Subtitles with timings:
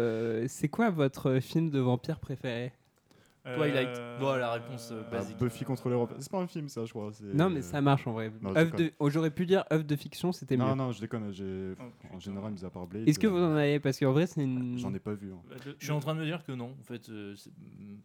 [0.00, 2.72] Euh, c'est quoi votre film de vampire préféré?
[3.44, 3.88] Twilight.
[3.98, 5.36] Euh, Bon, la réponse, euh, Ah, basique.
[5.38, 6.16] Buffy contre les vampires.
[6.20, 7.10] C'est pas un film, ça, je crois.
[7.12, 8.30] c'est- Non, mais ça marche en vrai.
[8.30, 8.92] De...
[8.98, 10.64] oh, J'aurais pu dire œuvre de fiction, c'était mieux.
[10.64, 11.32] Non, non, je déconne.
[11.32, 13.08] j'ai- Oh, En général, mis à part Blade.
[13.08, 13.80] Est-ce que vous euh, en avez?
[13.80, 14.78] Parce qu'en vrai, c'est une.
[14.78, 15.32] J'en ai pas vu.
[15.32, 15.38] hein.
[15.48, 16.74] Bah, Je suis en train de me dire que non.
[16.80, 17.50] En fait, euh, c'est-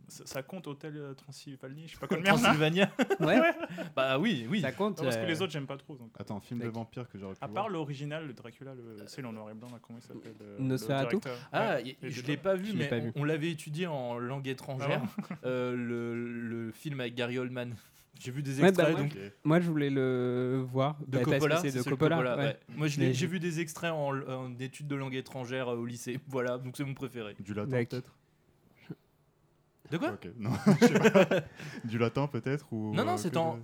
[0.07, 2.37] ça, ça compte Hôtel euh, Transylvanie, je sais pas quoi de merde.
[2.37, 2.43] là.
[2.43, 2.89] Transylvania.
[3.19, 3.39] Ouais,
[3.95, 4.61] bah oui, oui.
[4.61, 4.97] ça compte.
[4.97, 5.95] Non, parce que euh, les autres, j'aime pas trop.
[5.95, 6.09] donc.
[6.19, 7.63] Attends, film de vampire que j'aurais pu À voir.
[7.65, 8.97] part l'original, le Dracula, le...
[9.07, 11.17] c'est le noir et blanc, là, comment il s'appelle euh, le Nosferatu
[11.51, 13.11] Ah, je l'ai pas- vu, mais on, vu.
[13.15, 15.01] on l'avait étudié en langue étrangère.
[15.45, 16.15] euh, le,
[16.65, 17.75] le film avec Gary Oldman.
[18.19, 19.31] J'ai vu des Ouais, bah, extraits moi, donc, Ok.
[19.45, 20.97] Moi, je voulais le voir.
[21.07, 21.57] de bah, Coppola.
[21.61, 22.19] C'est de celui Coppola.
[22.19, 22.43] ouais.
[22.43, 22.59] ouais.
[22.75, 26.19] Moi, j'ai vu des extraits en, en études de langue étrangère euh, au lycée.
[26.27, 27.35] Voilà, donc c'est mon préféré.
[27.39, 28.11] Du latin, peut-être
[29.91, 30.51] De quoi Ok, non.
[30.81, 31.25] je sais pas.
[31.83, 33.61] Du latin, peut-être ou Non, euh, non, que c'était en, de-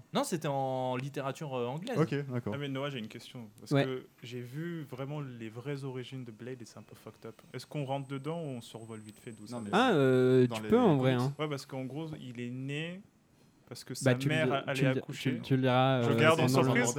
[0.98, 1.98] littérature euh, anglaise.
[1.98, 2.54] Ok, d'accord.
[2.56, 3.48] Ah mais Noah, j'ai une question.
[3.60, 3.86] Parce Ouais.
[3.86, 7.40] que j'ai vu vraiment les vraies origines de Blade et c'est un peu fucked up.
[7.54, 10.62] Est-ce qu'on rentre dedans ou on survole vite fait d'où ça mais- Ah, euh, tu
[10.64, 11.14] les peux en vrai.
[11.14, 11.34] Hein.
[11.38, 13.02] Ouais, parce qu'en gros, il est né
[13.68, 15.36] parce que sa Bah, mère allait tu, le, accoucher.
[15.38, 16.02] tu, tu le diras.
[16.04, 16.94] Je euh, garde en surprise.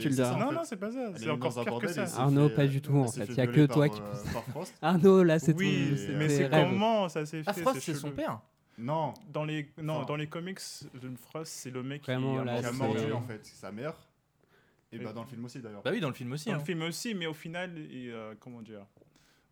[0.00, 0.36] Tu le diras.
[0.38, 0.54] Non, fait.
[0.54, 1.12] non, c'est pas ça.
[1.16, 2.04] C'est est encore pire que ça.
[2.20, 3.24] Arnaud, fait- pas du tout, en fait.
[3.26, 4.64] fait Il y a que toi qui euh.
[4.82, 7.94] Arnaud, là, c'est Oui, ton- c'est mais c'est comment ça s'est fait Ah, Frost, c'est
[7.94, 8.38] son père.
[8.78, 10.58] Non, Dans les, non, Enfin- dans les comics,
[11.00, 13.16] John Frost, c'est le mec Vraiment, qui a là, qui mordu mère.
[13.16, 13.94] en fait, c'est sa mère.
[14.92, 15.82] Et bah dans le film aussi d'ailleurs.
[15.82, 16.46] Bah oui, dans le film aussi.
[16.48, 16.58] Dans hein.
[16.58, 18.86] le film aussi, mais au final, il, euh, comment dire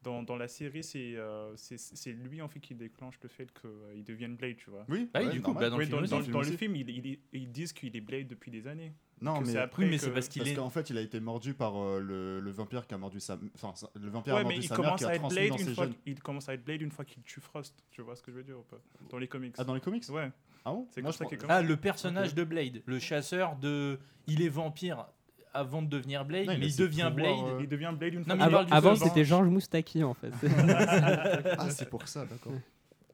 [0.03, 3.49] dans, dans la série, c'est euh, c'est c'est lui en fait qui déclenche le fait
[3.53, 4.85] qu'il devienne Blade, tu vois.
[4.89, 5.65] Oui, Ah oui, ouais, du coup, normal.
[5.65, 8.93] bah, dans le film dans, dans- le ils disent qu'il est Blade depuis des années.
[9.21, 10.57] Non, mais c'est après Oui, mais que- c'est parce qu'il parce est.
[10.57, 13.39] qu'en fait, il a été mordu par euh, le, le vampire qui a mordu sa
[13.55, 15.59] enfin le vampire Ouais, a mais mordu il sa mère commence qui a transmis dans
[15.59, 15.95] ses gènes.
[16.07, 17.85] Il commence à être Blade une fois qu'il tue Frost.
[17.93, 18.81] Tu vois ce que je veux dire ou pas
[19.11, 19.55] Dans les comics.
[19.59, 20.31] Ah dans les comics Ouais.
[20.65, 21.33] Ah bon C'est Moi, je pense-.
[21.49, 24.01] Ah, le personnage de Blade, le chasseur de.
[24.27, 25.07] Il est vampire
[25.55, 27.29] avant de devenir Blade, Non, mais il devient Blade.
[27.45, 28.35] euh, Il devient Blade une fois.
[28.35, 30.33] Non, mais Avant, avant, c'était Georges Moustaki, en fait.
[31.59, 32.53] Ah, c'est pour ça, d'accord.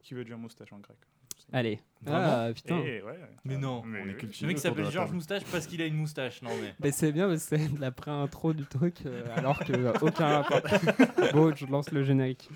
[0.01, 0.97] Qui veut dire moustache en grec?
[1.51, 1.79] Allez.
[2.05, 2.79] Ah, putain.
[2.85, 3.19] Eh, ouais.
[3.43, 3.81] Mais non.
[3.83, 5.11] Mais On est Le mec s'appelle Georges.
[5.11, 6.41] Moustache parce qu'il a une moustache.
[6.41, 6.75] Non, mais.
[6.79, 10.61] Mais c'est bien, que c'est la pré-intro du truc, euh, alors que euh, aucun rapport.
[11.33, 12.49] bon, je lance le générique.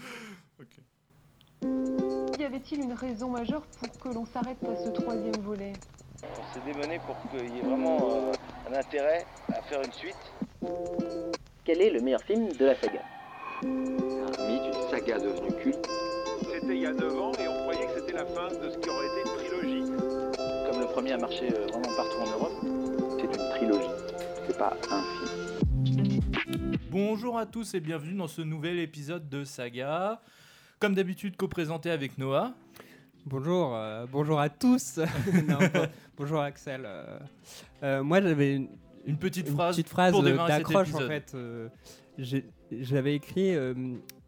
[2.39, 5.73] Y avait-il une raison majeure pour que l'on s'arrête à ce troisième volet?
[6.23, 8.31] On s'est démené pour qu'il y ait vraiment euh,
[8.69, 10.15] un intérêt à faire une suite.
[11.63, 13.01] Quel est le meilleur film de la saga?
[13.63, 15.87] Un mythe, une saga devenue culte.
[16.51, 18.77] C'était il y a 9 ans et on croyait que c'était la fin de ce
[18.77, 19.91] qui aurait été une trilogie.
[20.69, 22.53] Comme le premier a marché euh, vraiment partout en Europe,
[23.19, 23.89] C'est une trilogie,
[24.47, 26.21] c'est pas un film.
[26.89, 30.21] Bonjour à tous et bienvenue dans ce nouvel épisode de Saga.
[30.79, 32.53] Comme d'habitude, co-présenté avec Noah.
[33.25, 34.99] Bonjour, euh, bonjour à tous.
[35.47, 36.81] Non, bon- bonjour Axel.
[36.85, 37.17] euh,
[37.83, 38.67] euh, moi, j'avais une,
[39.05, 39.93] Une petite une phrase petite
[40.47, 41.35] d'accroche en fait.
[42.71, 43.55] J'avais écrit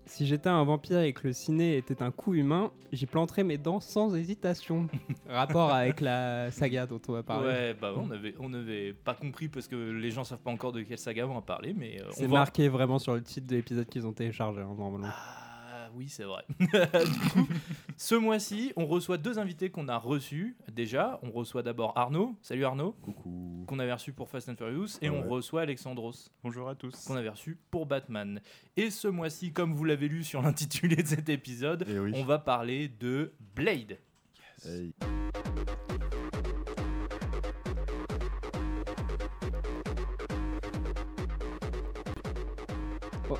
[0.08, 3.58] si j'étais un vampire et que le ciné était un coup humain, j'y planterais mes
[3.58, 4.88] dents sans hésitation.
[5.30, 7.48] Rapport avec la saga dont on va parler.
[7.48, 10.72] Ouais, bah on avait, on avait pas compris parce que les gens savent pas encore
[10.74, 12.34] de quelle saga on va parler, mais euh, C'est va.
[12.40, 15.08] marqué vraiment sur le titre de l'épisode qu'ils ont téléchargé hein, normalement.
[15.10, 15.42] Ah
[15.96, 16.44] oui, c'est vrai.
[16.60, 17.48] du coup,
[17.98, 21.20] ce mois-ci, on reçoit deux invités qu'on a reçus déjà.
[21.24, 22.36] On reçoit d'abord Arnaud.
[22.42, 23.64] Salut Arnaud, Coucou.
[23.68, 25.18] qu'on avait reçu pour Fast and Furious, et Ouais.
[25.26, 26.32] on reçoit Alexandros.
[26.44, 27.06] Bonjour à tous.
[27.06, 28.42] qu'on avait reçu pour Batman.
[28.78, 32.12] Et ce mois-ci, comme vous l'avez lu sur l'intitulé de cet épisode, oui.
[32.16, 33.98] on va parler de Blade.
[34.66, 34.94] Hey.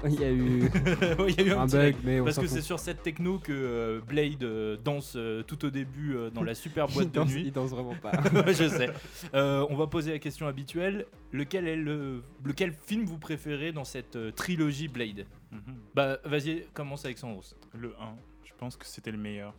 [0.10, 0.62] Il y a eu
[1.20, 2.80] Ouais, Il y a eu un, un petit bug, mais on Parce que c'est sur
[2.80, 6.88] cette techno que euh, Blade euh, danse euh, tout au début euh, dans la super
[6.90, 7.44] boîte il de danse, nuit.
[7.46, 8.12] il danse vraiment pas.
[8.48, 8.90] Je sais.
[9.34, 11.06] Euh, on va poser la question habituelle.
[11.32, 15.26] Lequel est le lequel film vous préférez dans cette euh, trilogie Blade?
[15.52, 15.62] Mhm.
[15.94, 17.56] Bah vas-y, commence avec Sandros.
[17.78, 19.54] Le 1, je pense que c'était le meilleur.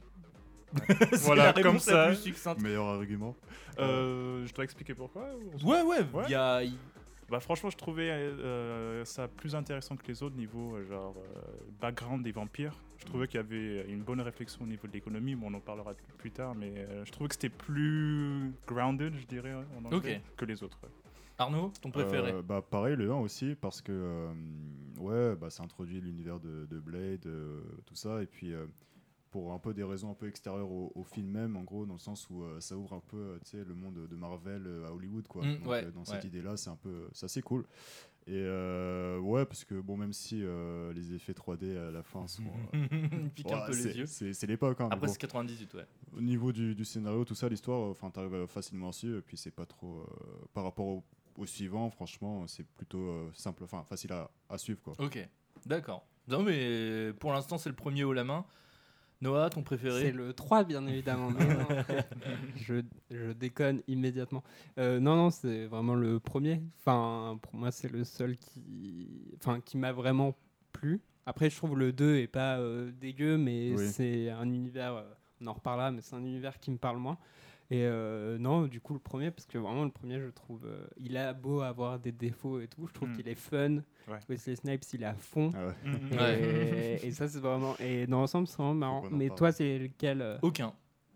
[0.89, 2.09] C'est Voilà, la comme ça.
[2.09, 2.61] plus succincte.
[2.61, 3.35] Meilleur argument.
[3.79, 5.29] Euh, je dois expliquer pourquoi
[5.65, 6.25] Ouais, ouais, Ouais.
[6.27, 6.63] il y a
[7.29, 11.41] Bah franchement, je trouvais euh, ça plus intéressant que les autres niveau euh, genre euh,
[11.81, 12.75] background des vampires.
[12.99, 15.61] Je trouvais qu'il y avait une bonne réflexion au niveau de l'économie, mais on en
[15.61, 16.55] parlera plus tard.
[16.55, 20.63] Mais euh, je trouvais que c'était plus grounded, je dirais, ouais, en anglais, que les
[20.63, 20.79] autres.
[20.83, 20.89] ouais.
[21.39, 24.33] Arnaud, ton préféré Euh, bah pareil le 1 aussi parce que euh,
[24.99, 28.65] ouais bah ça introduit l'univers de, de Blade euh, tout ça et puis euh,
[29.31, 31.95] pour un peu des raisons un peu extérieures au, au film même en gros dans
[31.95, 33.17] le sens où euh, ça ouvre un peu
[33.55, 36.29] euh, le monde de Marvel euh, à Hollywood quoi Mm, Donc, ouais, dans cette ouais.
[36.29, 37.65] idée là c'est un peu c'est assez cool
[38.29, 42.27] et euh, ouais parce que bon même si euh, les effets 3D à la fin
[42.27, 42.43] sont
[42.75, 44.07] euh, pique un ouais, peu c'est- les yeux.
[44.07, 45.13] c'est c'est l'époque hein, Après bon.
[45.13, 45.87] c'est 98, ouais.
[46.17, 49.51] Au niveau du, du scénario, tout ça, l'histoire, enfin, t'arrives facilement dessus, et puis c'est
[49.51, 50.07] pas trop.
[50.55, 51.05] par rapport au,
[51.37, 54.95] au suivant, franchement, c'est plutôt simple, enfin, facile à, à suivre, quoi.
[54.99, 55.19] Ok,
[55.67, 56.07] d'accord.
[56.29, 58.47] Non, mais pour l'instant, c'est le premier haut la main.
[59.23, 61.31] Noah, ton C'est préféré le 3, bien évidemment.
[61.31, 61.39] non,
[62.57, 64.43] je, je déconne immédiatement.
[64.79, 66.61] Euh, non, non, c'est vraiment le premier.
[66.81, 69.09] Enfin, pour moi, c'est le seul qui,
[69.41, 70.35] enfin, qui m'a vraiment
[70.73, 71.01] plu.
[71.25, 73.89] Après, je trouve le 2 est pas euh, dégueu, mais Oui.
[73.89, 75.03] c'est un univers, euh,
[75.41, 77.17] on en reparlera, mais c'est un univers qui me parle moins.
[77.71, 80.87] Et euh, non, du coup, le premier, parce que vraiment, le premier, je trouve, euh,
[80.99, 83.17] il a beau avoir des défauts et tout, je trouve Mm.
[83.17, 83.77] qu'il est fun.
[84.09, 84.19] Ouais.
[84.29, 85.51] Wesley Snipes, il est à fond.
[85.57, 85.75] Ah ouais.
[85.91, 86.19] Mhm.
[87.03, 87.75] Et, ça, c'est vraiment.
[87.81, 89.03] Et dans l'ensemble, c'est vraiment marrant.
[89.11, 90.73] Mais toi, c'est lequel euh, Aucun.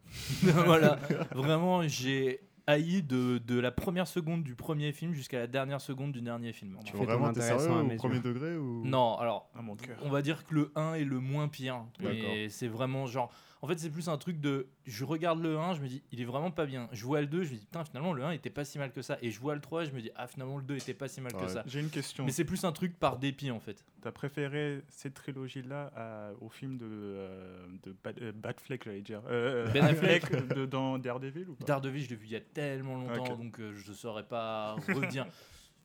[0.43, 0.99] voilà.
[1.35, 6.13] Vraiment, j'ai haï de, de la première seconde du premier film jusqu'à la dernière seconde
[6.13, 6.79] du dernier film.
[6.85, 9.99] Tu ton Vraiment, intéressant au premier degré ou Non, alors, mon cœur.
[10.03, 11.85] on va dire que le 1 est le moins pire.
[12.01, 12.13] D'accord.
[12.15, 13.33] Et c'est vraiment genre.
[13.63, 14.69] En fait, c'est plus un truc de.
[14.87, 16.89] Je regarde le 1, je me dis, il est vraiment pas bien.
[16.93, 18.91] Je vois le 2, je me dis, putain, finalement, le 1 était pas si mal
[18.91, 19.19] que ça.
[19.21, 21.21] Et je vois le 3, je me dis, ah, finalement, le 2 était pas si
[21.21, 21.63] mal que ça.
[21.67, 22.25] J'ai une question.
[22.25, 23.85] Mais c'est plus un truc par dépit, en fait.
[24.01, 25.93] T'as préféré cette trilogie-là
[26.41, 29.21] au film de, euh, de Bad, euh, Batfleck, j'allais dire.
[29.29, 30.31] Euh, Ben Affleck.
[30.55, 31.67] de, dans Daredevil ou pas?
[31.67, 35.27] Daredevil, je l'ai vu il y a tellement longtemps, donc euh, je saurais pas redire.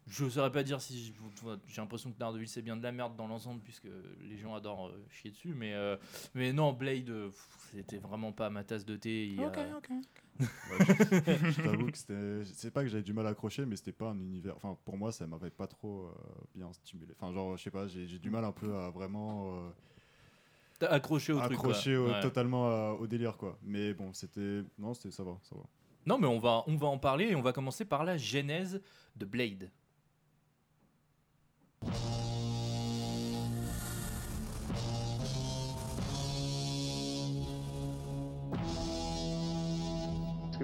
[0.07, 1.13] Je saurais pas dire si
[1.67, 3.87] j'ai l'impression que Daredevil c'est bien de la merde dans l'ensemble puisque
[4.21, 5.97] les gens adorent euh, chier dessus, mais euh,
[6.35, 9.25] mais non Blade euh, pff, c'était vraiment pas ma tasse de thé.
[9.25, 9.47] il y a-
[10.39, 10.47] Ouais,
[10.79, 12.43] je je t'avoue que c'était.
[12.53, 14.55] C'est pas que j'avais du mal à accrocher, mais c'était pas un univers.
[14.57, 16.11] Enfin, pour moi, ça m'avait pas trop euh,
[16.53, 17.13] bien stimulé.
[17.17, 19.55] Enfin, genre, je sais pas, j'ai j'ai du mal un peu à vraiment.
[19.55, 19.69] euh,
[20.77, 21.57] T'as accroché au truc.
[21.57, 21.69] quoi.
[21.69, 22.19] accrocher au- Ouais.
[22.19, 23.57] totalement à- au délire, quoi.
[23.63, 24.61] Mais bon, c'était.
[24.77, 25.63] Non, c'était ça va, ça va.
[26.05, 28.81] Non mais on va on va en parler et on va commencer par la genèse
[29.15, 29.71] de Blade.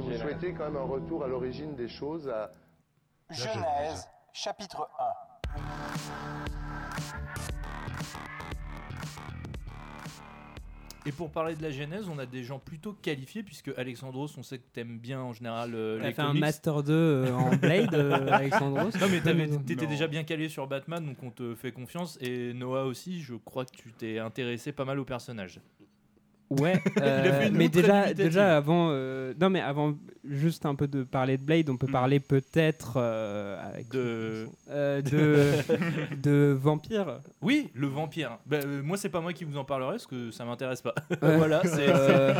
[0.01, 2.51] Que vous souhaitez quand même un retour à l'origine des choses à...
[3.30, 5.31] Genèse, chapitre 1.
[11.07, 14.44] Et pour parler de la genèse, on a des gens plutôt qualifiés puisque Alexandros, on
[14.44, 16.33] sait que t'aimes bien en général euh, T'as les fait un.
[16.33, 19.21] Master 2 euh, en Blade, euh, Alexandros Non mais
[19.65, 22.19] t'étais déjà bien calé sur Batman, donc on te fait confiance.
[22.21, 25.59] Et Noah aussi, je crois que tu t'es intéressé pas mal au personnage.
[26.59, 29.94] Ouais, euh, mais déjà, déjà avant, euh, non mais avant
[30.30, 31.92] juste un peu de parler de Blade, on peut Mm.
[31.92, 33.57] parler peut-être euh,
[33.92, 35.45] De- euh, de
[36.21, 37.19] de vampire.
[37.42, 38.38] Oui, le vampire.
[38.45, 40.94] Bah, euh, moi, c'est pas moi qui vous en parlerai parce que ça m'intéresse pas.
[41.21, 41.38] Ouais.
[41.38, 41.88] voilà, c'est.
[41.88, 42.33] Euh,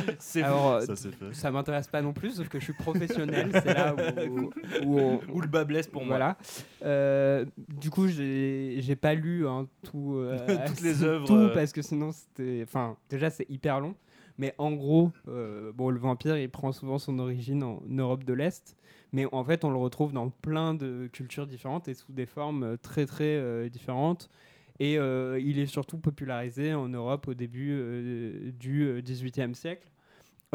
[0.44, 0.94] Alors Ça,
[1.32, 3.96] ça m'intéresse pas non plus, sauf que je suis professionnel, c'est là
[4.30, 4.52] où,
[4.86, 6.18] où on, Où le bas blesse pour moi.
[6.18, 6.38] Voilà.
[6.84, 7.46] Euh,
[7.80, 10.38] du coup, j'ai j'ai pas lu hein, tout, euh,
[10.68, 12.62] Toutes les œuvres, Tout, parce que sinon, c'était.
[12.64, 13.96] Enfin, déjà, c'est hyper long.
[14.42, 18.34] Mais en gros, euh, bon, le vampire, il prend souvent son origine en Europe de
[18.34, 18.76] l'Est.
[19.14, 22.64] Mais en fait, on le retrouve dans plein de cultures différentes et sous des formes
[22.64, 24.32] euh, très, très euh, différentes.
[24.80, 29.88] Et il est surtout popularisé en Europe au début du XVIIIe siècle.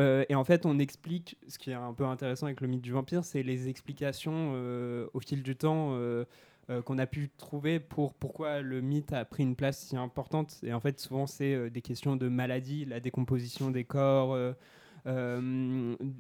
[0.00, 2.90] Et en fait, on explique, ce qui est un peu intéressant avec le mythe du
[2.90, 4.52] vampire, c'est les explications
[5.14, 5.96] au fil du temps
[6.68, 10.58] euh, qu'on a pu trouver pour pourquoi le mythe a pris une place si importante.
[10.64, 14.52] Et en fait, souvent, c'est euh, des questions de maladie, la décomposition des corps, euh,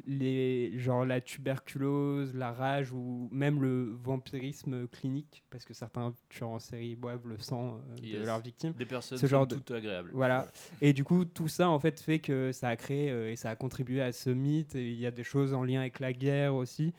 [0.06, 6.50] les, genre la tuberculose, la rage ou même le vampirisme clinique, parce que certains tueurs
[6.50, 8.72] en série boivent le sang de leurs victimes.
[8.74, 10.10] Des personnes Ce genre de- toutes agréables.
[10.12, 10.46] Voilà.
[10.80, 13.56] Et du coup, tout ça, en fait, fait que ça a créé et ça a
[13.56, 14.76] contribué à ce mythe.
[14.76, 16.92] Et il y a des choses en lien avec la guerre aussi.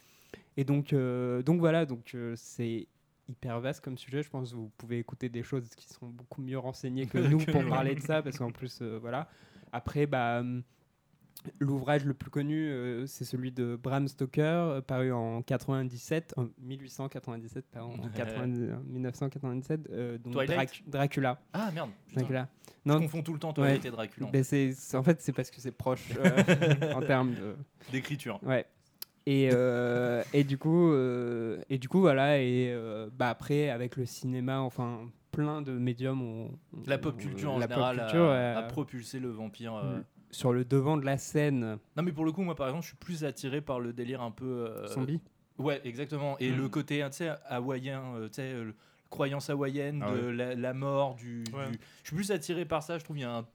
[0.57, 2.87] Et donc, euh, donc voilà, donc euh, c'est
[3.29, 4.23] hyper vaste comme sujet.
[4.23, 7.37] Je pense que vous pouvez écouter des choses qui sont beaucoup mieux renseignées que nous
[7.39, 9.27] pour parler de ça, parce qu'en plus, euh, voilà.
[9.71, 10.39] Après, bah.
[10.39, 10.63] hum,
[11.59, 16.47] L'ouvrage le plus connu, euh, c'est celui de Bram Stoker, euh, paru en 97, en
[16.59, 21.39] 1897, pas en 90 en 1997, euh, donc Twilight Drac- Dracula.
[21.53, 21.91] Ah merde.
[22.07, 22.21] putain.
[22.21, 22.49] Dracula.
[22.85, 23.77] Je Non, confonds tout le temps toi Ouais.
[23.81, 24.29] et Dracula.
[24.31, 26.09] ben en fait, c'est parce que c'est proche
[26.95, 27.35] en termes.
[27.91, 28.39] D'écriture.
[28.43, 28.65] Ouais.
[29.29, 32.39] Et, euh, et du coup, euh, et du coup, voilà.
[32.41, 36.51] Et euh, bah après, avec le cinéma, enfin, plein de médiums ont.
[36.85, 39.75] La pop culture en général culture, a, euh, a propulsé le vampire.
[39.75, 39.97] euh.
[39.97, 40.03] Mm.
[40.31, 41.77] sur le devant de la scène.
[41.95, 44.21] Non mais pour le coup, moi par exemple, je suis plus attiré par le délire
[44.21, 44.45] un peu.
[44.69, 45.19] euh, Zombie.
[45.57, 46.37] Ouais, exactement.
[46.39, 46.57] Et Mm.
[46.57, 48.75] le côté, tu sais, hawaïen, tu sais, le-
[49.09, 50.33] croyance hawaïenne Ah de ouais.
[50.33, 51.69] la, la mort, du, Ouais.
[51.71, 52.97] du- Je suis plus attiré par ça.
[52.97, 53.45] Je trouve il y a un-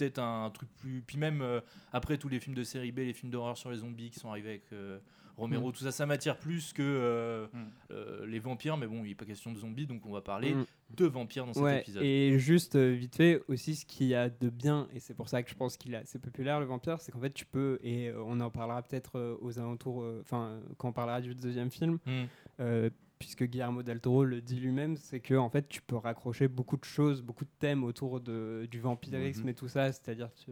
[0.00, 1.02] peut-être un, truc plus.
[1.06, 1.60] Puis même euh,
[1.92, 4.30] après tous les films de série B, les films d'horreur sur les zombies qui sont
[4.30, 4.98] arrivés avec euh,
[5.36, 5.72] Romero, Mm.
[5.72, 8.24] tout ça, ça m'attire plus que euh, Mm.
[8.26, 8.76] les vampires.
[8.76, 10.64] Mais bon, il n'est pas question de zombies, donc on va parler Mm.
[10.96, 12.02] de vampires dans cet épisode.
[12.02, 15.42] et juste vite fait aussi ce qu'il y a de bien et c'est pour ça
[15.42, 18.10] que je pense qu'il est assez populaire le vampire c'est qu'en fait tu peux et
[18.26, 21.98] on en parlera peut-être aux alentours enfin quand on parlera du deuxième film
[23.20, 26.76] puisque Guillermo del Toro le dit lui-même, c'est que en fait tu peux raccrocher beaucoup
[26.76, 29.48] de choses, beaucoup de thèmes autour de, du vampirisme Mhm.
[29.50, 29.92] et tout ça.
[29.92, 30.50] C'est-à-dire que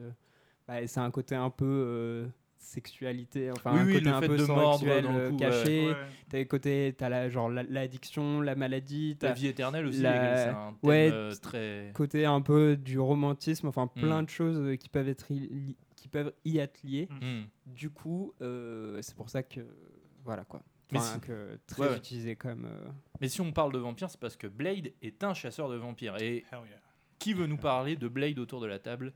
[0.69, 2.27] bah, c'est un côté un peu euh,
[2.59, 5.89] sexualité, enfin Oui, un oui, côté le un peu le euh, caché.
[5.89, 5.95] Ouais.
[6.29, 10.37] T'as les côtés, t'as la genre la- l'addiction, la maladie, La vie éternelle aussi, la-
[10.37, 11.91] c'est un thème ouais, euh, très.
[11.95, 14.25] côté un peu du romantisme, enfin plein Mm.
[14.27, 15.27] de choses qui peuvent être
[15.97, 17.09] qui peuvent y être liées.
[17.11, 17.45] Hmm.
[17.67, 18.33] Du coup,
[19.01, 19.61] c'est pour ça que
[20.25, 20.63] voilà quoi.
[20.91, 21.97] Mais Enfin, si- que très Ouais, ouais.
[21.99, 22.65] utilisé comme.
[22.65, 22.89] euh,
[23.21, 26.17] Mais si on parle de vampires, c'est parce que Blade est un chasseur de vampires.
[26.21, 26.79] Et Hell yeah.
[27.19, 29.13] qui veut nous parler de Blade autour de la table?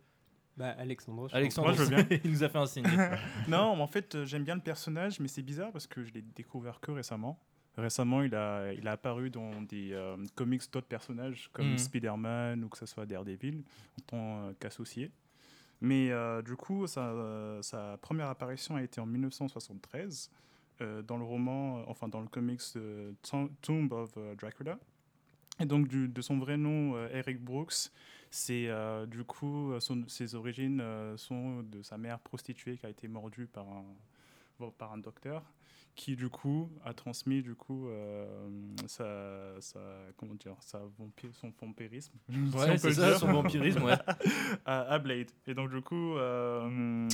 [0.58, 1.28] Bah, Alexandre.
[1.28, 2.18] je Alexandre, Moi, je veux bien.
[2.24, 2.84] il nous a fait un signe.
[3.48, 6.12] Non, mais en fait, euh, j'aime bien le personnage, mais c'est bizarre parce que je
[6.12, 7.38] l'ai découvert que récemment.
[7.78, 11.78] Récemment, il a, il a apparu dans des euh, comics d'autres personnages comme Mhm.
[11.78, 13.62] Spider-Man ou que ce soit Daredevil
[13.98, 15.10] en tant euh, qu'associé.
[15.80, 20.36] Mais euh, du coup, sa, euh, sa première apparition a été en 1973 euh,
[21.06, 24.78] dans le roman, euh, enfin dans le comics euh, Tom- Tomb of euh, Dracula.
[25.60, 27.90] Et donc, de son vrai nom, euh, Eric Brooks,
[28.30, 32.88] c'est euh, du coup, euh, ses origines euh, sont de sa mère prostituée qui a
[32.88, 33.84] été mordue par un,
[34.78, 35.42] par un docteur
[35.94, 38.26] qui du coup a transmis du coup euh,
[38.86, 39.78] sa, sa-
[40.16, 40.80] comment dire sa
[41.38, 43.92] son vampirisme si on Ouais, peut c'est le ça, dire, son vampirisme, ouais.
[44.64, 47.06] à, à Blade et donc du coup euh,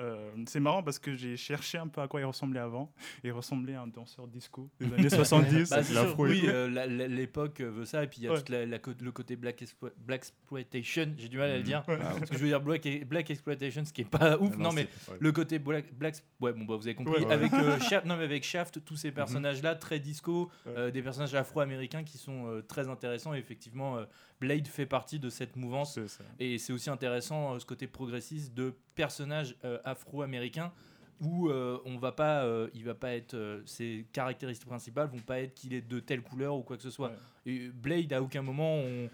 [0.00, 2.92] euh, c'est marrant parce que j'ai cherché un peu à quoi il ressemblait avant
[3.24, 6.46] il ressemblait à un danseur disco des années 70 Bah, sûr, oui, tout.
[6.48, 8.42] euh, la- la- l'époque veut ça, et puis il y a Ouais.
[8.42, 11.62] tout la, la co- le côté black, explo- black exploitation, j'ai du mal à le
[11.62, 11.82] dire.
[11.88, 11.96] Ouais.
[11.98, 14.52] Parce que je veux dire black, black exploitation, ce qui est pas ouf.
[14.54, 14.86] Ah non, mais
[15.18, 17.14] le côté black, black ouais, bon, bah, vous avez compris.
[17.22, 17.32] Ouais, ouais.
[17.32, 21.34] Avec, euh, Shaft, non, mais avec Shaft, tous ces personnages-là, très disco, euh, des personnages
[21.34, 23.34] afro-américains qui sont euh, très intéressants.
[23.34, 24.04] Et effectivement, euh,
[24.40, 25.94] Blade fait partie de cette mouvance.
[26.38, 30.72] Et c'est aussi intéressant ce côté progressiste de personnages afro-américains
[31.20, 35.72] où on va pas, il va pas être, ses caractéristiques principales vont pas être qu'il
[35.72, 37.08] est de telle couleur ou quoi que ce soit.
[37.08, 37.52] Ouais.
[37.52, 39.08] Et Blade à aucun moment on-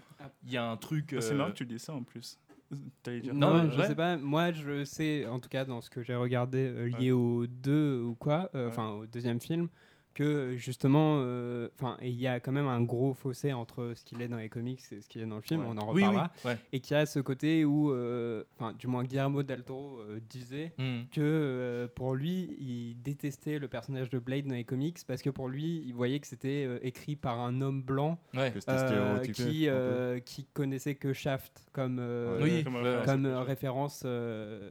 [0.45, 1.13] il y a un truc.
[1.17, 2.37] Ah, c'est marrant que tu dis ça en plus
[2.71, 3.87] dire Non, je ouais.
[3.87, 4.17] sais pas.
[4.17, 7.19] Moi, je sais, en tout cas, dans ce que j'ai regardé euh, lié Ouais.
[7.19, 8.71] au 2 ou quoi, euh, Ouais.
[8.71, 9.67] enfin au deuxième film,
[10.13, 14.03] que justement, euh, enfin, et il y a quand même un gros fossé entre ce
[14.05, 15.61] qu'il est dans les comics et ce qu'il est dans le film.
[15.61, 15.67] Ouais.
[15.69, 16.03] On en Oui, oui.
[16.03, 16.31] reparlera.
[16.45, 16.57] ouais.
[16.71, 20.19] Et qu'il y a ce côté où, euh, enfin, du moins Guillermo del Toro euh,
[20.29, 21.03] disait Mm.
[21.11, 25.29] que euh, pour lui, il détestait le personnage de Blade dans les comics parce que
[25.29, 28.53] pour lui, il voyait que c'était euh, écrit par un homme blanc Ouais.
[28.69, 32.39] Euh, qui, euh, qui connaissait que Shaft comme, euh.
[32.41, 34.69] Oui, comme, euh, euh, référence euh,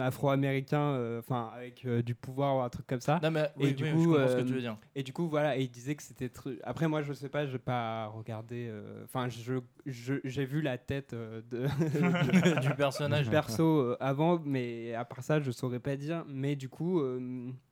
[0.00, 3.20] afro-américains, euh, enfin avec euh, du pouvoir ou un truc comme ça.
[3.22, 4.76] Non, mais, oui, du oui, coup, je comprends ce que tu veux dire.
[4.94, 6.30] Et du coup, voilà, et il disait que c'était.
[6.62, 8.68] Après, moi, je sais pas, j'ai pas regardé.
[8.70, 11.66] euh, Enfin, je j'ai vu la tête euh, de,
[12.60, 13.24] du personnage.
[13.24, 16.24] du perso euh, avant, mais à part ça, je saurais pas dire.
[16.28, 17.02] Mais du coup,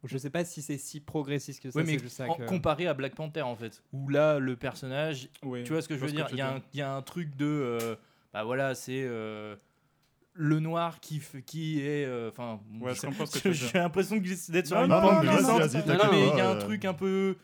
[0.04, 1.80] je sais pas si c'est si progressiste que ça.
[1.80, 5.28] Oui, mais ça en- que- comparé à Black Panther en fait, où là le personnage,
[5.42, 7.02] tu vois ce que je veux dire Il y, a un- il y a un
[7.02, 7.96] truc de,
[8.32, 9.06] bah voilà, c'est
[10.36, 13.52] le noir qui, f- qui est, euh, enfin, Ouais, dire.
[13.52, 15.74] j'ai l'impression d'être sur Non, une non, pente glissante.
[16.12, 16.60] mais il y a un euh.
[16.60, 17.36] truc un peu,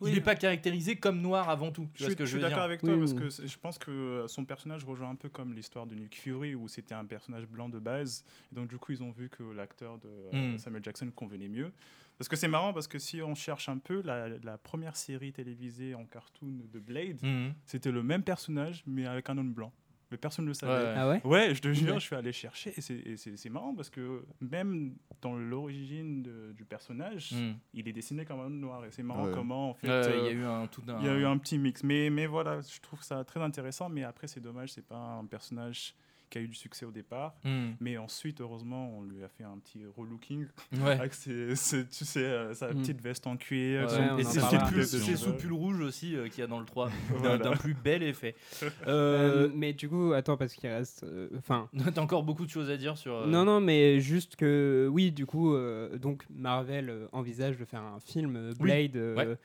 [0.00, 0.10] Oui.
[0.10, 1.88] il n'est pas caractérisé comme noir avant tout.
[1.94, 3.14] Tu Je vois suis, ce que je je suis veux d'accord avec toi Oui, parce
[3.14, 6.54] que je pense que euh, son personnage rejoint un peu comme l'histoire de Nick Fury
[6.54, 8.24] où c'était un personnage blanc de base.
[8.52, 10.58] Et donc du coup ils ont vu que l'acteur de euh, Mm.
[10.58, 11.70] Samuel Jackson convenait mieux.
[12.18, 15.32] Parce que c'est marrant parce que si on cherche un peu, la, la première série
[15.32, 17.54] télévisée en cartoon de Blade, Mhm.
[17.64, 19.72] c'était le même personnage mais avec un homme blanc.
[20.10, 20.72] Mais personne ne le savait.
[20.72, 20.94] Ouais.
[20.96, 23.48] Ah ouais Ouais, je te jure, je suis allé chercher et c'est- et c'est c'est
[23.48, 27.56] marrant parce que même dans l'origine du personnage, Mhm.
[27.74, 29.32] il est dessiné comme un homme noir et c'est marrant Ouais.
[29.34, 29.86] comment en fait.
[29.86, 30.98] Il y euh, a eu un tout un.
[31.00, 31.84] il y a eu un petit mix.
[31.84, 33.88] Mais, mais voilà, je trouve ça très intéressant.
[33.88, 35.94] Mais après, c'est dommage, c'est pas un personnage
[36.30, 37.34] qui a eu du succès au départ.
[37.44, 37.74] Mhm.
[37.80, 40.46] Mais ensuite, heureusement, on lui a fait un petit relooking
[40.80, 40.92] Ouais.
[41.10, 42.80] avec ses- ses- tu sais, euh, sa Mm.
[42.80, 43.82] petite veste en cuir.
[43.82, 44.66] Ouais, son et en c'est parlera.
[44.66, 45.16] sous pull, de c'est cheveux.
[45.16, 47.38] sous pull rouge aussi euh, qu'il y a dans le 3, d'un- Voilà.
[47.38, 48.34] d'un plus bel effet.
[48.86, 51.02] Euh, Euh, mais du coup, attends, parce qu'il reste.
[51.04, 51.68] euh, Enfin.
[51.94, 53.14] T'as encore beaucoup de choses à dire sur.
[53.14, 57.82] euh, Non, non, mais juste que oui, du coup, euh, donc Marvel envisage de faire
[57.82, 59.36] un film euh, Oui, Blade euh, ouais.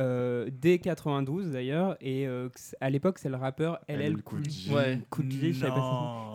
[0.00, 2.48] Euh, dès 92 d'ailleurs, et euh,
[2.80, 4.70] à l'époque c'est le rappeur LL Cool J,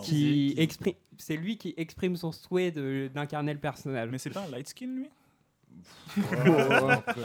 [0.04, 4.10] qui exprime, c'est lui qui exprime son souhait de- d'incarner le personnage.
[4.12, 5.10] Mais c'est pas un light skin, lui?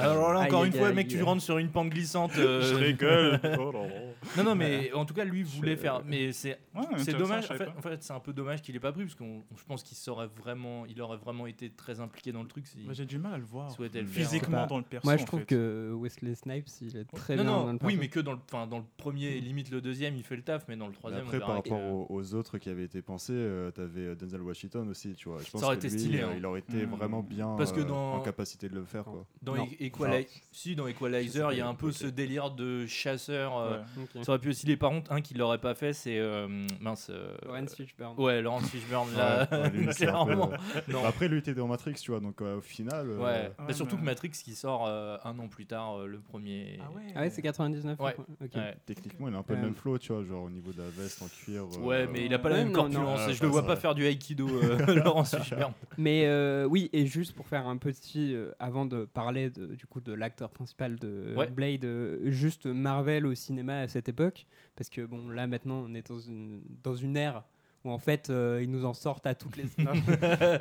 [0.01, 2.33] Alors là, encore aïe, une fois, aïe, mec, tu rentres sur une pente glissante.
[2.39, 3.41] euh, Je rigole.
[3.61, 3.95] Oh là là.
[4.37, 6.03] Non, non, mais en tout cas, lui voulait faire.
[6.05, 7.41] Mais c'est Ouais, c'est intéressant, dommage.
[7.43, 7.79] je En savais fait, pas.
[7.79, 9.97] en fait, c'est un peu dommage qu'il ait pas pris parce qu'on, je pense qu'il
[9.97, 12.67] saurait vraiment, il aurait vraiment été très impliqué dans le truc.
[12.67, 13.71] Si Moi, J'ai du mal à le voir.
[13.71, 14.25] souhaitait le faire.
[14.27, 15.07] Physiquement dans le perso.
[15.07, 15.47] Moi je en trouve fait.
[15.47, 18.33] que Wesley Snipes il est très non, bien non, dans le oui, mais que dans
[18.33, 20.87] le, enfin, dans le premier, et limite le deuxième, il fait le taf, mais dans
[20.87, 23.71] le Mais troisième, après, on par rapport aux, aux autres qui avaient été pensés, euh,
[23.71, 25.39] t'avais euh, Denzel Washington aussi, tu vois.
[25.45, 26.35] Je pense aurait que été lui, stylé, euh, hein.
[26.37, 26.91] il aurait été Mm.
[26.91, 29.05] vraiment bien Parce que euh, dans- en capacité de le faire.
[29.05, 29.25] Quoi.
[29.43, 29.67] Dans Non.
[30.53, 33.57] Si, dans Equalizer, il y a un peu ce délire de chasseur.
[33.59, 34.25] euh, Ouais.
[34.25, 36.49] Ça aurait pu aussi les par contre, un qui l'aurait pas fait, c'est euh,
[36.81, 37.09] mince.
[37.11, 38.15] euh, Laurence Fishburne.
[38.19, 40.51] Ouais, Laurence Fishburne là, Ouais, ouais, lui, clairement.
[40.89, 41.03] Non.
[41.03, 43.09] Bah, Après, lui était dans Matrix, tu vois, donc euh, au final.
[43.11, 46.19] euh, Ouais, Bah, surtout que Matrix qui sort euh, un an plus tard, euh, le
[46.21, 46.79] premier.
[47.15, 47.99] Ah ouais, c'est 99.
[48.01, 48.15] Ouais.
[48.19, 48.51] ok.
[48.55, 48.77] Ouais.
[48.87, 50.89] Techniquement, il a un peu le même flow, tu vois, genre au niveau de la
[50.89, 51.65] veste en cuir.
[51.65, 53.31] euh, Ouais, mais il a pas la même corpulence.
[53.33, 54.49] Je le vois pas faire du aikido,
[54.89, 55.73] Laurence Fishburne.
[55.99, 56.29] Mais
[56.65, 60.13] oui, et juste pour faire un petit, euh, avant de parler de, du coup de
[60.13, 61.49] l'acteur principal de Ouais.
[61.49, 65.95] Blade, euh, juste Marvel au cinéma à cette époque, parce que bon là maintenant on
[65.95, 67.45] est dans une dans une ère
[67.85, 69.93] où en fait euh, ils nous en sortent à toutes les non,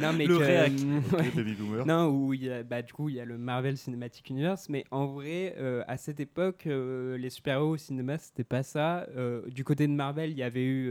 [0.01, 0.71] non, mais Le que- réac.
[0.71, 1.86] ouais.
[1.86, 4.69] Non, où il y a, bah, du coup, il y a le Marvel Cinematic Universe,
[4.69, 9.05] mais en vrai, euh, à cette époque, euh, les super-héros au cinéma, c'était pas ça.
[9.17, 10.89] Euh, du côté de Marvel, il y avait eu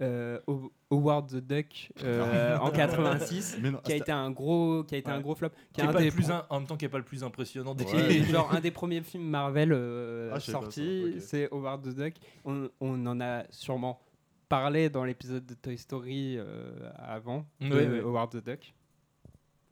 [0.00, 0.58] euh, euh,
[0.90, 4.98] Howard the Duck euh, en 86, Mais non, qui a été un gros, qui a
[4.98, 5.50] été un gros flop.
[5.72, 7.04] Qui est un pas des le plus un- en même temps, qui est pas le
[7.04, 8.22] plus impressionnant des Ouais.
[8.24, 12.14] genre un des premiers films Marvel euh, Ah, sortis, c'est Howard the Duck.
[12.44, 14.00] On, on en a sûrement
[14.48, 17.98] parlé dans l'épisode de Toy Story euh, avant, Oui, de oui.
[18.00, 18.74] Howard the Duck.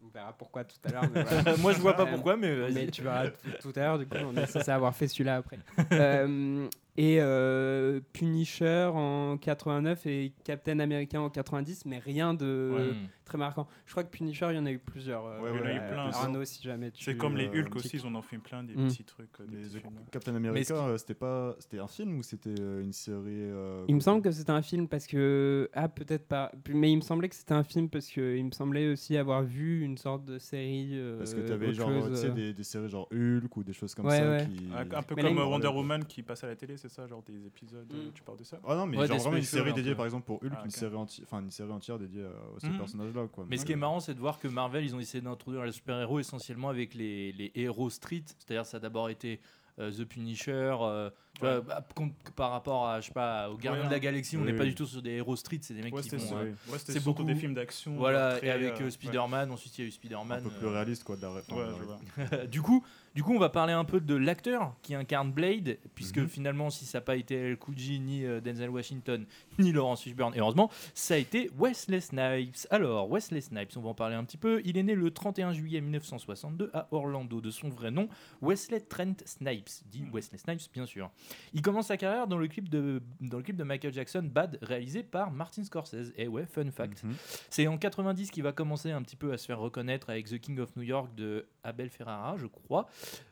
[0.02, 1.04] On verra pourquoi tout à l'heure.
[1.12, 1.56] voilà.
[1.58, 4.34] Moi, je vois pas pourquoi, mais tu verras tout, tout à l'heure, du coup, on
[4.36, 5.58] est censé avoir fait celui-là après.
[5.92, 6.66] Euh,
[7.02, 12.92] et euh, Punisher en 89 et Captain America en 90, mais rien de Ouais.
[13.24, 13.68] Très marquant.
[13.86, 15.24] Je crois que Punisher, il y en a eu plusieurs.
[15.24, 17.04] euh, Ouais, il y en a eu plein, Arnaud, si jamais tu.
[17.04, 18.88] C'est comme les Hulk aussi, ils en ont fait plein, des Mm.
[18.88, 19.28] petits trucs.
[19.40, 19.80] euh, des.
[20.10, 24.00] Captain America, euh, c'était pas, c'était un film ou c'était une série euh, Il me
[24.00, 25.70] semble que c'était un film parce que.
[25.74, 26.50] Ah, peut-être pas.
[26.74, 29.82] Mais il me semblait que c'était un film parce qu'il me semblait aussi avoir vu
[29.84, 30.90] une sorte de série.
[30.94, 33.62] euh, Parce que tu avais genre chose, tu sais, des, des séries genre Hulk ou
[33.62, 34.48] des choses comme Ouais, ça ouais.
[34.48, 34.68] qui.
[34.74, 37.22] Un, peu Mais comme il- Wonder Woman qui passe à la télé, c'est ça Genre
[37.22, 38.12] des épisodes, euh, Mm.
[38.12, 40.26] tu parles de ça Ah non, mais Ouais, genre vraiment une série dédiée par exemple
[40.26, 42.76] pour Hulk, Ah, une, série enti- enfin, une série entière dédiée à, à ce Mhm.
[42.78, 43.26] personnage-là.
[43.28, 43.46] Quoi.
[43.48, 45.72] Mais ce qui est marrant, c'est de voir que Marvel, ils ont essayé d'introduire les
[45.72, 48.24] super-héros essentiellement avec les, les héros street.
[48.38, 49.40] C'est-à-dire, ça a d'abord été
[49.78, 50.76] euh, The Punisher.
[50.80, 51.62] euh, tu vois, Ouais.
[51.66, 54.00] bah, com- par rapport à, je sais pas, aux Gardiens Ouais, de la.
[54.00, 55.60] Galaxie, on Oui, n'est pas du tout sur des héros street.
[55.62, 56.36] C'est des mecs Ouais, qui font.
[56.36, 57.96] euh, c'est beaucoup- des films d'action.
[57.96, 60.40] voilà, très, et avec euh, euh, Spider-Man, ensuite il y a eu Spider-Man.
[60.40, 61.16] un peu plus réaliste quoi.
[61.16, 64.94] de la enfin, du coup, du coup, on va parler un peu de l'acteur qui
[64.94, 66.28] incarne Blade, puisque Mhm.
[66.28, 69.24] finalement, si ça n'a pas été El Kouji, ni euh, Denzel Washington,
[69.58, 72.66] ni Laurence Fishburne, et heureusement, ça a été Wesley Snipes.
[72.70, 74.60] Alors, Wesley Snipes, on va en parler un petit peu.
[74.64, 78.08] Il est né le 31 juillet 1962 à Orlando, de son vrai nom,
[78.42, 81.10] Wesley Trent Snipes, dit Wesley Snipes, bien sûr.
[81.52, 84.58] Il commence sa carrière dans le clip de, dans le clip de Michael Jackson, Bad,
[84.62, 86.12] réalisé par Martin Scorsese.
[86.16, 87.02] Et ouais, fun fact.
[87.02, 87.14] Mhm.
[87.50, 90.38] C'est en 90 qu'il va commencer un petit peu à se faire reconnaître avec The
[90.38, 92.88] King of New York de Abel Ferrara, je crois,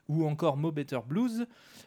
[0.09, 1.47] ou encore Mo Better Blues.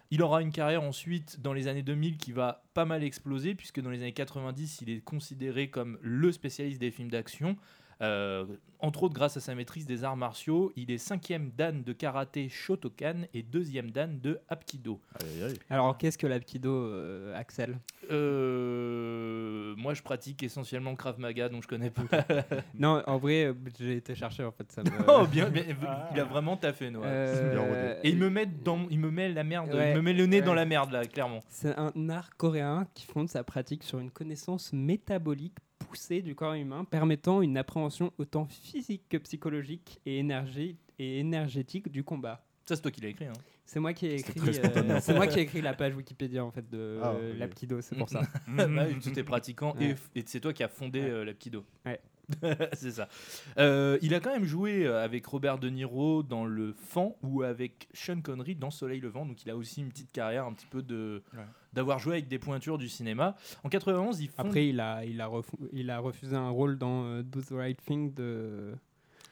[0.09, 3.81] Il aura une carrière ensuite dans les années 2000 qui va pas mal exploser, puisque
[3.81, 7.57] dans les années 90, il est considéré comme le spécialiste des films d'action.
[8.01, 8.45] Euh,
[8.79, 12.49] entre autres, grâce à sa maîtrise des arts martiaux, il est cinquième dan de karaté
[12.49, 14.99] Shotokan et deuxième dan de Hapkido.
[15.21, 15.59] Aïe, aïe.
[15.69, 17.77] Alors, qu'est-ce que l'Apkido, euh, Axel?
[18.11, 22.01] Euh, moi, je pratique essentiellement Krav Maga, donc je connais pas.
[22.79, 24.71] Non, en vrai, j'ai été chercher en fait.
[24.71, 24.89] Ça me...
[25.07, 26.09] Oh, bien, bien, Ah.
[26.13, 27.05] il a vraiment taffé, Noah.
[27.05, 27.99] Euh.
[28.03, 30.25] Et il me met dans, il me met la merde, Ouais, il me met le
[30.25, 30.45] nez ouais.
[30.45, 31.39] dans la merde là, clairement.
[31.49, 35.55] C'est un art coréen qui fonde sa pratique sur une connaissance métabolique
[35.91, 41.91] poussée du corps humain, permettant une appréhension autant physique que psychologique et, énergie, et énergétique
[41.91, 42.43] du combat.
[42.65, 43.25] Ça, c'est toi qui l'as écrit.
[43.25, 43.34] Hein.
[43.65, 44.39] C'est moi qui ai écrit.
[44.39, 47.39] euh, c'est moi qui ai écrit la page Wikipédia en fait de Ah, euh, ok.
[47.39, 48.21] l'Apkido, c'est pour ça.
[48.47, 48.65] Bah,
[49.01, 49.95] tu t'es pratiquant et, Ouais.
[50.15, 51.10] et c'est toi qui as fondé Ouais.
[51.10, 51.65] euh, l'Apkido.
[51.86, 51.99] Ouais.
[52.73, 53.10] c'est ça.
[53.58, 57.41] Euh, il a quand même joué euh, avec Robert De Niro dans Le Fan ou
[57.43, 60.67] avec Sean Connery dans Soleil Levant, donc il a aussi une petite carrière un petit
[60.67, 61.43] peu de Ouais.
[61.73, 63.36] D'avoir joué avec des pointures du cinéma.
[63.63, 64.45] En 91, il fonde...
[64.45, 65.29] Après, il a, il, a
[65.73, 68.75] il a refusé un rôle dans euh, Do the Right Thing de.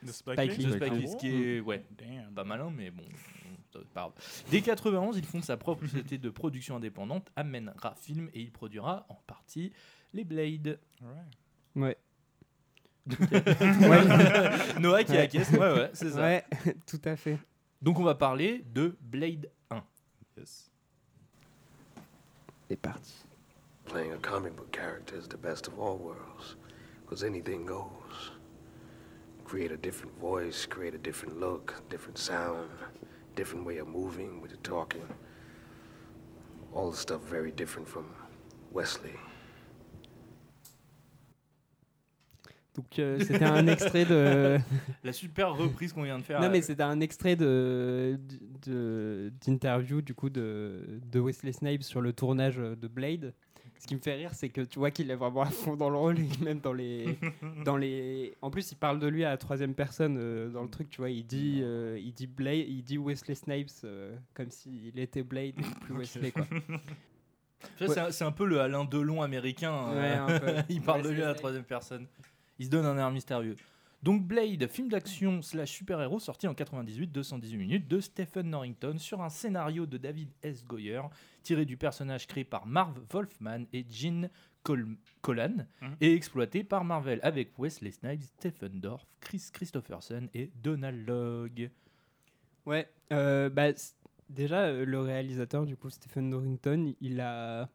[0.03, 0.65] De Spike Lee.
[0.65, 0.71] de.
[0.71, 2.33] Spike Lee, ce qui est ouais, Damn.
[2.33, 3.03] pas malin, mais bon,
[3.93, 4.11] grave.
[4.49, 9.05] Dès 91, il fonde sa propre société de production indépendante, Amènera Film, et il produira
[9.09, 9.71] en partie
[10.13, 10.79] les Blade.
[11.01, 11.27] Alright.
[11.75, 11.97] Ouais.
[14.79, 15.17] Noah qui Ouais.
[15.19, 16.21] acquiesce, ouais, ouais, c'est ça.
[16.21, 16.45] Ouais,
[16.85, 17.37] tout à fait.
[17.81, 19.83] Donc on va parler de Blade 1.
[20.37, 20.68] Yes.
[23.85, 26.55] Playing a comic book character is the best of all worlds,
[27.01, 28.29] because anything goes.
[29.43, 32.69] Create a different voice, create a different look, different sound,
[33.35, 35.07] different way of moving with the talking.
[36.71, 38.05] All the stuff very different from
[38.71, 39.15] Wesley.
[42.79, 44.57] Donc, euh, c'était un extrait de.
[45.03, 46.39] La super reprise qu'on vient de faire.
[46.39, 48.17] Non, euh, mais c'était un extrait de
[49.45, 53.33] d'interview du coup de, de Wesley Snipes sur le tournage de Blade.
[53.77, 55.89] ce qui me fait rire, c'est que tu vois qu'il est vraiment à fond dans
[55.89, 57.17] le rôle, et même dans les,
[57.65, 58.33] dans les.
[58.41, 61.01] En plus, il parle de lui à la troisième personne euh, dans le truc, tu
[61.01, 61.09] vois.
[61.09, 65.53] Il dit, euh, il dit Blade, il dit Wesley Snipes euh, comme s'il était Blade
[65.59, 66.45] et plus Wesley, quoi.
[67.77, 69.73] Tu vois, c'est un- peu le Alain Delon américain.
[69.89, 70.53] euh, Ouais, un peu.
[70.69, 72.05] il parle de Ouais, lui à la troisième personne.
[72.59, 73.55] Il se donne un air mystérieux.
[74.01, 79.21] Donc Blade, film d'action slash super-héros sorti en 98, 218 minutes, de Stephen Norrington sur
[79.21, 80.63] un scénario de David S.
[80.63, 81.01] Goyer,
[81.43, 84.29] tiré du personnage créé par Marv Wolfman et Gene
[84.63, 85.95] Col- Colan, Mhm.
[85.99, 91.69] et exploité par Marvel avec Wesley Snipes, Stephen Dorff, Chris Christopherson et Donald Logg.
[92.65, 93.67] Ouais, euh, bah,
[94.29, 97.69] déjà, euh, le réalisateur, du coup, Stephen Norrington, il a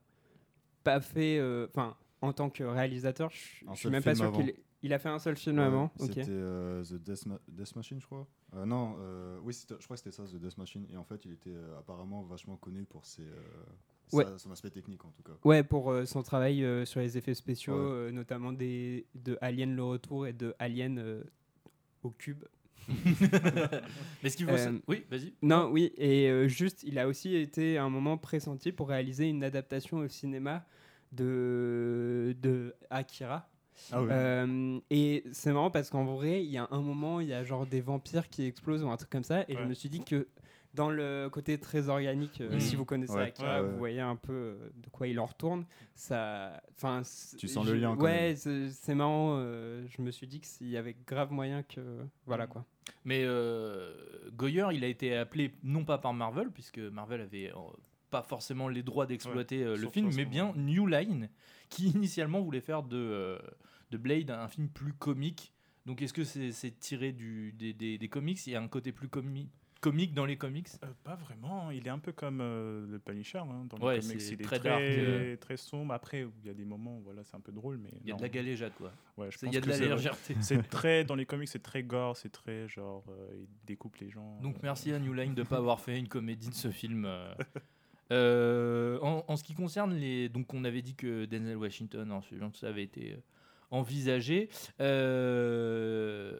[0.85, 1.39] pas fait.
[1.39, 4.99] euh, Enfin, en tant que réalisateur, je suis même pas sûr qu'il ait- Il a
[4.99, 6.07] fait un seul film Ouais, avant, ok.
[6.13, 8.27] C'était euh, The Death, Ma- Death Machine, je crois.
[8.55, 10.87] Euh, non, euh, oui, je crois que c'était ça, The Death Machine.
[10.93, 13.33] Et en fait, il était euh, apparemment vachement connu pour ses, euh,
[14.13, 14.25] Ouais.
[14.27, 15.33] sa- son aspect technique, en tout cas.
[15.43, 17.81] Ouais, pour euh, son travail euh, sur les effets spéciaux, Ouais.
[17.81, 21.25] euh, notamment des, de Alien le retour et de Alien euh,
[22.03, 22.45] au cube.
[24.23, 24.53] Mais ce qu'il faut.
[24.53, 25.33] Euh, sa- Oui, vas-y.
[25.41, 29.31] Non, oui, et euh, juste, il a aussi été à un moment pressenti pour réaliser
[29.31, 30.67] une adaptation au cinéma
[31.13, 33.49] de, de Akira.
[33.93, 34.09] Ah oui.
[34.11, 37.45] Euh, et c'est marrant parce qu'en vrai, il y a un moment, il y a
[37.45, 40.05] genre des vampires qui explosent ou un truc comme ça, et je me suis dit
[40.05, 40.29] que
[40.75, 42.61] dans le côté très organique, euh, Mm.
[42.61, 43.23] si vous connaissez Ouais.
[43.29, 43.73] Akira, Ouais, ouais.
[43.73, 45.65] vous voyez un peu euh, de quoi il en retourne.
[45.95, 47.03] Ça, enfin,
[47.39, 49.37] Tu sens le lien, quand Ouais, c'est c'est marrant.
[49.39, 51.81] euh, je me suis dit qu'il y avait grave moyen que,
[52.27, 52.65] voilà quoi.
[53.05, 53.95] Mais euh,
[54.33, 57.59] Goyer, il a été appelé non pas par Marvel, puisque Marvel avait euh,
[58.11, 61.29] pas forcément les droits d'exploiter Ouais, euh, le film, mais bien New Line,
[61.69, 63.39] qui initialement voulait faire de, euh,
[63.95, 65.53] de Blade un film plus comique.
[65.87, 68.45] Donc est-ce que c'est tiré du, des, des- des comics?
[68.47, 69.49] Il y a un côté plus comi-
[69.81, 70.69] comique dans les comics?
[70.83, 74.01] Euh, pas vraiment, il est un peu comme euh, le Punisher hein, dans Ouais, les
[74.01, 74.23] comics.
[74.23, 75.37] Il est très très, dark, euh.
[75.37, 75.93] très sombre.
[75.93, 78.15] Après, il y a des moments, voilà, c'est un peu drôle, mais Il y a
[78.15, 78.17] non.
[78.17, 78.93] de la galéjade, quoi.
[79.19, 80.35] Ouais, je il y a de la légèreté.
[80.41, 84.09] C'est très dans les comics, c'est très gore, c'est très genre, euh, il découpe les
[84.11, 84.41] gens.
[84.41, 87.07] Donc merci à New Line de ne pas avoir fait une comédie de ce film.
[88.11, 90.29] en, en ce qui concerne les...
[90.31, 93.17] Donc on avait dit que Denzel Washington, en suivant tout ça, avait été
[93.75, 94.49] envisagé.
[94.81, 96.39] Euh,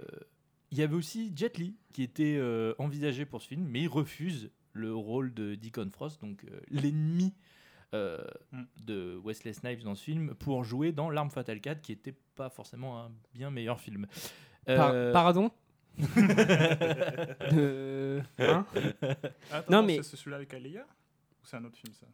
[0.71, 3.89] Il y avait aussi Jet Li qui était euh, envisagé pour ce film, mais il
[3.89, 7.33] refuse le rôle de Deacon Frost, donc euh, l'ennemi
[7.95, 8.63] euh, Mm.
[8.85, 12.51] de Wesley Snipes dans ce film, pour jouer dans L'Arme Fatale 4, qui était pas
[12.51, 14.07] forcément un bien meilleur film.
[14.67, 15.51] Par- Pardon
[18.39, 18.67] hein
[19.53, 22.07] Attends, Non, mais- c'est celui-là avec Aléa Ou c'est un autre film ça?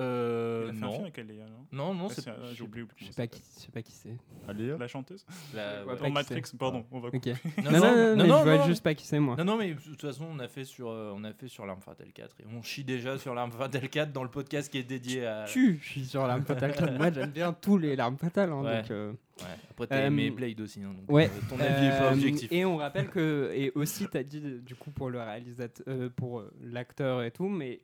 [0.00, 0.92] Euh, Il a fait un non.
[0.92, 1.66] film avec Aléa, non?
[1.70, 3.52] Non, non, Ouais, c'est un- sais J'ai oublié Je sais pas qui, s'appelle.
[3.56, 4.16] je sais pas qui c'est.
[4.48, 5.26] Allez, La chanteuse?
[5.54, 6.10] La- ouais.
[6.10, 7.14] Matrix, pardon, on va Ok.
[7.14, 7.34] couper.
[7.62, 9.36] Non, non, non, mais je vois juste pas qui c'est moi.
[9.36, 11.66] Non, non, mais de toute façon, on a fait sur, euh, on a fait sur
[11.66, 14.78] l'arme fatale 4 et on chie déjà sur l'arme fatale 4 dans le podcast qui
[14.78, 15.44] est dédié à.
[15.44, 16.72] Tu, je suis sur l'arme fatale.
[16.74, 16.92] 4.
[16.96, 18.50] Moi, j'aime bien tous les larmes fatales.
[18.50, 18.80] hein, Ouais.
[18.82, 19.56] donc, euh, Ouais.
[19.70, 21.26] Après, t'as Euh, aimé Blade aussi, hein, donc ouais.
[21.28, 22.52] euh, ton avis est pas Euh, objectif.
[22.52, 26.08] Et on rappelle que, et aussi, tu as dit du coup pour le réalisateur, euh,
[26.14, 27.80] pour l'acteur et tout, mais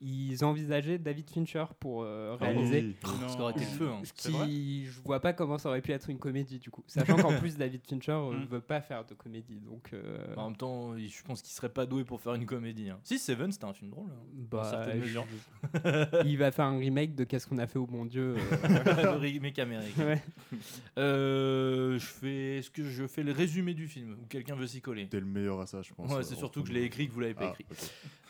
[0.00, 2.80] ils envisageaient David Fincher pour euh, réaliser.
[2.82, 2.96] oui.
[3.04, 3.88] Oh, ça aurait été le feu.
[3.88, 4.00] hein.
[4.04, 6.84] Ce qui, je vois pas comment ça aurait pu être une comédie du coup.
[6.86, 8.44] Sachant qu'en plus David Fincher euh, Mm.
[8.48, 9.90] veut pas faire de comédie, donc.
[9.92, 12.90] euh, En même temps, je pense qu'il serait pas doué pour faire une comédie.
[12.90, 13.00] hein.
[13.02, 14.06] Si Seven, c'était un film drôle.
[14.10, 15.18] hein, bah, je-
[16.26, 18.34] il va faire un remake de Qu'est-ce qu'on a fait au bon Dieu.
[18.62, 20.04] le euh, remake américain.
[20.06, 20.22] ouais.
[20.98, 24.80] Euh, je fais, est-ce que je fais le résumé du film ou quelqu'un veut s'y
[24.80, 25.08] coller?
[25.08, 26.10] T'es le meilleur à ça, je pense.
[26.12, 27.66] Ouais, c'est surtout que je l'ai écrit que vous l'avez pas Ah, écrit.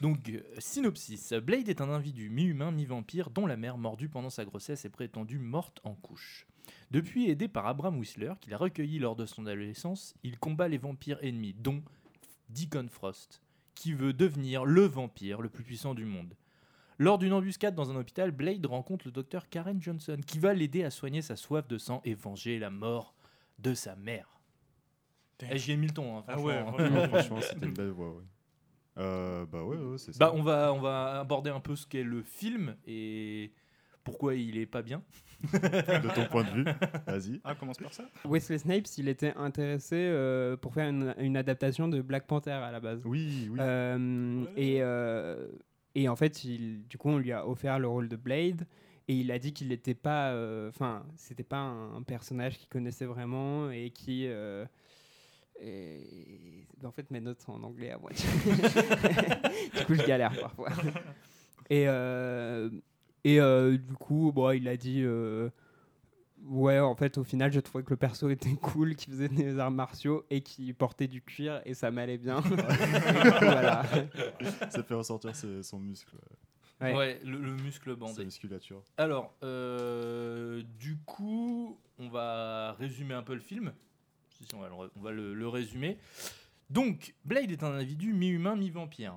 [0.00, 1.32] Donc, euh, synopsis.
[1.34, 5.38] Blade est un individu mi-humain, mi-vampire, dont la mère, mordue pendant sa grossesse, est prétendue
[5.38, 6.46] morte en couche.
[6.90, 10.78] Depuis aidé par Abraham Whistler, qu'il a recueilli lors de son adolescence, il combat les
[10.78, 11.82] vampires ennemis, dont
[12.48, 13.42] Deacon Frost,
[13.74, 16.34] qui veut devenir le vampire le plus puissant du monde.
[17.00, 20.84] Lors d'une embuscade dans un hôpital, Blade rencontre le docteur Karen Johnson, qui va l'aider
[20.84, 23.14] à soigner sa soif de sang et venger la mort
[23.58, 24.38] de sa mère.
[25.50, 27.08] Eh, J'y ai mis le ton, hein, Ah franchement, ouais, franchement.
[27.08, 28.24] Franchement, c'était une belle voix, ouais.
[28.98, 30.18] Euh, bah ouais, ouais, c'est ça.
[30.18, 33.50] Bah, on va, on va aborder un peu ce qu'est le film et
[34.04, 35.02] pourquoi il est pas bien.
[35.42, 36.64] De ton point de vue,
[37.06, 37.40] vas-y.
[37.44, 41.88] Ah, commence par ça Wesley Snipes, il était intéressé euh, pour faire une, une adaptation
[41.88, 43.00] de Black Panther à la base.
[43.06, 43.58] Oui, oui.
[43.58, 45.48] Euh, et, euh,
[45.94, 48.66] et en fait, du coup, on lui a offert le rôle de Blade.
[49.09, 50.31] Et il a dit qu'il n'était pas.
[50.31, 54.26] euh, Enfin, c'était pas un, personnage qu'il connaissait vraiment et qui.
[54.29, 54.64] euh,
[56.85, 58.29] en fait, mes notes sont en anglais à moitié.
[59.76, 60.70] du coup, je galère parfois.
[61.68, 62.70] Et, euh,
[63.24, 65.05] et euh, du coup, bon, il a dit.
[66.46, 69.59] Ouais, en fait, au final, j'ai trouvé que le perso était cool, qu'il faisait des
[69.59, 72.40] arts martiaux et qu'il portait du cuir et ça m'allait bien.
[73.40, 73.85] voilà.
[74.70, 76.16] Ça fait ressortir ses- son muscle.
[76.81, 77.20] ouais.
[77.24, 78.24] Le, le muscle Sa bandé.
[78.24, 78.83] musculature.
[78.96, 83.72] Alors, euh, du coup, on va résumer un peu le film.
[84.31, 85.98] Si, on va, le, on va le- le résumer.
[86.70, 89.14] Donc, Blade est un individu mi-humain, mi-vampire,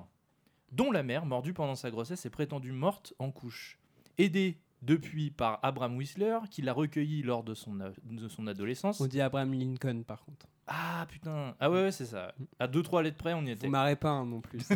[0.72, 3.78] dont la mère, mordue pendant sa grossesse, est prétendue morte en couche.
[4.18, 9.00] Aidé depuis par Abraham Whistler, qui l'a recueilli lors de son, a- de son adolescence.
[9.00, 10.46] On dit Abraham Lincoln par contre.
[10.66, 12.34] Ah putain, ah ouais, ouais c'est ça.
[12.58, 13.66] À 2-3 lettres près, on y était.
[13.66, 14.60] Vous marrez pas hein, non plus.
[14.60, 14.74] c'est-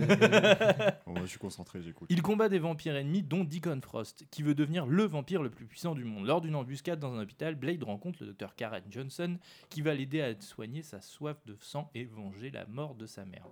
[1.06, 2.08] Bon, moi, je suis concentré, j'écoute.
[2.10, 5.64] Il combat des vampires ennemis, dont Deacon Frost, qui veut devenir le vampire le plus
[5.64, 6.26] puissant du monde.
[6.26, 9.38] Lors d'une embuscade dans un hôpital, Blade rencontre le docteur Karen Johnson,
[9.70, 13.24] qui va l'aider à soigner sa soif de sang et venger la mort de sa
[13.24, 13.46] mère.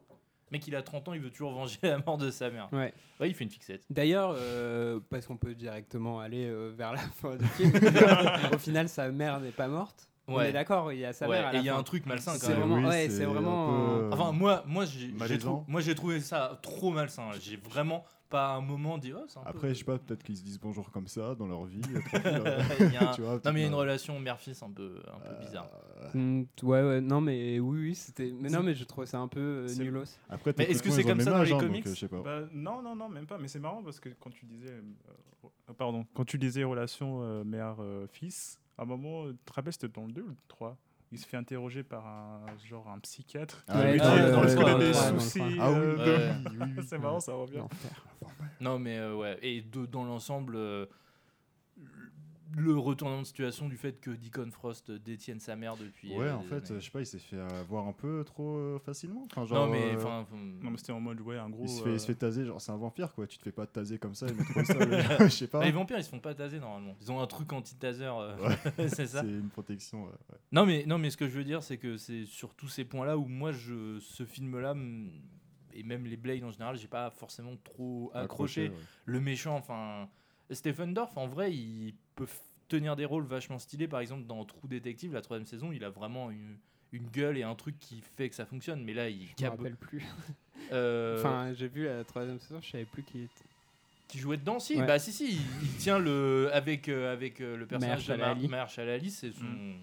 [0.53, 2.69] Mais qu'il a 30 ans, il veut toujours venger la mort de sa mère.
[2.73, 2.93] Ouais.
[3.21, 3.83] Ouais, il fait une fixette.
[3.91, 7.73] D'ailleurs, euh, parce qu'on peut directement aller euh, vers la fin du film,
[8.55, 10.09] au final, sa mère n'est pas morte.
[10.29, 10.49] On Ouais.
[10.51, 11.47] est d'accord, il y a sa Ouais, mère.
[11.49, 11.79] à et il y a fin.
[11.81, 12.59] un truc malsain quand C'est même.
[12.69, 13.67] vraiment, Oui, ouais, c'est vraiment.
[14.01, 15.13] peu, Enfin, moi, j'ai
[15.69, 17.29] moi, j'ai trouvé ça trop malsain.
[17.41, 20.43] J'ai vraiment pas un moment dit, oh, peu- Après, je sais pas, peut-être qu'ils se
[20.43, 21.81] disent bonjour comme ça dans leur vie.
[22.15, 24.63] euh, Il y a un- tu vois, Non, mais il y a une relation mère-fils
[24.63, 25.69] un peu, un peu bizarre.
[25.73, 28.33] Euh, Mm, ouais, ouais, non, mais oui, oui, c'était.
[28.39, 30.05] Mais non, mais je trouvais ça un peu euh, nulos.
[30.29, 32.09] Après, Mais est-ce que c'est comme ça dans les hein, donc, comics euh, Je sais
[32.09, 32.23] pas.
[32.23, 33.39] Bah, non, non, non, même pas.
[33.39, 34.81] Mais c'est marrant parce que quand tu disais, euh,
[35.45, 39.73] euh, pardon, quand tu disais relation euh, mère-fils, à un moment, euh, tu te rappelles,
[39.73, 40.77] c'était dans le 2 ou le 3
[41.13, 43.65] il se fait interroger par un genre un psychiatre.
[43.69, 45.41] Ah dans le dans qu'il a le des soucis.
[45.61, 46.85] Ah oui, euh, oui, oui, oui.
[46.89, 47.63] c'est marrant, ça revient.
[48.61, 49.39] Non, mais euh, ouais.
[49.43, 50.87] Et de- dans l'ensemble, euh,
[52.57, 56.17] le retournement de situation du fait que Deacon Frost détienne sa mère depuis.
[56.17, 56.81] Ouais, euh, en fait, années.
[56.81, 59.27] je sais pas, il s'est fait avoir un peu trop facilement.
[59.31, 60.27] Enfin, genre, non, mais euh, enfin.
[60.63, 61.65] Non, mais c'était en mode, ouais, un gros.
[61.65, 63.53] il se, fait, il se fait taser, genre c'est un vampire quoi, tu te fais
[63.53, 64.27] pas taser comme ça
[65.21, 65.65] je sais pas.
[65.65, 66.97] les vampires, ils se font pas taser normalement.
[67.01, 68.37] Ils ont un truc anti-taser, euh,
[68.89, 69.21] c'est ça.
[69.23, 70.05] C'est une protection.
[70.05, 70.39] ouais, ouais.
[70.53, 72.85] Non mais, non, mais ce que je veux dire, c'est que c'est sur tous ces
[72.85, 74.75] points-là où moi, je, ce film-là,
[75.79, 78.69] et même les Blade en général, j'ai pas forcément trop accroché.
[78.69, 78.75] ouais.
[79.05, 80.09] Le méchant, enfin.
[80.51, 82.29] Stephen Dorff, en vrai, il peut
[82.69, 83.89] tenir des rôles vachement stylés.
[83.89, 86.57] Par exemple, dans True Detective, la troisième saison, il a vraiment une,
[86.93, 88.85] une gueule et un truc qui fait que ça fonctionne.
[88.85, 90.05] Mais là, il Je me rappelle plus.
[90.73, 93.33] euh, Enfin, j'ai vu la troisième saison, je savais plus qui était.
[94.07, 94.77] qui jouait dedans, si.
[94.77, 94.87] Ouais.
[94.87, 95.33] Bah, si, si.
[95.33, 96.49] Il, il tient le.
[96.53, 98.49] Avec, euh, avec euh, le personnage de Mahershala Mar- Ali.
[98.49, 99.75] Mahershala Ali, c'est son.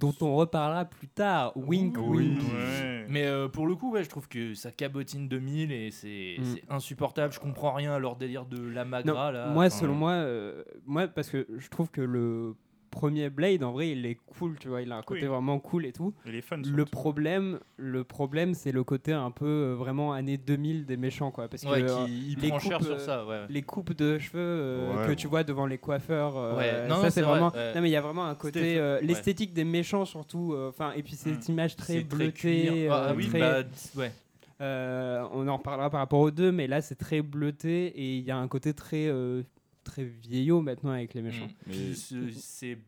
[0.00, 1.52] Dont on reparlera plus tard.
[1.56, 2.26] Wink, Oui.
[2.28, 2.40] wink.
[2.52, 3.06] Ouais.
[3.08, 6.44] Mais euh, pour le coup, ouais, je trouve que ça cabotine 2000 et c'est Mm.
[6.44, 7.32] c'est insupportable.
[7.32, 9.48] Je comprends rien à leur délire de la Non, magra là.
[9.50, 12.54] moi, Enfin, selon moi, euh, moi, parce que je trouve que le
[12.90, 15.26] premier Blade, en vrai, il est cool, tu vois, il a un côté Oui.
[15.28, 16.12] vraiment cool et tout.
[16.26, 16.56] Et les fans.
[16.64, 21.30] Le problème, le problème, c'est le côté un peu euh, vraiment années 2000 des méchants,
[21.30, 21.48] quoi.
[21.48, 23.46] Parce Ouais, que euh, il les prend cher coupes, sur euh, ça, ouais.
[23.48, 26.96] les coupes de cheveux euh, Ouais, que tu vois devant les coiffeurs, euh, Ouais, non,
[26.96, 27.52] ça c'est c'est vrai, vraiment.
[27.52, 27.74] ouais.
[27.74, 30.52] Non, mais il y a vraiment un côté euh, l'esthétique des méchants surtout.
[30.54, 31.52] euh, Enfin, et puis cette Mm.
[31.52, 32.88] image très bleutée.
[32.90, 33.62] Ah, euh, oui, très- bah,
[33.96, 34.12] ouais.
[34.60, 38.24] euh, on en reparlera par rapport aux deux, mais là c'est très bleuté et il
[38.24, 39.42] y a un côté très euh,
[39.84, 41.46] très vieillot maintenant avec les méchants.
[41.66, 41.70] Mm.
[41.70, 42.78] Mais- ce- c'est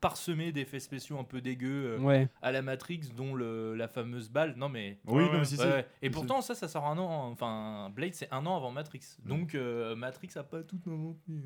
[0.00, 2.28] parsemé d'effets spéciaux un peu dégueux euh, Ouais.
[2.42, 4.54] à la Matrix, dont le, la fameuse balle.
[4.56, 4.98] Non mais.
[5.06, 6.06] Oui, Ouais, non, mais si, Ouais, si.
[6.06, 7.30] Et Si, pourtant, ça, ça sort un an.
[7.30, 9.00] Enfin, Blade, c'est un an avant Matrix.
[9.24, 11.42] Donc, euh, Matrix a pas tout non plus.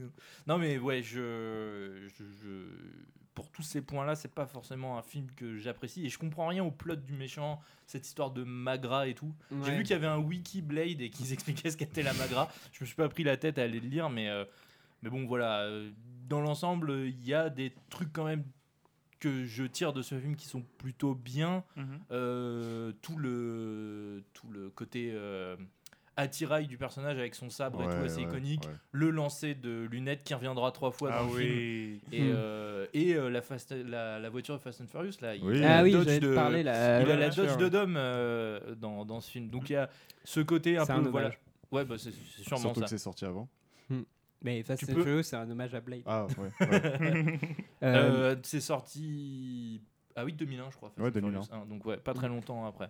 [0.49, 3.05] Non, mais ouais, je, je, je-
[3.39, 6.05] pour tous ces points-là, c'est pas forcément un film que j'apprécie.
[6.05, 9.33] Et je comprends rien au plot du méchant, cette histoire de Magra et tout.
[9.65, 12.51] J'ai vu qu'il y avait un wiki Blade et qu'ils expliquaient ce qu'était la Magra.
[12.73, 14.45] Je me suis pas pris la tête à aller le lire, mais, euh,
[15.03, 15.61] mais bon, voilà.
[15.61, 15.91] euh,
[16.29, 18.43] Dans l'ensemble, il y a des trucs quand même
[19.21, 21.65] que je tire de ce film qui sont plutôt bien.
[21.77, 22.01] Mhm.
[22.11, 25.57] Euh, tout, le, tout le côté euh,
[26.19, 28.65] attirail du personnage avec son sabre et tout assez ouais, iconique.
[28.67, 28.73] ouais.
[28.93, 31.49] Le lancer de lunettes qui reviendra trois fois Ah dans le film.
[31.53, 32.01] oui.
[32.13, 32.33] Et, Hmm.
[32.35, 35.65] euh, et euh, la, Fast- la, la voiture de Fast and Furious, là, il Oui.
[35.65, 37.01] a Ah la oui, Dodge de, parler là.
[37.03, 37.29] il a la.
[37.31, 39.49] Dodge de Dom euh, dans, dans ce film.
[39.49, 39.89] Donc il y a
[40.25, 40.93] ce côté un peu.
[40.93, 41.31] un voilà.
[41.71, 42.85] Ouais, bah, c'est sûrement Surtout ça.
[42.87, 43.49] que c'est sorti avant.
[44.43, 46.03] Mais Fast Tu and peux- Furious, c'est un hommage à Blade.
[46.07, 46.69] Ah, ouais.
[46.69, 47.39] ouais.
[48.45, 49.81] C'est sorti.
[50.15, 50.91] Ah oui, 2001, je crois.
[50.91, 51.63] Fast Ouais, and Furious 2001.
[51.63, 52.89] 1, donc ouais, pas très longtemps après.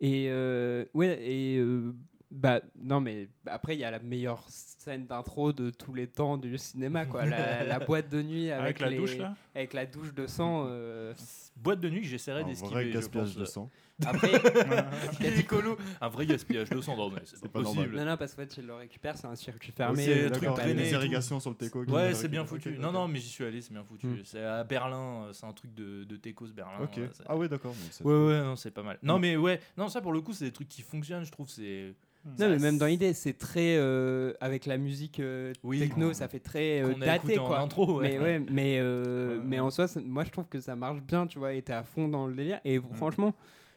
[0.00, 1.94] Et euh, ouais, et euh,
[2.30, 6.36] bah non, mais après il y a la meilleure scène d'intro de tous les temps
[6.36, 7.24] du cinéma, quoi.
[7.26, 9.34] la, la boîte de nuit avec, Avec la les- douche là?
[9.54, 10.64] Avec la douche de sang.
[10.68, 11.14] euh,
[11.56, 12.90] Boîte de nuit que j'essaierai Un vrai d'esquiver.
[12.90, 13.70] je gaspillage de sang.
[14.04, 14.30] Après,
[15.20, 15.78] Il est écolo.
[16.00, 17.80] Un vrai gaspillage de sang, non, mais c'est pas pas possible.
[17.82, 17.96] normal.
[18.04, 20.04] non, non, parce qu'en fait, il le récupère, c'est un circuit fermé.
[20.04, 20.80] c'est euh, truc Les tout.
[20.94, 21.84] irrigations sur le Teco.
[21.84, 22.76] Ouais, c'est bien foutu.
[22.78, 24.06] Non, non, mais j'y suis allé, c'est bien foutu.
[24.06, 24.18] Mm.
[24.24, 26.78] C'est à Berlin, c'est un truc de, de Tecos Berlin.
[26.82, 26.96] Ok.
[26.98, 27.74] ouais, Ah ouais, d'accord.
[28.04, 28.98] Ouais, ouais, non, c'est pas mal.
[29.02, 29.20] Non, Mm.
[29.22, 31.48] mais ouais, non, ça pour le coup, c'est des trucs qui fonctionnent, je trouve.
[31.48, 31.94] C'est.
[32.38, 36.26] Non, mais même dans l'idée, c'est très euh, avec la musique euh, Oui, techno, ça
[36.26, 37.60] fait très euh, daté en quoi.
[37.60, 38.08] intro, ouais.
[38.10, 39.38] Mais ouais, mais Ouais.
[39.44, 41.84] mais en soi, moi je trouve que ça marche bien, tu vois, et t'es à
[41.84, 42.58] fond dans le délire.
[42.64, 43.32] Et franchement,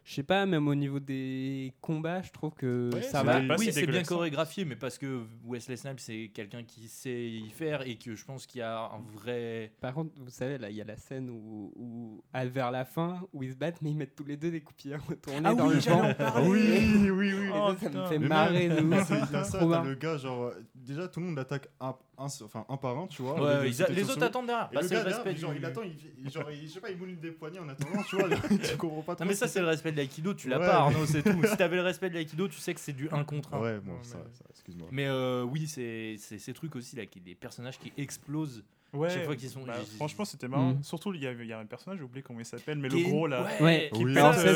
[0.09, 3.41] je sais pas, même au niveau des combats, je trouve que Ouais, ça va.
[3.41, 4.07] pas oui, c'est bien dégueulasse.
[4.09, 8.25] chorégraphié, mais parce que Wesley Snipes, c'est quelqu'un qui sait y faire et que je
[8.25, 9.71] pense qu'il y a un vrai.
[9.79, 12.85] Par contre, vous savez, là, il y a la scène où, où à- vers la
[12.85, 14.95] fin, où ils se battent, mais ils mettent tous les deux des coups de pied
[15.07, 16.15] retournés Ah dans oui, le parler.
[16.17, 17.49] Ah oui, oui, oui.
[17.53, 18.05] Oh, ça, ça me putain.
[18.07, 19.07] fait Mais marrer de même, ouf.
[19.07, 20.51] c'est- T'as ça, t'as le gars, genre,
[20.93, 23.41] déjà tout le monde l'attaque un, un- enfin, un par un, tu vois.
[23.41, 24.69] Ouais, a- les autres attendent derrière.
[24.73, 26.67] Bah, le c'est gars le derrière, respect genre, du- il attend, il, il- genre, il-
[26.67, 28.29] je sais pas, il mouline des poignets en attendant, tu vois.
[28.71, 29.23] tu comprends pas trop.
[29.23, 30.65] Non mais ça ce c'est le respect de l'aïkido, tu l'as Ouais.
[30.65, 31.41] pas Arnaud, c'est tout.
[31.45, 33.59] Si t'avais le respect de l'aïkido, tu sais que c'est du 1 contre 1.
[33.61, 34.87] Ouais, bon, Ouais, ça, mais- ça, excuse-moi.
[34.91, 39.09] Mais euh, oui, c'est c'est ces trucs aussi là, qui des personnages qui explosent Ouais,
[39.09, 39.61] chaque fois qu'ils sont.
[39.63, 40.71] bah, franchement, c'était marrant.
[40.73, 40.83] Mm.
[40.83, 42.87] Surtout, il y, avait, il y a un personnage, j'ai oublié comment il s'appelle, mais
[42.87, 43.43] qui le gros là.
[43.59, 43.89] Ouais, Ouais.
[43.93, 44.13] qui Oui.
[44.13, 44.53] pète, Alors Euh, ça, euh,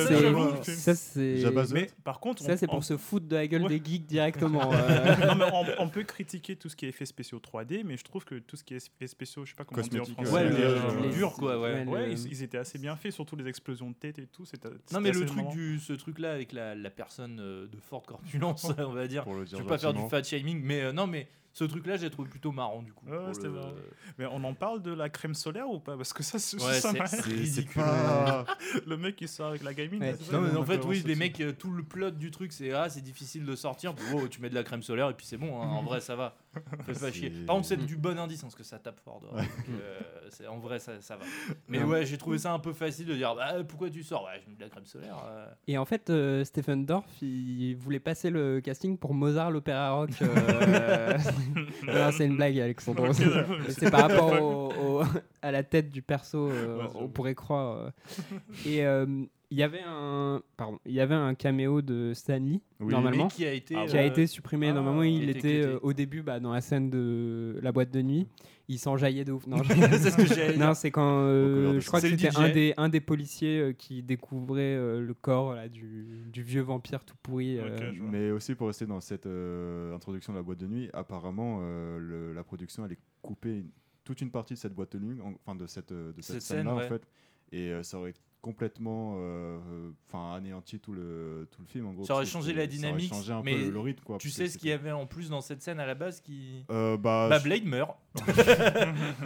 [0.63, 3.80] c'est ça, Mais par contre, ça, c'est on- pour se foutre de la gueule Ouais.
[3.80, 4.72] des geeks directement.
[4.74, 5.26] euh.
[5.28, 8.04] non, mais on, on peut critiquer tout ce qui est effets spéciaux 3D, mais je
[8.04, 10.06] trouve que tout ce qui est effets spéciaux, je sais pas comment on dit en
[10.06, 10.32] français.
[10.32, 11.84] Ouais, euh, le dur, quoi, ouais.
[11.86, 14.46] ouais, le- ils, ils étaient assez bien faits, surtout les explosions de tête et tout.
[14.46, 17.78] c'était- Non mais le truc du ce truc là avec la, la personne euh, de
[17.80, 19.26] forte corpulence, on va dire.
[19.46, 22.10] Je vais pas faire du fat shaming, mais euh, non mais ce truc là j'ai
[22.10, 23.06] trouvé plutôt marrant du coup.
[23.08, 23.72] Ouais, pour c'était le- marrant.
[24.18, 25.96] Mais on en parle de la crème solaire ou pas?
[25.96, 26.92] Parce que ça, c'est- Ouais, ça
[27.24, 27.82] ridicule.
[27.82, 28.46] pas.
[28.88, 30.02] le mec qui sort avec la gamine.
[30.02, 32.72] Ouais, Non mais en fait oui les mecs euh, tout le plot du truc c'est
[32.72, 35.38] ah c'est difficile de sortir Wow, tu mets de la crème solaire et puis c'est
[35.38, 36.36] bon hein, en vrai ça va
[36.86, 39.00] fais pas C'est- chier par contre c'est du bon indice hein, parce que ça tape
[39.00, 41.26] fort dehors, donc, euh, c'est- en vrai ça, ça va
[41.68, 41.84] mais Ouais.
[41.86, 44.24] ouais j'ai trouvé ça un peu facile de dire bah, pourquoi tu sors?
[44.26, 45.46] Ouais je mets de la crème solaire euh.
[45.68, 50.10] Et en fait, euh, Stephen Dorff, il voulait passer le casting pour Mozart l'opéra rock.
[50.22, 51.18] euh,
[51.84, 53.10] non, c'est une blague, Alexandre.
[53.10, 53.58] Ok, d'accord.
[53.66, 55.04] Mais c'est par rapport au- au-
[55.42, 57.78] à la tête du perso, euh, Ouais, on pourrait croire.
[57.78, 57.89] euh.
[58.66, 59.06] Et euh,
[59.54, 62.92] il y avait un, pardon, il y avait un caméo de Stanley Oui.
[62.92, 63.26] normalement.
[63.26, 64.70] mais qui a été qui a euh, été supprimé.
[64.70, 67.92] ah, Normalement, il a était euh, au début bah, dans la scène de la boîte
[67.92, 68.28] de nuit.
[68.68, 69.46] Il s'enjaillait de ouf.
[69.46, 72.50] Non, c'est ce que j'allais non, dire c'est quand euh, je crois que c'était un
[72.50, 77.06] des, un des policiers euh, qui découvrait euh, le corps là, du, du vieux vampire
[77.06, 77.60] tout pourri.
[77.60, 77.68] euh.
[77.78, 78.10] Ok, je vois.
[78.10, 82.00] Mais aussi pour rester dans cette euh, introduction de la boîte de nuit, apparemment euh,
[82.00, 83.70] le- la production allait couper une-
[84.04, 86.36] toute une partie de cette boîte de nuit, en- enfin de cette, euh, de cette,
[86.36, 86.88] Cette scène-là scène, en ouais.
[86.88, 87.08] fait,
[87.52, 91.93] et euh, ça aurait complètement, euh, euh, enfin anéanti tout le tout le film en
[91.93, 92.03] gros.
[92.03, 94.17] Ça aurait changé la ça aurait dynamique, changé un mais peu le, le rythme quoi.
[94.19, 96.65] tu sais ce qu'il y avait en plus dans cette scène à la base qui
[96.69, 97.97] Euh, bah, bah je- Blade meurt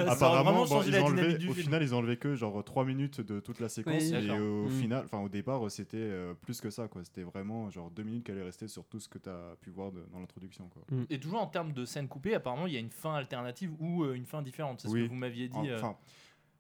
[0.08, 2.86] Apparemment, bon, ils ont dynamique enlevé- au film final, ils ont enlevé que genre 3
[2.86, 4.04] minutes de toute la séquence.
[4.04, 4.14] Oui.
[4.28, 4.70] et au Mm.
[4.72, 6.88] final, enfin au départ, c'était euh, plus que ça.
[6.88, 7.04] quoi.
[7.04, 9.70] C'était vraiment genre 2 minutes qu'elle est restée sur tout ce que tu as pu
[9.70, 10.70] voir de- dans l'introduction.
[10.70, 10.84] quoi.
[11.10, 14.04] Et toujours en termes de scène coupée, apparemment, il y a une fin alternative ou
[14.04, 14.82] euh, une fin différente.
[14.82, 15.70] C'est ce que vous m'aviez dit.
[15.70, 15.78] euh.
[15.78, 15.96] Enfin,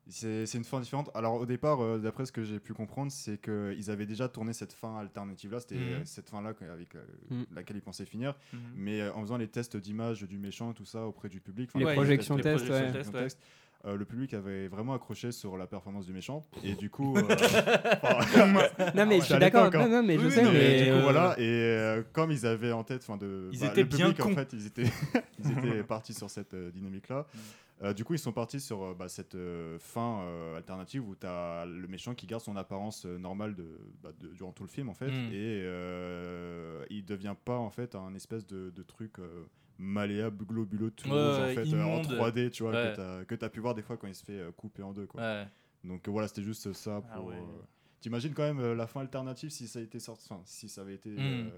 [0.09, 1.09] c'est c'est une fin différente.
[1.13, 4.53] Alors au départ, euh, d'après ce que j'ai pu comprendre, c'est qu'ils avaient déjà tourné
[4.53, 5.59] cette fin alternative-là.
[5.59, 5.81] C'était Mhm.
[5.93, 7.45] euh, cette fin-là avec euh, Mhm.
[7.53, 8.35] laquelle ils pensaient finir.
[8.53, 8.59] Mhm.
[8.75, 11.69] Mais euh, en faisant les tests d'image du méchant, tout ça auprès du public.
[11.71, 13.03] enfin, Les Ouais, projections les tests, projections ouais.
[13.03, 13.47] tests, ouais.
[13.85, 17.21] Euh, le public avait vraiment accroché sur la performance du méchant et du coup euh,
[18.95, 19.65] Non, mais je c'est suis d'accord.
[19.65, 19.69] hein.
[19.73, 20.77] Non, non, mais je Oui, sais, non, et mais.
[20.83, 23.67] du coup euh, voilà et euh, comme ils avaient en tête enfin de Ils bah,
[23.67, 24.91] étaient le bien public, en fait ils étaient
[25.39, 27.25] ils étaient partis sur cette dynamique là
[27.93, 31.27] du coup ils sont partis sur euh, bah, cette euh, fin euh, alternative où tu
[31.27, 33.67] as le méchant qui garde son apparence euh, normale de,
[34.01, 35.29] bah, de- durant tout le film en fait Mm.
[35.31, 39.45] et euh, il devient pas en fait un espèce de, de truc euh,
[39.79, 42.05] malléable globuleux tout Ouais, rouge, en fait euh, en immonde.
[42.07, 42.93] 3D tu vois Ouais.
[43.27, 45.05] que tu as pu voir des fois quand il se fait euh, couper en deux
[45.05, 45.21] quoi.
[45.21, 45.47] Ouais.
[45.83, 47.27] Donc euh, voilà, c'était juste ça Ah pour.
[47.27, 47.35] ouais.
[47.35, 47.61] euh,
[47.99, 50.81] T'imagines quand même euh, la fin alternative si ça a été sorti, enfin si ça
[50.81, 51.51] avait été, Mm.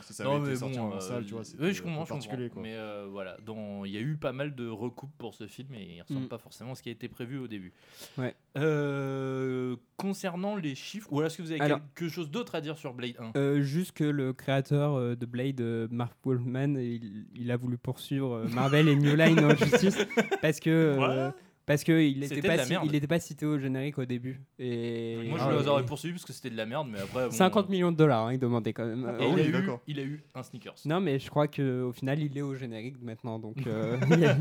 [0.00, 1.42] Si ça Non, avait mais été sorti bon, en euh, salle, tu vois.
[1.60, 2.62] oui, je comprends, peu je particulier comprends.
[2.62, 2.62] quoi.
[2.62, 5.74] Mais euh, voilà, dans- il y a eu pas mal de recoupes pour ce film
[5.74, 6.28] et il ressemble Mm.
[6.28, 7.72] pas forcément à ce qui a été prévu au début.
[8.16, 8.34] Ouais.
[8.58, 12.76] Euh, concernant les chiffres, ou est-ce que vous avez Alors- quelque chose d'autre à dire
[12.78, 17.56] sur Blade 1 Euh, juste que le créateur de Blade, Mark Wolfman, il, il a
[17.56, 19.98] voulu poursuivre Marvel et New Line en justice
[20.42, 21.30] parce que euh,
[21.66, 25.28] parce que il C'était n'était pas il était pas cité au générique au début et
[25.28, 25.62] Moi, Ah, je ouais.
[25.62, 27.26] les aurais poursuivis parce que c'était de la merde, mais après.
[27.26, 29.04] bon, 50 millions de dollars, hein, il demandait quand même.
[29.20, 30.74] Et Euh, il, a eu, il a eu un sneakers.
[30.84, 34.24] Non, mais je crois qu'au final, il est au générique maintenant, donc euh, il y
[34.26, 34.36] a,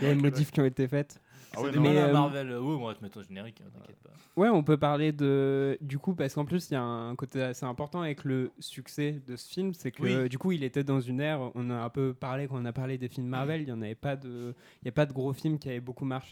[0.00, 1.20] il y a des modifs qui ont été faites.
[1.58, 2.50] Ah ouais, mais, euh, Marvel.
[2.60, 4.10] Oui, on va te mettre au générique, hein, t'inquiète pas.
[4.36, 7.40] Ouais, on peut parler de du coup parce qu'en plus il y a un côté
[7.40, 10.12] assez important avec le succès de ce film, c'est que Oui.
[10.12, 12.64] euh, du coup il était dans une ère, on a un peu parlé quand on
[12.66, 15.06] a parlé des films Marvel, il y en avait pas de, il y a pas
[15.06, 16.25] de gros films qui avaient beaucoup marché.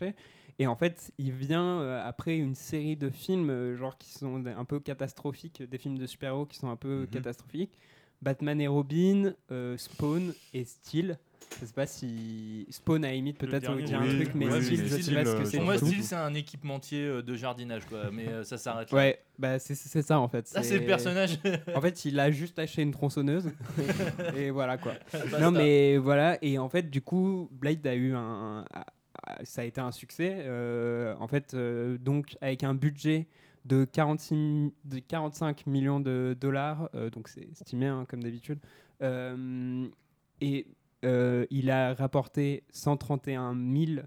[0.61, 4.45] Et en fait, il vient euh, après une série de films euh, genre qui sont
[4.47, 7.07] un peu catastrophiques, des films de super-héros qui sont un peu Mhm.
[7.09, 7.79] catastrophiques.
[8.23, 11.19] Batman et Robin, euh, Spawn et Steel.
[11.61, 14.35] Je sais pas si Spawn à la limite peut-être on dernier, dit un oui, truc,
[14.35, 15.57] mais oui, Steel, je sais Steel, pas ce que c'est.
[15.59, 15.77] Pour moi.
[15.77, 18.11] Steel, c'est un équipementier de jardinage, quoi.
[18.11, 18.97] Mais euh, ça s'arrête là.
[18.97, 20.47] Ouais, bah c'est ça en fait.
[20.49, 21.39] Ça, c'est le personnage.
[21.75, 23.51] En fait, il a juste acheté une tronçonneuse
[24.37, 24.95] et voilà quoi.
[25.13, 25.39] Basta.
[25.41, 28.87] Non mais voilà et en fait du coup Blade a eu un, a- a-
[29.45, 33.27] ça a été un succès euh, en fait euh, donc avec un budget
[33.65, 38.59] de, 46, de 45 millions de dollars, euh, donc c'est estimé hein, comme d'habitude.
[39.03, 39.87] Euh,
[40.41, 40.67] et
[41.05, 44.03] euh, il a rapporté 131 000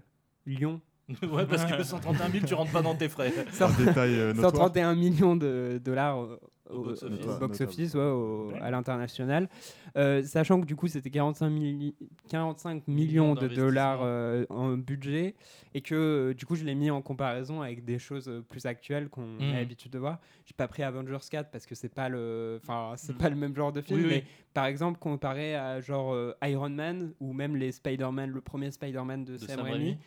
[0.46, 0.80] lions.
[1.22, 3.32] ouais, parce que 131 000, tu rentres pas dans tes frais.
[3.50, 4.52] Cent- Un détail, euh, notoire.
[4.52, 6.26] 131 millions de dollars
[6.70, 7.26] au, Au au- box au office.
[7.26, 7.62] box Notable.
[7.70, 9.48] office, ouais, au- à l'international.
[9.96, 11.94] Euh, sachant que du coup, c'était 45, milli-
[12.28, 15.34] 45 millions de dollars euh, en budget
[15.74, 19.08] et que euh, du coup, je l'ai mis en comparaison avec des choses plus actuelles
[19.08, 19.52] qu'on Mhm.
[19.54, 20.18] a l'habitude de voir.
[20.44, 23.18] J'ai pas pris Avengers 4 parce que c'est pas le, enfin, c'est Mhm.
[23.18, 24.12] pas le même genre de film, Oui, oui.
[24.16, 28.70] mais par exemple, comparé à genre euh, Iron Man ou même les Spider-Man, le premier
[28.70, 29.78] Spider-Man de, De Sam Sam Raimi.
[29.78, 29.98] Raimi.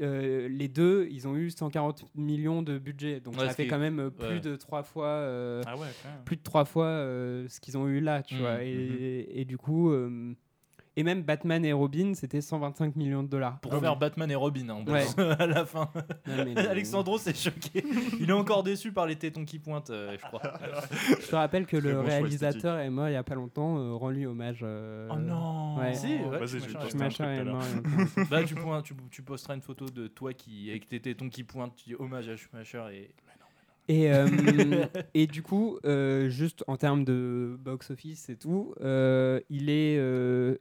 [0.00, 3.78] Euh, les deux, ils ont eu 140 millions de budget, donc Ouais, ça fait quand
[3.78, 4.40] même plus ouais.
[4.40, 5.86] de trois fois, euh, Ah ouais.
[6.24, 8.62] Plus de trois fois euh, ce qu'ils ont eu là, tu Mhm, vois.
[8.62, 10.34] Et, et du coup, euh,
[10.96, 13.58] et même Batman et Robin, c'était 125 millions de dollars.
[13.58, 15.04] Pour faire Batman et Robin, hein, en Ouais.
[15.04, 15.90] plus, à la fin.
[16.28, 17.84] Non, mais- Alexandro s'est choqué.
[18.20, 20.40] Il est encore déçu par les tétons qui pointent, euh, je crois.
[21.20, 23.76] Je te rappelle que le bon réalisateur est mort il y a pas longtemps.
[23.76, 24.60] euh, Rends-lui hommage.
[24.62, 25.94] euh, Oh non Ouais.
[25.94, 27.62] Si, ouais, Vas-y, je à est mort.
[28.30, 31.42] Bah, tu, pointes- tu, tu posteras une photo de toi qui, avec tes tétons qui
[31.42, 33.10] pointent, tu dis hommage à Schumacher et.
[33.88, 34.26] Et, euh,
[35.14, 40.56] et du coup, euh, juste en termes de box-office et tout, euh, il est euh,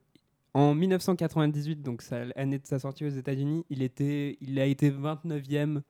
[0.53, 2.03] en 1998, donc
[2.35, 5.81] l'année de sa sortie aux États-Unis, il, était, il a été 29e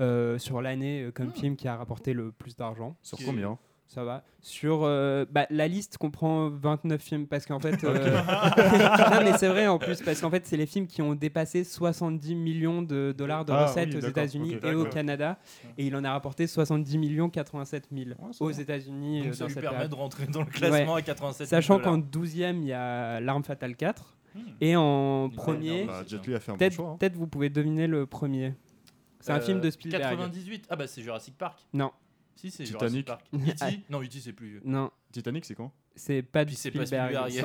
[0.00, 2.96] euh, sur l'année comme film qui a rapporté le plus d'argent.
[3.02, 3.58] Sur combien?
[3.88, 4.24] Ça va.
[4.40, 7.76] Sur euh, bah, la liste comprend 29 films parce qu'en fait.
[7.84, 7.94] euh,
[9.10, 11.62] non, mais c'est vrai en plus parce qu'en fait, c'est les films qui ont dépassé
[11.64, 14.84] 70 millions de dollars de Ah, recettes oui, aux États-Unis ok, et au.
[14.86, 15.38] Canada.
[15.78, 18.50] Et il en a rapporté 70 millions 87 000 c'est aux.
[18.50, 19.28] États-Unis.
[19.28, 19.90] Euh, ça dans lui cette permet période.
[19.90, 21.92] de rentrer dans le classement à 87 Sachant dollars.
[21.92, 24.16] qu'en 12e, il y a L'Arme Fatale 4.
[24.34, 24.40] Hmm.
[24.60, 26.90] Et en premier, Bah, Jet Li a fait un bon peut-être choix.
[26.90, 26.96] hein.
[26.98, 28.54] peut-être vous pouvez deviner le premier.
[29.20, 30.02] C'est un Euh, film de Spielberg.
[30.02, 31.58] 98 Ah bah c'est Jurassic Park.
[31.72, 31.90] Non,
[32.36, 33.06] Si, c'est Titanic.
[33.06, 33.26] Jurassic Park.
[33.34, 33.80] E.T.
[33.90, 34.20] Non, E.T.
[34.20, 34.60] c'est plus vieux.
[34.64, 35.72] non, Titanic, c'est quand?
[35.96, 37.16] C'est pas pas Spielberg.
[37.30, 37.42] C'est-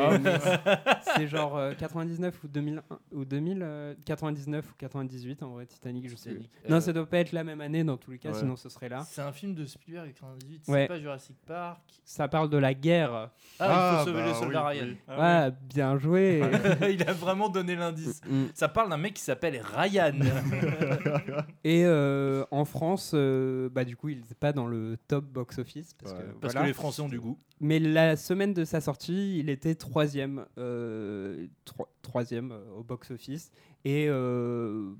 [1.15, 2.81] C'est genre euh, 99 ou 2001
[3.13, 6.31] ou 2000, euh, 99 ou 98 en vrai Titanic, je sais.
[6.31, 6.41] plus.
[6.69, 8.39] Non, Euh, ça doit pas être la même année dans tous les cas, Ouais.
[8.39, 9.05] sinon ce serait là.
[9.09, 10.81] C'est un film de Spielberg 98, Ouais.
[10.81, 11.81] c'est pas Jurassic Park.
[12.05, 13.11] Ça parle de la guerre.
[13.13, 13.29] Ah,
[13.59, 14.85] il Ah, faut sauver bah le soldat oui, Ryan.
[14.89, 14.97] oui.
[15.07, 16.41] Ah ouais, bien joué.
[16.91, 18.21] il a vraiment donné l'indice.
[18.29, 18.45] Mm.
[18.53, 20.13] Ça parle d'un mec qui s'appelle Ryan.
[21.63, 25.59] Et euh, en France, euh, bah du coup, il n'était pas dans le top box
[25.59, 26.19] office parce Ouais.
[26.19, 26.61] que Parce voilà.
[26.61, 27.37] que les Français ont du goût.
[27.59, 33.51] Mais la semaine de sa sortie, il était troisième, euh, tro- troisième euh, au box-office.
[33.85, 34.91] Et euh,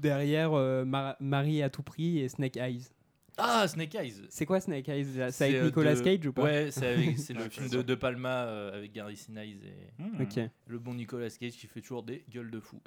[0.00, 2.84] derrière euh, Mar- Marie à tout prix et Snake Eyes.
[3.38, 4.14] Ah, Snake Eyes.
[4.28, 5.06] C'est quoi Snake Eyes?
[5.30, 6.42] C'est avec Nicolas de- Cage ou pas?
[6.42, 10.48] Ouais, c'est avec- c'est le film de Palma euh, avec Gary Sinise et Hmm.
[10.66, 12.78] Le bon Nicolas Cage qui fait toujours des gueules de fou.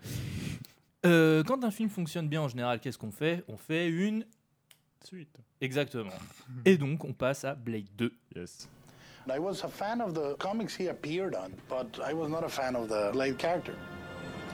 [1.06, 3.44] Euh, quand un film fonctionne bien en général, qu'est-ce qu'on fait?
[3.48, 4.26] On fait une.
[5.04, 5.38] Suite.
[5.62, 6.10] Exactement.
[6.66, 8.12] Et donc, on passe à Blade 2.
[8.36, 8.68] Yes.
[9.28, 12.50] I was a fan of the comics he appeared on, but I was not a
[12.50, 13.76] fan of the Blade character.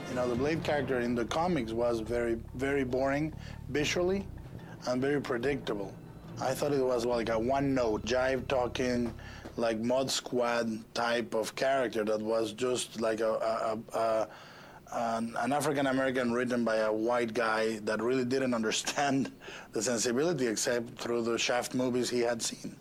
[0.08, 3.34] You know, the Blade character in the comics was very, very boring
[3.68, 4.26] visually
[4.86, 5.94] and very predictable.
[6.40, 9.12] I thought it was like a one note, jive talking,
[9.56, 14.28] like Mod Squad type of character that was just like a, a, a,
[15.42, 19.30] an African American written by a white guy that really didn't understand
[19.72, 22.74] the sensibility except through the Shaft movies he had seen.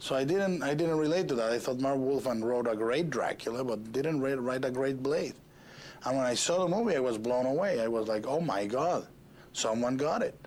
[0.00, 1.50] So I didn't I didn't relate to that.
[1.50, 5.34] I thought Mark Wolfman wrote a great Dracula, but didn't write, write a great Blade.
[6.04, 7.80] And when I saw the movie, I was blown away.
[7.80, 9.06] I was like, oh my God,
[9.52, 10.38] someone got it.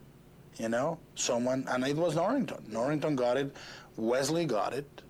[0.58, 2.64] You know, someone, and it was Norrington.
[2.68, 3.56] Norrington got it.
[3.98, 5.02] Wesley got it.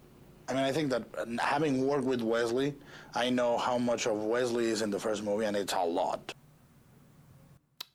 [0.48, 2.74] I mean, I think that uh, having worked with Wesley,
[3.16, 6.34] I know how much of Wesley is in the first movie, and it's a lot.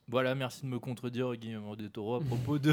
[0.09, 2.71] Voilà, merci de me contredire, Guillermo del Toro, à propos de,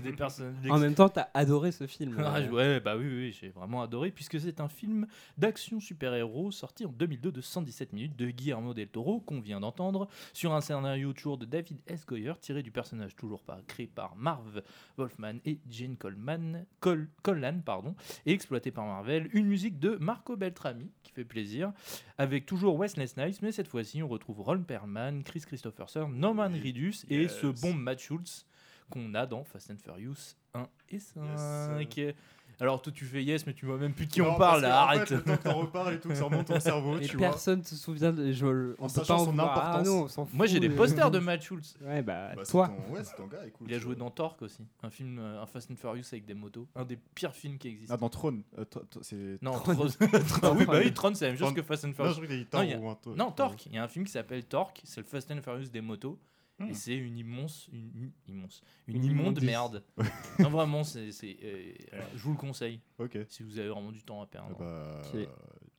[0.00, 0.54] des personnes.
[0.68, 2.14] En même temps, t'as adoré ce film.
[2.22, 2.50] Ah, euh.
[2.50, 5.06] ouais, bah oui, oui, j'ai vraiment adoré, puisque c'est un film
[5.38, 10.06] d'action super-héros sorti en 2002 de 117 minutes de Guillermo del Toro, qu'on vient d'entendre,
[10.34, 12.04] sur un scénario toujours de David S.
[12.04, 14.60] Goyer, tiré du personnage toujours pas créé par Marv
[14.98, 17.96] Wolfman et Jane Coleman, Col- Collan, pardon,
[18.26, 19.30] et exploité par Marvel.
[19.32, 21.72] Une musique de Marco Beltrami, qui fait plaisir,
[22.18, 26.65] avec toujours Wesley Snipes, mais cette fois-ci, on retrouve Ron Perlman, Chris Christopherson, Norman Reedus
[27.08, 27.38] et Yes.
[27.40, 28.46] ce bon Matt Schultz
[28.90, 32.14] qu'on a dans Fast and Furious 1 et 5.
[32.58, 34.62] Alors toi tu fais yes mais tu vois même plus de qui Non, on parle
[34.62, 35.08] là, en arrête.
[35.14, 37.26] fait, t'en reparles et tout, que ça remonte ton cerveau, Et tu vois.
[37.28, 38.32] personne se souvient de.
[38.32, 38.46] Je,
[38.78, 39.50] on En pas sachant en son vouloir.
[39.58, 39.86] Ah importance.
[39.86, 41.76] non, on s'en Moi j'ai des posters de Matt Schultz.
[41.82, 42.68] Ouais, bah, Bah, toi.
[42.68, 43.66] ton- Ouais, c'est ton gars, écoute.
[43.68, 46.32] Il a joué dans Torque aussi, un film, euh, un Fast and Furious avec des
[46.32, 47.92] motos, un des pires films qui existent.
[47.94, 48.42] Ah, dans Throne.
[48.58, 48.64] Euh,
[49.02, 49.36] c'est.
[49.42, 49.74] non, Tron.
[49.74, 49.88] Tron.
[50.40, 51.54] Tron, oui bah oui, Tron c'est la même chose Tron.
[51.56, 52.44] que Fast and Non, Furious.
[52.54, 52.96] Non.
[53.16, 55.68] Non, Torque, il y a un film qui s'appelle Torque, c'est le Fast and Furious
[55.68, 56.18] des motos.
[56.58, 56.70] Hmm.
[56.70, 59.84] Et c'est une immense, une, une- immense, une, Une immonde merde.
[60.38, 61.74] non vraiment, c'est, c'est, euh,
[62.14, 62.80] je vous le conseille.
[62.98, 63.18] Ok.
[63.28, 64.56] Si vous avez vraiment du temps à perdre.
[64.60, 65.28] Ah bah, Ok.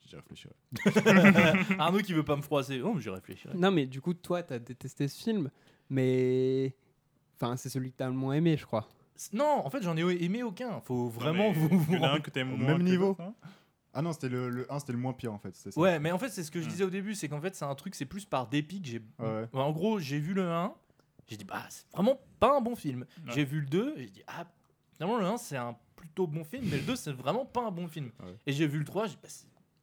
[0.05, 0.53] j'y réfléchirai.
[1.80, 2.80] Arnaud qui veut pas me froisser.
[2.82, 3.55] Oh, mais j'y réfléchirai.
[3.57, 5.49] Non, mais du coup, toi, t'as détesté ce film,
[5.89, 6.75] mais.
[7.36, 8.88] Enfin, c'est celui que t'as le moins aimé, je crois.
[9.34, 10.80] Non, en fait, j'en ai aimé aucun.
[10.82, 11.86] Faut vraiment mais vous.
[11.89, 13.34] il y en a un que t'aimes Au moins même que niveau hein
[13.97, 15.55] Ah non, c'était le, le 1, c'était le moins pire en fait.
[15.55, 15.71] ça.
[15.75, 17.65] Ouais, mais en fait, c'est ce que je disais au début, c'est qu'en fait, c'est
[17.65, 19.01] un truc, c'est plus par dépit que j'ai.
[19.17, 19.47] Ouais.
[19.53, 20.71] En gros, j'ai vu le 1,
[21.27, 23.01] j'ai dit, bah, c'est vraiment pas un bon film.
[23.25, 23.33] Ouais.
[23.33, 24.45] J'ai vu le 2, j'ai dit, ah,
[24.95, 27.71] finalement, le 1, c'est un plutôt bon film, mais le 2, c'est vraiment pas un
[27.71, 28.11] bon film.
[28.19, 28.35] Ouais.
[28.45, 29.29] Et j'ai vu le 3, j'ai dit, bah,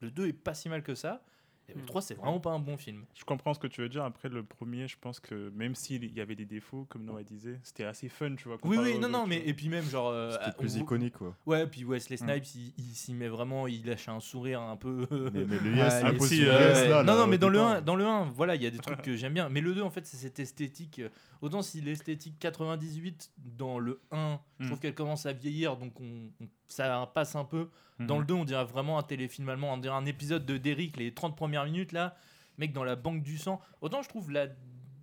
[0.03, 1.21] le 2 est pas si mal que ça.
[1.69, 1.87] Et le Hmm.
[1.87, 3.05] 3, c'est vraiment pas un bon film.
[3.15, 4.05] Je comprends ce que tu veux dire.
[4.05, 7.59] Après, le premier, je pense que même s'il y avait des défauts, comme Noah disait,
[7.63, 8.59] c'était assez fun, tu vois.
[8.65, 10.09] Oui, oui, non, non, mais et puis même, genre.
[10.11, 11.35] euh, C'était plus on- iconique quoi.
[11.47, 12.29] Ouais, puis Wesley Hmm.
[12.29, 15.07] Snipes, il, il s'y met vraiment, il lâche un sourire un peu.
[15.33, 16.49] Mais, mais le yes, impossible.
[16.49, 17.71] euh, yes, là, non, là, non, mais dans le, putain.
[17.77, 19.49] 1, dans le 1, voilà, il y a des trucs que j'aime bien.
[19.49, 20.99] Mais le 2, en fait, c'est cette esthétique.
[20.99, 21.09] euh,
[21.41, 24.69] Autant si l'esthétique 98 dans le 1, je Mm.
[24.69, 27.69] trouve qu'elle commence à vieillir, donc on, on- ça passe un peu.
[28.01, 28.21] Dans Mhm.
[28.23, 31.13] le 2, on dirait vraiment un téléfilm allemand, on dirait un épisode de Derrick, les
[31.15, 32.17] 30 premières minutes là,
[32.59, 33.61] mec dans la banque du sang.
[33.81, 34.47] Autant je trouve la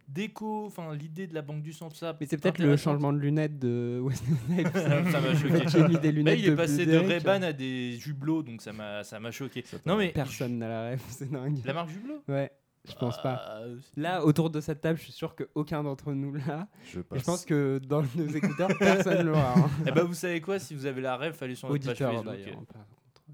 [0.08, 2.16] déco, enfin l'idée de la banque du sang, tout ça.
[2.20, 4.78] Mais c'est peut-être le changement de lunettes de Wesley Snipes.
[4.78, 5.68] Ça m'a choqué.
[5.70, 7.08] J'ai mis des Mais lunettes il est de passé de Derek.
[7.08, 9.64] Ray-Ban à des jublots, donc ça m'a ça m'a choqué.
[9.66, 11.60] Ça Non mais Personne n'a la rêve, c'est dingue.
[11.64, 12.52] la marque jublot Ouais,
[12.88, 13.60] je pense pas.
[13.62, 16.68] Euh, Là, autour de cette table, je suis sûr qu'aucun d'entre nous l'a.
[16.92, 19.54] Je pense que dans nos écouteurs, personne l'aura.
[19.58, 19.70] hein.
[19.88, 22.12] Eh ben vous savez quoi, si vous avez la rêve, allez sur notre page Auditeur
[22.14, 22.34] Facebook.
[22.34, 22.56] d'ailleurs.
[22.66, 22.86] par contre.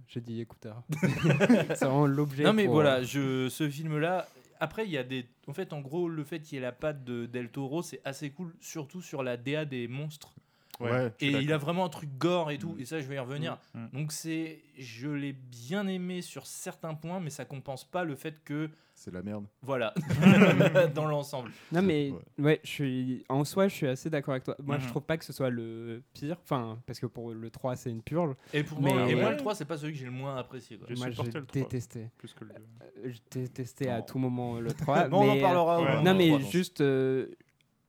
[0.07, 0.83] J'ai dit écouteur.
[1.01, 2.43] c'est vraiment l'objet.
[2.43, 4.27] Non mais pour, voilà, euh, je, ce film-là.
[4.59, 5.25] Après, il y a des.
[5.47, 8.01] En fait, en gros, le fait qu'il y ait la patte de Del Toro, c'est
[8.05, 10.33] assez cool, surtout sur la DA des monstres.
[10.79, 11.11] Ouais.
[11.21, 12.73] Et il a vraiment un truc gore et tout.
[12.73, 12.79] Mm.
[12.81, 13.57] Et ça, je vais y revenir.
[13.73, 13.79] Mm.
[13.83, 13.89] Mm.
[13.93, 18.35] Donc c'est, je l'ai bien aimé sur certains points, mais ça compense pas le fait
[18.43, 19.45] que, C'est la merde.
[19.61, 19.93] voilà,
[20.95, 21.51] dans l'ensemble.
[21.71, 22.43] Non mais Ouais.
[22.43, 22.59] ouais.
[22.63, 24.55] je suis en soi je suis assez d'accord avec toi.
[24.63, 27.75] Moi je trouve pas que ce soit le pire, enfin parce que pour le 3
[27.75, 28.35] c'est une purge.
[28.53, 30.35] Et pour Mais- moi, et moi, le 3, c'est pas celui que j'ai le moins
[30.37, 30.77] apprécié.
[30.77, 30.87] quoi.
[30.95, 31.61] Moi j'ai supporté le 3.
[31.61, 32.09] détesté.
[32.17, 32.63] Plus que le deux.
[33.05, 35.07] Euh, J'ai détesté à tout moment le 3.
[35.09, 35.79] Bon, on en euh, parlera.
[35.81, 36.51] moment Non mais 3, donc.
[36.51, 37.27] juste euh,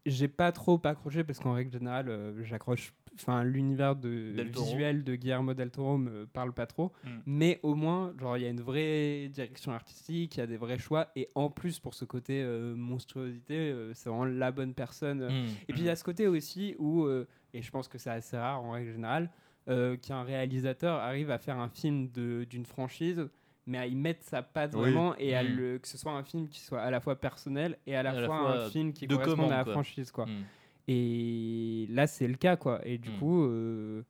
[0.07, 4.33] j'ai pas trop accroché parce qu'en règle générale euh, j'accroche enfin l'univers de
[4.71, 7.09] visuel de Guillermo del Toro me parle pas trop Mm.
[7.27, 10.57] mais au moins genre il y a une vraie direction artistique il y a des
[10.57, 14.73] vrais choix et en plus pour ce côté euh, monstruosité euh, c'est vraiment la bonne
[14.75, 15.47] personne Mm.
[15.69, 17.09] et puis il y a ce côté aussi où,
[17.53, 19.31] et je pense que c'est assez rare en règle générale,
[19.67, 23.29] qu'un réalisateur arrive à faire un film d'une franchise,
[23.69, 24.81] mais à y mettre sa patte Oui.
[24.81, 25.47] vraiment, et à Mm.
[25.57, 28.11] le, que ce soit un film qui soit à la fois personnel et à la,
[28.11, 29.73] À la fois, un film qui de corresponde commande, à la quoi.
[29.75, 30.11] franchise.
[30.11, 30.27] Quoi.
[30.27, 30.45] Mm.
[30.89, 32.57] Et là, c'est le cas.
[32.57, 32.81] Quoi.
[32.87, 33.19] Et du Mm.
[33.19, 34.03] coup, euh,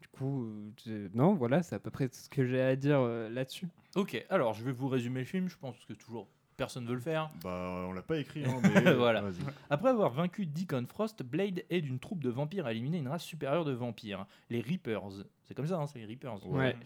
[0.00, 2.98] du coup euh, je- non, voilà, c'est à peu près ce que j'ai à dire
[3.00, 3.68] euh, là-dessus.
[3.96, 5.48] Ok, alors je vais vous résumer le film.
[5.48, 7.30] Je pense que toujours personne veut le faire.
[7.42, 8.92] Bah, on l'a pas écrit, hein, mais.
[8.94, 9.22] Voilà.
[9.22, 9.42] Vas-y.
[9.70, 13.24] Après avoir vaincu Deacon Frost, Blade aide une troupe de vampires à éliminer une race
[13.24, 15.24] supérieure de vampires, les Reapers.
[15.44, 16.46] C'est comme ça, hein, c'est les Reapers.
[16.46, 16.76] Ouais.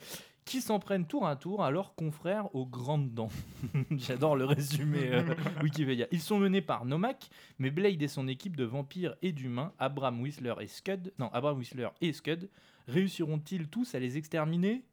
[0.49, 3.28] Qui s'en prennent tour à tour à leurs confrères aux grandes dents.
[3.90, 5.22] J'adore le résumé euh,
[5.62, 6.07] Wikipédia.
[6.11, 7.28] Ils sont menés par Nomak,
[7.59, 11.59] mais Blade et son équipe de vampires et d'humains, Abraham Whistler et Scud, non, Abraham
[11.59, 12.49] Whistler et Scud,
[12.86, 14.84] réussiront-ils tous à les exterminer?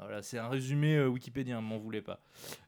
[0.00, 2.20] Voilà, c'est un résumé euh, Wikipédien, m'en voulez pas.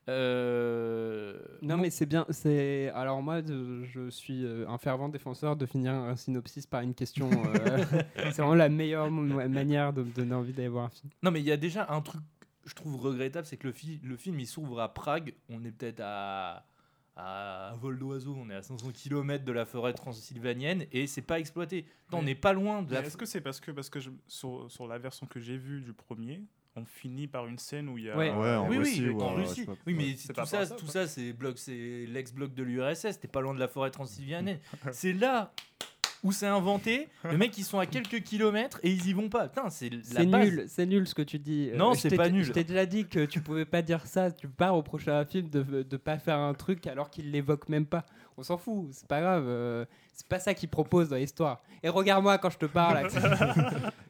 [0.09, 2.27] Euh, Non, mais c'est bien.
[2.31, 6.81] C'est alors moi, de- je suis euh, un fervent défenseur de finir un synopsis par
[6.83, 7.31] une question.
[7.31, 7.85] euh,
[8.17, 11.11] c'est vraiment la meilleure manière de me donner envie d'aller voir un film.
[11.23, 12.21] Non, mais il y a déjà un truc,
[12.65, 15.35] je trouve regrettable, c'est que le, fi- le film il s'ouvre à Prague.
[15.49, 16.67] On est peut-être à,
[17.17, 21.23] à un vol d'oiseau, on est à 500 km de la forêt transylvanienne et c'est
[21.23, 21.87] pas exploité.
[22.13, 23.01] Non, on n'est pas loin de la.
[23.03, 25.81] Est-ce que c'est parce que, parce que je- sur, sur la version que j'ai vue
[25.81, 26.43] du premier,
[26.77, 28.17] on finit par une scène où il y a.
[28.17, 28.31] Ouais.
[28.69, 29.65] Oui, Russie, oui, ou en Russie.
[29.65, 29.73] pas.
[29.87, 33.19] Oui, mais tout ça, tout ça, c'est bloc, c'est l'ex-bloc de l'URSS.
[33.21, 34.59] T'es pas loin de la forêt transylvanienne.
[34.93, 35.53] c'est là
[36.23, 37.09] où c'est inventé.
[37.25, 39.49] Le mec, ils sont à quelques kilomètres et ils y vont pas.
[39.49, 40.51] Putain, c'est la C'est base.
[40.51, 41.71] nul, c'est nul ce que tu dis.
[41.73, 42.45] Euh, Non, je c'est pas nul.
[42.45, 44.31] Je t'ai déjà dit que tu pouvais pas dire ça.
[44.31, 47.87] Tu reprocher à un film de de pas faire un truc alors qu'il l'évoque même
[47.87, 48.05] pas.
[48.39, 49.45] On s'en fout, c'est pas grave.
[49.47, 51.63] euh, c'est pas ça qu'il propose dans l'histoire.
[51.83, 53.09] Et regarde-moi quand je te parle.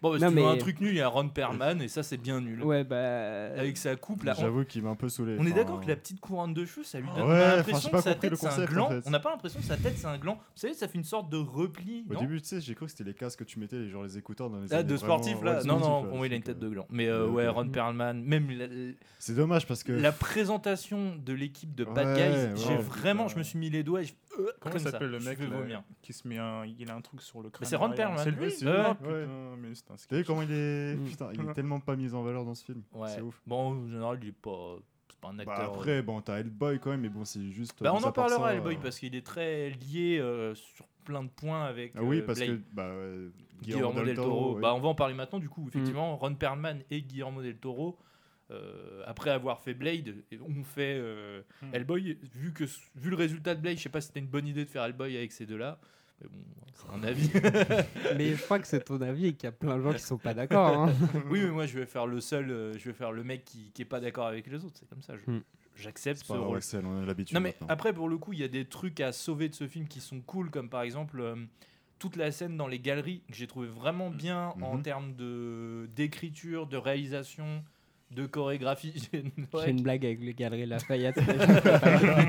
[0.03, 1.81] Bon, bah, si Non, tu veux mais- un truc nul, il y a Ron Perlman
[1.81, 2.63] et ça, c'est bien nul.
[2.63, 3.47] ouais, bah.
[3.57, 4.35] Avec sa coupe là.
[4.37, 5.37] On, J'avoue qu'il m'a un peu saoulé.
[5.41, 7.31] on est enfin, d'accord que la petite couronne de cheveux, ça lui donne Ouais, on
[7.31, 8.89] a enfin, l'impression j'ai pas que sa compris le tête c'est un concept, en gland.
[8.91, 9.03] fait.
[9.07, 10.35] On n'a pas l'impression que sa tête c'est un gland.
[10.35, 12.05] Vous savez, ça fait une sorte de repli.
[12.11, 13.89] Au non début, tu sais, j'ai cru que c'était les casques que tu mettais, les-
[13.89, 14.73] genre les écouteurs dans les.
[14.73, 16.33] Ah, années de vraiment- sportif ouais, là de Non, sportif, non, là, pour moi il
[16.33, 16.87] a une donc, tête de euh, gland.
[16.91, 18.67] Mais euh, ouais, Ron Perlman, même la,
[19.19, 19.93] C'est dommage parce que.
[19.93, 23.35] la présentation de l'équipe de Bad Ouais, Guys, j'ai ouais, vraiment, putain.
[23.35, 24.13] je me suis mis les doigts et je.
[24.39, 25.83] Euh, Comment s'appelle le mec vais là, vomir.
[26.03, 27.69] qui se met un, il a un truc sur le crâne.
[27.69, 27.91] c'est Ron.
[27.91, 28.19] Perlman.
[28.23, 28.95] C'est lui, c'est ouais.
[28.95, 30.95] Putain, mais c'est un T'as vu comment il est.
[30.97, 31.05] Mm.
[31.05, 32.83] Putain, il est tellement pas mis en valeur dans ce film.
[32.93, 33.09] Ouais.
[33.09, 33.41] C'est ouf.
[33.47, 34.77] Bon, en général, il est pas.
[35.11, 35.71] C'est pas un Bah, acteur.
[35.71, 37.75] euh, après, bon, t'as Hellboy quand même, mais bon, c'est juste.
[37.83, 41.23] bah, on en parlera, ça, Hellboy, euh, parce qu'il est très lié euh, sur plein
[41.23, 41.93] de points avec.
[41.97, 42.51] Ah oui, euh, parce Blade.
[42.59, 43.31] que bah, euh,
[43.63, 44.59] Guillermo del Toro.
[44.59, 46.17] Bah, on va en parler maintenant, du coup, effectivement.
[46.17, 47.97] Ron Perlman et Guillermo del Toro,
[48.51, 51.75] euh, après avoir fait Blade, ont fait euh, Hmm.
[51.75, 52.19] Hellboy.
[52.35, 54.65] Vu, que, vu le résultat de Blade, je sais pas si c'était une bonne idée
[54.65, 55.79] de faire Hellboy avec ces deux-là.
[56.23, 56.39] Mais bon,
[56.75, 57.31] c'est un avis.
[58.17, 59.99] Mais je crois que c'est ton avis et qu'il y a plein de gens qui
[60.03, 60.85] sont pas d'accord.
[60.85, 60.95] hein.
[61.31, 63.71] oui, mais moi, je vais faire le seul, euh, je vais faire le mec qui,
[63.73, 64.77] qui est pas d'accord avec les autres.
[64.79, 65.15] C'est comme ça.
[65.17, 65.43] je- Hmm.
[65.79, 66.57] J'accepte C'est ce rôle.
[66.57, 67.35] Axel, on a l'habitude.
[67.35, 67.67] Non mais maintenant.
[67.69, 70.01] après pour le coup il y a des trucs à sauver de ce film qui
[70.01, 71.37] sont cool comme par exemple euh,
[71.99, 74.83] toute la scène dans les galeries que j'ai trouvé vraiment bien en Mhm.
[74.83, 77.63] termes de d'écriture, de réalisation,
[78.11, 78.93] de chorégraphie.
[79.13, 81.17] J'ai une- ouais, blague avec les galeries Lafayette.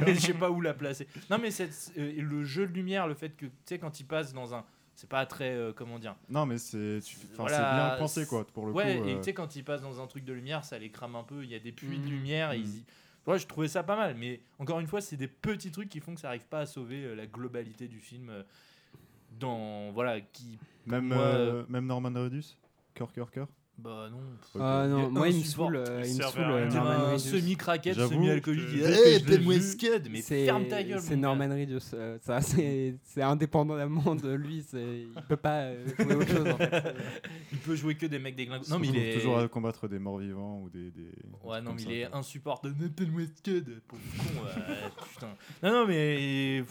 [0.06, 1.08] mais je sais pas où la placer.
[1.30, 4.06] Non mais cette- euh, le jeu de lumière, le fait que tu sais quand il
[4.06, 4.66] passe dans un
[4.96, 6.16] c'est pas très euh, comment dire.
[6.28, 6.98] Non, mais c'est
[7.36, 9.06] Voilà, bien pensé, quoi, pour le ouais, coup.
[9.08, 11.16] et euh, tu sais, quand ils passent dans un truc de lumière, ça les crame
[11.16, 11.44] un peu.
[11.44, 12.10] Il y a des puits de Mhm.
[12.10, 12.52] lumière.
[12.54, 12.64] Et Mhm.
[12.66, 12.84] ils y-
[13.28, 14.16] Ouais, je trouvais ça pas mal.
[14.18, 16.66] Mais encore une fois, c'est des petits trucs qui font que ça arrive pas à
[16.66, 18.30] sauver euh, la globalité du film.
[18.32, 18.42] euh,
[19.40, 19.92] dans.
[19.92, 20.58] Voilà, qui.
[20.88, 22.58] Même, moi, euh, même Norman Reedus
[22.96, 23.48] Cœur, cœur, cœur
[23.80, 24.18] Bah non.
[24.60, 25.86] Ah non, Il est moi il me insupportable.
[25.86, 27.20] saoule, euh, il me saoule euh, un Reedus.
[27.30, 28.66] semi-craquette, semi-alcoolique.
[28.74, 29.62] Eh, vu.
[29.62, 31.00] Scud, Mais C'est ferme ta gueule.
[31.00, 31.16] c'est.
[31.16, 31.78] Norman Reedus.
[31.94, 34.66] euh, ça, c'est c'est indépendamment de lui.
[34.74, 36.96] Il peut pas euh, jouer autre chose en fait.
[37.52, 38.66] Il peut jouer que des mecs déglingués.
[38.70, 39.14] Non, mais il est.
[39.14, 40.90] Toujours à combattre des morts vivants ou des.
[40.90, 41.12] des
[41.44, 42.76] Ouais, non, mais ça, il est insupportable.
[42.80, 45.04] Nathan Westcott, pauvre con.
[45.14, 45.28] putain.
[45.62, 46.64] Non, non, mais.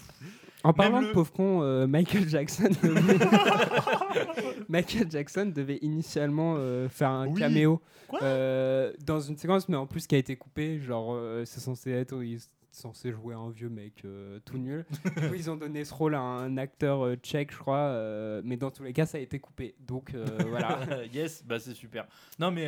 [0.68, 2.68] En parlant le- de pauvre con, euh, Michael Jackson.
[2.82, 3.18] devait-
[4.68, 7.38] Michael Jackson devait initialement euh, faire un Oui.
[7.40, 7.80] caméo
[8.22, 10.78] euh, dans une séquence, mais en plus qui a été coupée.
[10.80, 14.84] Genre, c'est censé être, il est censé jouer un vieux mec euh, tout nul.
[15.16, 18.42] Du coup, ils ont donné ce rôle à un acteur euh, tchèque, je crois, euh,
[18.44, 19.74] mais dans tous les cas, ça a été coupé.
[19.86, 20.12] Donc
[20.48, 20.80] voilà.
[21.12, 22.06] yes, bah c'est super.
[22.38, 22.66] Non, mais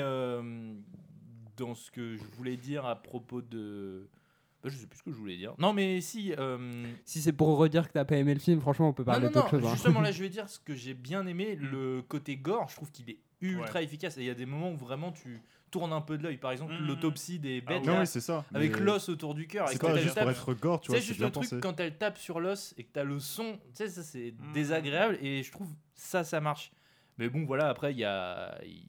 [1.56, 4.08] dans ce que je voulais dire à propos de.
[4.62, 5.54] Bah, je sais plus ce que je voulais dire.
[5.58, 6.32] Non, mais si.
[6.36, 9.28] euh, Si c'est pour redire que t'as pas aimé le film, franchement, on peut parler
[9.28, 9.64] d'autre non, chose.
[9.66, 9.72] hein.
[9.74, 12.90] justement là je vais dire ce que j'ai bien aimé, le côté gore, je trouve
[12.90, 13.84] qu'il est ultra Ouais.
[13.84, 15.40] efficace et il y a des moments où vraiment tu
[15.70, 16.86] tournes un peu de l'œil, par exemple Mhm.
[16.88, 18.44] l'autopsie des bêtes Non, là, oui, c'est ça.
[18.52, 19.68] avec mais l'os autour du cœur.
[19.68, 21.96] C'est juste tape- pour être gore, tu vois, c'est juste bien le truc quand elle
[21.96, 24.52] tape sur l'os et que t'as le son, tu sais, ça c'est Mhm.
[24.54, 26.72] désagréable et je trouve ça, ça marche.
[27.18, 28.88] Mais bon, voilà, après il y a, y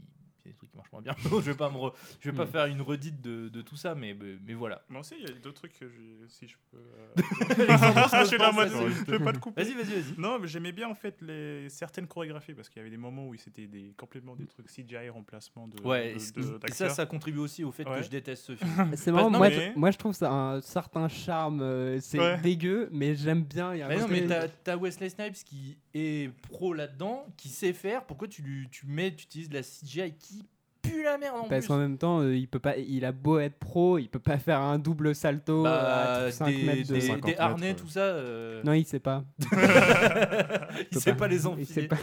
[0.80, 1.16] marchent moins bien.
[1.24, 2.52] je vais pas me, re- je vais pas Mhm.
[2.52, 4.82] faire une redite de, de tout ça, mais, mais, mais voilà.
[4.90, 6.78] Moi aussi, il y a d'autres trucs que j'ai- si je peux.
[6.78, 7.16] euh,
[8.24, 8.70] je suis là vas-y.
[9.06, 9.64] je vais pas te couper.
[9.64, 10.14] Vas-y, vas-y, vas-y.
[10.20, 13.28] Non, mais j'aimais bien en fait les certaines chorégraphies parce qu'il y avait des moments
[13.28, 15.82] où c'était des complètement des trucs CGI remplacement de.
[15.84, 18.44] Ouais, de- et, c- de- et ça, ça contribue aussi au fait que je déteste
[18.46, 18.92] ce film.
[18.96, 21.62] C'est marrant, moi, mais- je, moi je trouve ça a un certain charme.
[21.62, 22.38] euh, c'est Ouais.
[22.42, 23.76] dégueu, mais j'aime bien.
[23.76, 27.74] y a Mais non, mais t'as- t'as Wesley Snipes qui est pro là-dedans, qui sait
[27.74, 28.06] faire.
[28.06, 30.46] Pourquoi tu, lui, tu mets, tu utilises de la CGI qui
[30.82, 33.12] pue la merde en Parce plus qu'en même temps, euh, il peut pas, il a
[33.12, 36.88] beau être pro, il peut pas faire un double salto Bah, à 5 des, mètres
[36.90, 36.94] de.
[36.94, 38.02] des- 50 des harnais, mètres, tout ça.
[38.02, 39.24] euh, Non, il sait pas.
[40.92, 41.18] il sait pas.
[41.20, 41.88] pas les Il sait enfiler.
[41.88, 41.98] pas.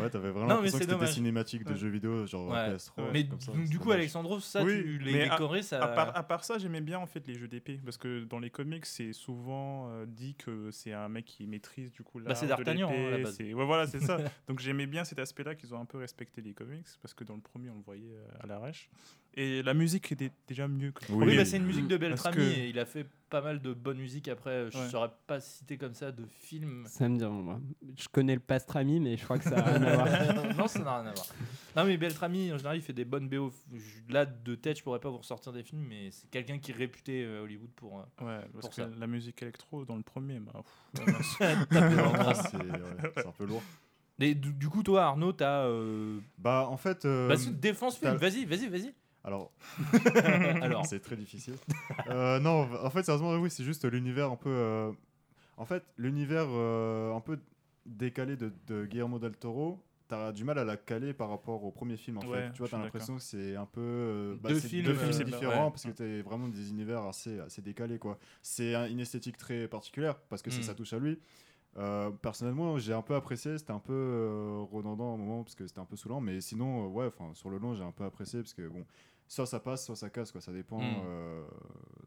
[0.00, 1.76] Ouais, t'avais vraiment Non, mais l'impression c'est que c'était des cinématiques de Ouais.
[1.76, 2.74] jeux vidéo, genre Ouais.
[2.76, 3.10] PS3.
[3.12, 3.98] Mais comme ça, donc, c'est du coup, dommage.
[3.98, 5.82] Alexandros, ça, Oui, tu, les à- décorés, ça.
[5.82, 8.38] À part, à part ça, j'aimais bien en fait les jeux d'épée parce que dans
[8.38, 12.34] les comics, c'est souvent euh, dit que c'est un mec qui maîtrise du coup Bah,
[12.34, 13.34] c'est de D'Artagnan, hein, à la l'épée, base.
[13.36, 14.18] c'est- Ouais, voilà, c'est ça.
[14.48, 17.34] Donc j'aimais bien cet aspect-là qu'ils ont un peu respecté les comics parce que dans
[17.34, 18.88] le premier, on le voyait euh, à l'arrache.
[19.34, 21.36] Et la musique était déjà mieux que Oui.
[21.36, 23.98] Bah, c'est une musique de Beltrami que- et il a fait pas mal de bonne
[23.98, 24.68] musique après.
[24.70, 24.88] Je Ouais.
[24.88, 26.84] saurais pas citer comme ça de films.
[26.88, 27.60] Ça me dit, moi.
[27.96, 30.06] Je connais le pastrami, mais je crois que ça a rien à voir.
[30.58, 31.26] non, ça n'a rien à voir.
[31.76, 33.52] Non, mais Beltrami, en général, il fait des bonnes BO.
[34.08, 36.74] Là, de tête, je pourrais pas vous ressortir des films, mais c'est quelqu'un qui est
[36.74, 38.00] réputé euh, à Hollywood pour.
[38.00, 38.88] euh, Ouais, parce pour que ça.
[38.98, 40.64] la musique électro dans le premier, bah,
[41.06, 42.34] ouais, Ah, ouais,
[43.14, 43.62] c'est un peu lourd.
[44.20, 45.64] Et du, du coup, toi, Arnaud, t'as.
[45.66, 46.18] Euh...
[46.38, 47.04] Bah, en fait.
[47.04, 48.94] euh, Bah, défense film, vas-y, vas-y, vas-y.
[49.24, 49.52] Alors,
[50.62, 50.86] Alors.
[50.86, 51.54] c'est très difficile.
[52.08, 54.48] Euh, non, en fait, sérieusement, oui, c'est juste l'univers un peu.
[54.50, 54.92] euh,
[55.56, 57.38] En fait, l'univers euh, un peu
[57.86, 61.70] décalé de, de Guillermo del Toro, t'as du mal à la caler par rapport au
[61.70, 62.18] premier film.
[62.18, 63.80] En Ouais, fait, tu vois, t'as l'impression que c'est un peu.
[63.80, 65.70] euh, Deux films, deux films c'est différents ouais.
[65.70, 68.18] parce que t'as vraiment des univers assez, assez décalés, quoi.
[68.42, 70.64] C'est un- une esthétique très particulière parce que c'est- Mm.
[70.64, 71.18] ça touche à lui.
[71.78, 73.56] Euh, personnellement, j'ai un peu apprécié.
[73.58, 76.84] C'était un peu euh, redondant au moment parce que c'était un peu saoulant, mais sinon,
[76.84, 78.84] euh, ouais, enfin, sur le long, j'ai un peu apprécié parce que bon,
[79.28, 80.40] soit ça passe, soit ça casse, quoi.
[80.40, 80.80] Ça dépend.
[80.80, 81.02] Mm.
[81.04, 81.46] euh,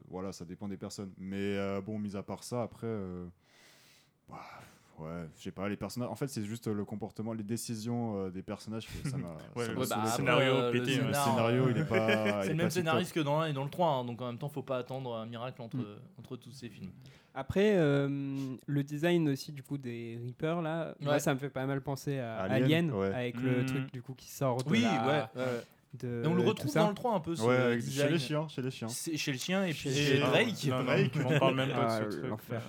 [0.08, 1.12] voilà, ça dépend des personnes.
[1.16, 2.94] Mais bon, mis à part ça, après,
[4.28, 4.42] bah,
[5.02, 6.08] ouais, je sais pas, les personnages.
[6.10, 8.86] En fait, c'est juste le comportement, les décisions euh, des personnages.
[8.86, 9.28] que ça m'a.
[9.56, 11.06] Ouais, ça le m'a Ouais, saoulé, bah, après, scénario euh, pété, le ouais.
[11.08, 11.96] Le scénar, scénario, euh, il est pas.
[12.06, 14.04] il C'est est le pas même scénariste que dans l'un et dans le 3, hein,
[14.04, 15.98] donc en même temps, faut pas attendre un miracle entre, Mm.
[16.18, 16.90] entre tous ces films.
[17.34, 21.64] Après, euh, le design aussi du coup des Reapers là, moi ça me fait pas
[21.64, 23.06] mal penser à Alien, Alien, ouais.
[23.14, 23.66] avec le Mhm.
[23.66, 25.42] truc du coup qui sort de Oui, la- ouais.
[25.94, 25.98] Ouais.
[26.08, 27.34] de Et on le retrouve dans le 3 un peu.
[27.36, 28.88] ce Ouais, chez les chiens, chez les chiens.
[28.88, 30.64] C'est- Chez le chien et puis Chez- Ah, Drake.
[30.66, 31.12] Non, non, Drake.
[31.26, 32.30] on parle même pas Ah, de ce truc.
[32.30, 32.62] l'enfer.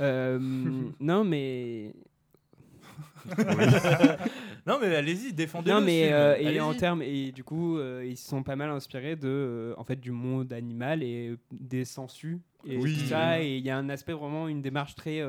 [0.00, 0.38] euh.
[0.38, 0.38] Euh,
[1.00, 1.92] non, mais
[4.66, 5.74] non mais allez-y, défendez-le.
[5.78, 8.56] Non, mais ce euh, et en termes et du coup, euh, ils se sont pas
[8.56, 12.94] mal inspirés de euh, en fait du monde animal et des sangsues et Oui.
[12.94, 13.42] tout ça.
[13.42, 15.20] Et il y a un aspect vraiment une démarche très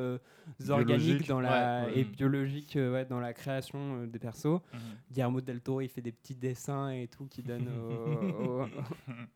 [0.70, 1.28] organique Biologique.
[1.28, 2.00] dans la Ouais, ouais.
[2.00, 4.46] et biologique euh, ouais, dans la création euh, des persos.
[4.74, 4.80] Mhm.
[5.12, 8.66] Guillermo del Toro, il fait des petits dessins et tout qui donnent aux,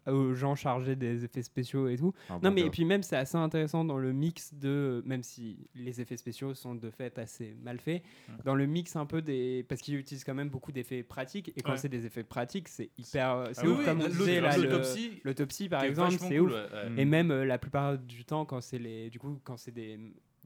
[0.08, 2.14] aux- aux gens chargés des effets spéciaux et tout.
[2.30, 5.02] Non, bon mais et puis même, c'est assez intéressant dans le mix de.
[5.06, 8.34] Même si les effets spéciaux sont de fait assez mal faits, Mm.
[8.46, 9.66] dans le mix un peu des.
[9.68, 11.78] Parce qu'ils utilisent quand même beaucoup d'effets pratiques, et quand Ouais.
[11.78, 13.50] c'est des effets pratiques, c'est hyper.
[13.54, 16.98] C'est Ah ouf, oui, comme on disait l'autopsie, L'autopsie, par exemple, c'est cool, ouf.
[16.98, 19.10] Et même euh, la plupart du temps, quand c'est les.
[19.10, 20.00] Du coup, quand c'est des.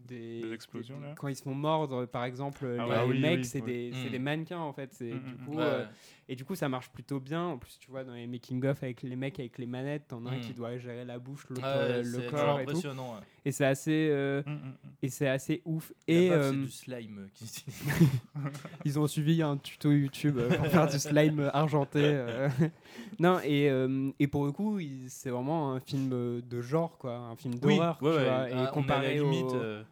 [0.07, 3.19] Des, Des explosions, là Quand ils se font mordre, par exemple, Ah les ouais, oui,
[3.19, 3.65] mecs, oui, c'est ouais.
[3.65, 4.11] des, c'est Mm.
[4.11, 4.93] des mannequins en fait.
[4.93, 5.85] C'est Mm, du mm, coup, Ouais, euh.
[6.31, 7.43] Et du coup, ça marche plutôt bien.
[7.43, 10.29] En plus, tu vois, dans les making-of avec les mecs avec les manettes, t'en as
[10.29, 10.41] un Mm.
[10.41, 12.69] qui doit gérer la bouche, l'autre euh, le corps et tout.
[12.71, 13.13] impressionnant.
[13.15, 13.19] ouais.
[13.45, 14.73] Et c'est assez, euh, Mm, mm, mm.
[15.01, 15.91] et c'est assez ouf.
[16.07, 18.11] Et euh, c'est du slime euh, utilisent.
[18.85, 22.23] ils ont suivi un tuto YouTube pour faire du slime argenté.
[23.19, 23.71] non, et,
[24.19, 26.09] et pour le coup, c'est vraiment un film
[26.41, 27.97] de genre, quoi, un film Oui, d'horreur.
[28.01, 28.23] ouais, tu ouais.
[28.25, 29.45] vois, et Ah, on est à la comparé limite.
[29.45, 29.83] au-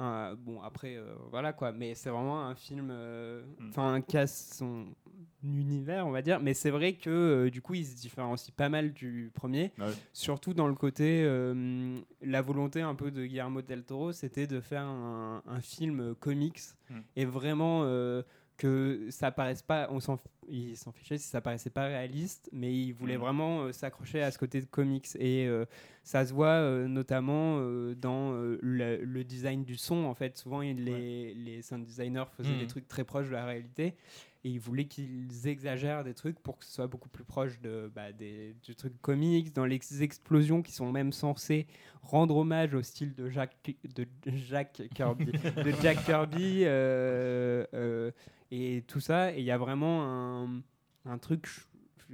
[0.00, 3.68] euh, bon, après, euh, voilà quoi, mais c'est vraiment un film, euh, Mm.
[3.68, 4.86] enfin, qui a son
[5.44, 8.68] univers, on va dire, mais c'est vrai que euh, du coup, il se différencie pas
[8.68, 9.92] mal du premier, Ouais.
[10.12, 14.60] surtout dans le côté, euh, la volonté un peu de Guillermo del Toro, c'était de
[14.60, 17.00] faire un, un film comics Mm.
[17.16, 18.22] et vraiment euh,
[18.62, 22.72] que ça paraisse pas, on s'en, il s'en fichait si ça paraissait pas réaliste, mais
[22.72, 23.20] il voulait Mm.
[23.20, 25.64] vraiment euh, s'accrocher à ce côté de comics et euh,
[26.04, 27.58] ça se voit euh, notamment
[27.96, 30.04] dans le, le design du son.
[30.04, 33.96] En fait, souvent les, les sound designers faisaient des trucs très proches de la réalité
[34.44, 37.90] et ils voulaient qu'ils exagèrent des trucs pour que ce soit beaucoup plus proche de,
[37.94, 41.66] bah, des, du truc comics, dans les explosions qui sont même censées
[42.02, 43.56] rendre hommage au style de Jack,
[43.94, 46.64] de Jack Kirby, de Jack Kirby
[48.52, 49.32] et tout ça.
[49.32, 50.60] Et il y a vraiment un,
[51.06, 51.48] un truc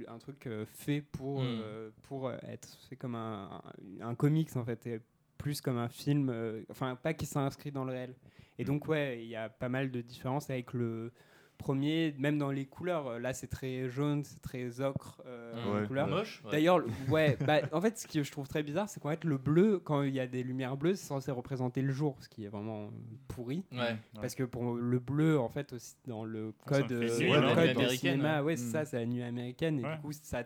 [0.07, 1.45] un truc euh, fait pour, Mm.
[1.61, 3.61] euh, pour euh, être c'est comme un,
[4.01, 5.01] un, un comics en fait et
[5.37, 6.33] plus comme un film
[6.71, 8.15] enfin pas qui s'inscrit dans le réel
[8.57, 11.11] et donc ouais il y a pas mal de différences avec le
[11.59, 16.07] premier même dans les couleurs là c'est très jaune c'est très ocre euh, Ouais, couleur.
[16.07, 16.41] Moche.
[16.45, 16.51] ouais.
[16.51, 19.23] D'ailleurs, le- ouais, bah, en fait, ce que je trouve très bizarre, c'est qu'en fait,
[19.23, 22.29] le bleu, quand il y a des lumières bleues, c'est censé représenter le jour, ce
[22.29, 22.89] qui est vraiment euh,
[23.27, 23.63] pourri.
[23.71, 23.95] Ouais.
[24.15, 27.53] Parce que pour le bleu, en fait, aussi dans le code, euh, nuit, le la
[27.55, 28.55] code nuit du américaine, cinéma, ouais.
[28.55, 28.71] c'est Mm.
[28.71, 29.95] ça, c'est la nuit américaine, et Ouais.
[29.95, 30.43] du coup, ça,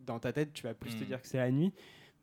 [0.00, 1.06] dans ta tête, tu vas plus te Mm.
[1.06, 1.72] dire que c'est la nuit.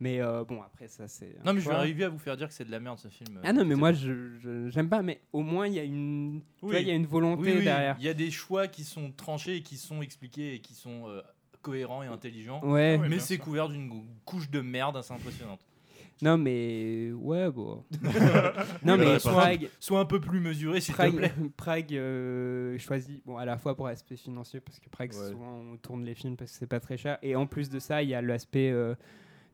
[0.02, 1.38] Mais euh, bon, après, ça, c'est.
[1.46, 3.08] Non mais je vais arriver à vous faire dire que c'est de la merde ce
[3.08, 3.40] film.
[3.44, 6.42] Ah non, mais moi, je j'aime pas, mais au moins, il y a une.
[6.62, 6.84] Oui.
[6.84, 7.96] y a une volonté Oui, oui, derrière.
[8.00, 11.08] Il y a des choix qui sont tranchés et qui sont expliqués et qui sont
[11.08, 11.22] euh,
[11.62, 12.60] cohérents et intelligents.
[12.64, 15.62] Ouais, Ouais, mais c'est couvert d'une couche de merde assez impressionnante.
[16.22, 17.12] non, mais.
[17.14, 17.86] Ouais, bon.
[18.84, 21.34] non, mais soit, Prague, soit un peu plus mesuré s'il te Prague, plaît.
[21.58, 25.30] Prague euh, choisit, bon, à la fois pour l'aspect financier, parce que Prague, Ouais.
[25.30, 27.18] souvent, on tourne les films parce que c'est pas très cher.
[27.22, 28.94] Et en plus de ça, il y a l'aspect euh,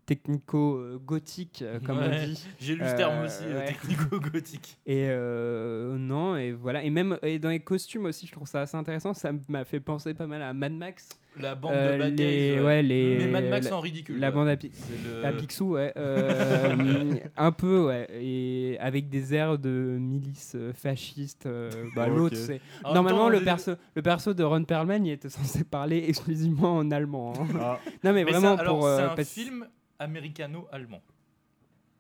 [0.06, 2.10] technico-gothique, euh, comme Ouais.
[2.12, 2.46] on dit.
[2.60, 3.68] J'ai lu ce Euh, terme aussi, euh, ouais.
[3.68, 4.78] technico-gothique.
[4.86, 6.84] Et euh, non, et voilà.
[6.84, 9.14] Et même et dans les costumes aussi, je trouve ça assez intéressant.
[9.14, 11.10] Ça m'a fait penser pas mal à Mad Max.
[11.40, 12.84] La bande Euh, de Bad les, ouais.
[12.84, 14.20] les, Mais Mad Max la, en ridicule.
[14.20, 14.70] la bande à, Pi-
[15.06, 15.94] le- à Picsou, ouais.
[15.96, 16.76] euh,
[17.38, 18.06] un peu, ouais.
[18.20, 21.46] Et avec des airs de milice euh, fasciste.
[21.46, 22.08] euh, bah.
[22.08, 22.60] L'autre, c'est.
[22.84, 26.92] Normalement, temps, le, perso, le perso de Ron Perlman, il était censé parler exclusivement en
[26.92, 27.32] allemand.
[27.40, 27.48] hein.
[27.58, 28.88] Ah, non, mais, Mais vraiment ça, alors, pour.
[28.88, 29.66] euh, c'est un parce- film
[30.02, 31.02] américano-allemand.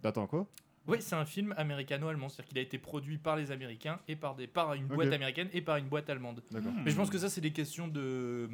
[0.03, 0.47] Attends, quoi?
[0.87, 4.35] Oui, c'est un film américano-allemand, c'est-à-dire qu'il a été produit par les Américains et par,
[4.35, 6.41] des, par une boîte américaine et par une boîte allemande.
[6.49, 6.71] D'accord.
[6.83, 8.49] Mais je pense que ça, c'est des questions de,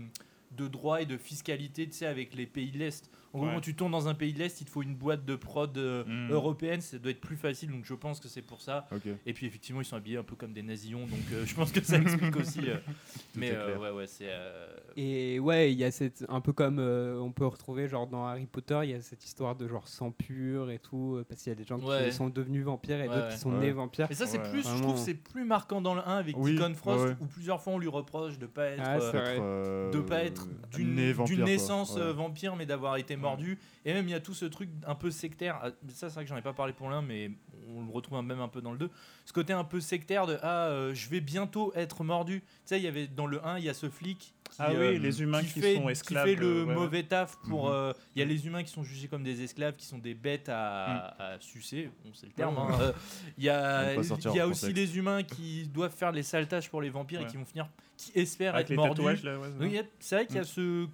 [0.51, 3.09] de droit et de fiscalité, tu sais, avec les pays de l'Est.
[3.37, 3.53] En gros, Ouais.
[3.55, 5.77] quand tu tournes dans un pays de l'Est, il te faut une boîte de prod
[5.77, 6.31] euh, Mm.
[6.31, 8.87] européenne, ça doit être plus facile, donc je pense que c'est pour ça.
[9.25, 11.71] Et puis effectivement, ils sont habillés un peu comme des nazillons, donc euh, je pense
[11.71, 12.61] que ça explique aussi.
[12.67, 12.77] euh,
[13.35, 14.25] mais euh, ouais, ouais, c'est.
[14.29, 18.07] euh, Et ouais, il y a cette un peu comme euh, on peut retrouver genre
[18.07, 21.43] dans Harry Potter, il y a cette histoire de genre sang pur et tout parce
[21.43, 22.05] qu'il y a des gens Ouais.
[22.05, 23.33] qui sont devenus vampires et Ouais, d'autres ouais.
[23.33, 23.59] qui sont Ouais.
[23.59, 24.07] nés vampires.
[24.09, 24.49] Mais ça, c'est Ouais.
[24.49, 27.15] plus, je trouve, c'est plus marquant dans le 1 avec Oui, Deacon Frost, ouais, ouais.
[27.21, 28.83] où plusieurs fois on lui reproche de pas être.
[28.83, 30.95] Ah, euh, euh, de pas être d'une
[31.43, 32.11] naissance Ouais.
[32.13, 35.11] vampire mais d'avoir été mordu et même il y a tout ce truc un peu
[35.11, 35.59] sectaire.
[35.61, 37.31] Ah, ça c'est vrai que j'en ai pas parlé pour l'un mais
[37.75, 38.89] on le retrouve même un peu dans le 2
[39.25, 42.41] ce côté un peu sectaire de ah euh, je vais bientôt être mordu.
[42.41, 44.17] Tu sais il y avait dans le 1 il y a ce flic
[44.49, 46.25] qui, Ah euh, oui, les humains qui qui, fait, sont qui esclaves.
[46.25, 47.73] fait le euh, ouais, mauvais taf pour Mhm.
[47.73, 50.13] euh, il y a les humains qui sont jugés comme des esclaves qui sont des
[50.13, 51.89] bêtes à, à sucer.
[52.05, 52.77] Bon c'est le terme hein.
[52.79, 52.93] Euh,
[53.37, 53.93] il y a
[54.35, 57.35] y aussi les humains qui doivent faire les sales tâches pour les vampires et qui
[57.37, 57.67] vont finir
[57.97, 59.01] qui espèrent Avec être mordus.
[59.01, 59.15] ouais,
[59.99, 60.45] c'est vrai qu'il y a Mm.
[60.45, 60.87] ce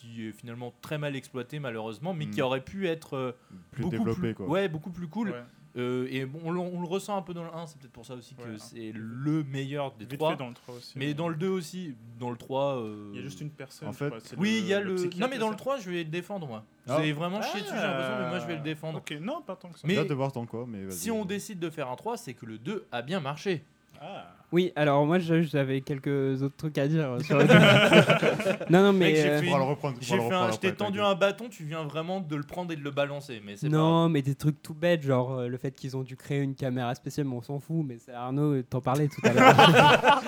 [0.00, 2.30] qui est finalement très mal exploité malheureusement, mais Mm.
[2.30, 3.32] qui aurait pu être euh,
[3.72, 4.46] Plus beaucoup développé, plus, quoi.
[4.46, 5.30] Ouais, beaucoup plus cool.
[5.30, 5.42] Ouais.
[5.76, 7.92] Euh, et bon, on, le- on le ressent un peu dans le 1, c'est peut-être
[7.92, 8.56] pour ça aussi que Ouais.
[8.58, 10.34] c'est le meilleur des trois.
[10.34, 10.98] dans le 3 aussi.
[10.98, 11.14] mais ouais.
[11.14, 12.78] dans le 2 aussi, dans le 3.
[12.78, 13.86] euh, Il y a juste une personne.
[13.88, 14.94] En fait- c'est Oui, il y a le.
[14.94, 16.64] psychiatre, Non, mais dans le 3, je vais le défendre moi.
[16.86, 16.96] Vous Ah.
[16.96, 18.98] avez vraiment chié dessus, j'ai l'impression, mais moi je vais le Ah, défendre.
[18.98, 19.86] Ok, non, pas tant que ça.
[19.86, 20.90] Mais- de voir ton quoi, mais.
[20.90, 23.64] Si on décide de faire un 3, c'est que le 2 a bien marché.
[24.00, 24.34] Ah.
[24.50, 27.44] Oui, alors moi je- j'avais quelques autres trucs à dire sur le
[28.70, 29.14] Non, non, mais.
[29.14, 32.82] J'ai euh, je t'ai tendu un bâton, tu viens vraiment de le prendre et de
[32.82, 33.42] le balancer.
[33.44, 36.16] Mais pas Non, mais des trucs tout bêtes, genre euh, le fait qu'ils ont dû
[36.16, 37.84] créer une caméra spéciale, mais on s'en fout.
[37.86, 40.22] Mais c'est Arnaud, t'en parlais tout à l'heure.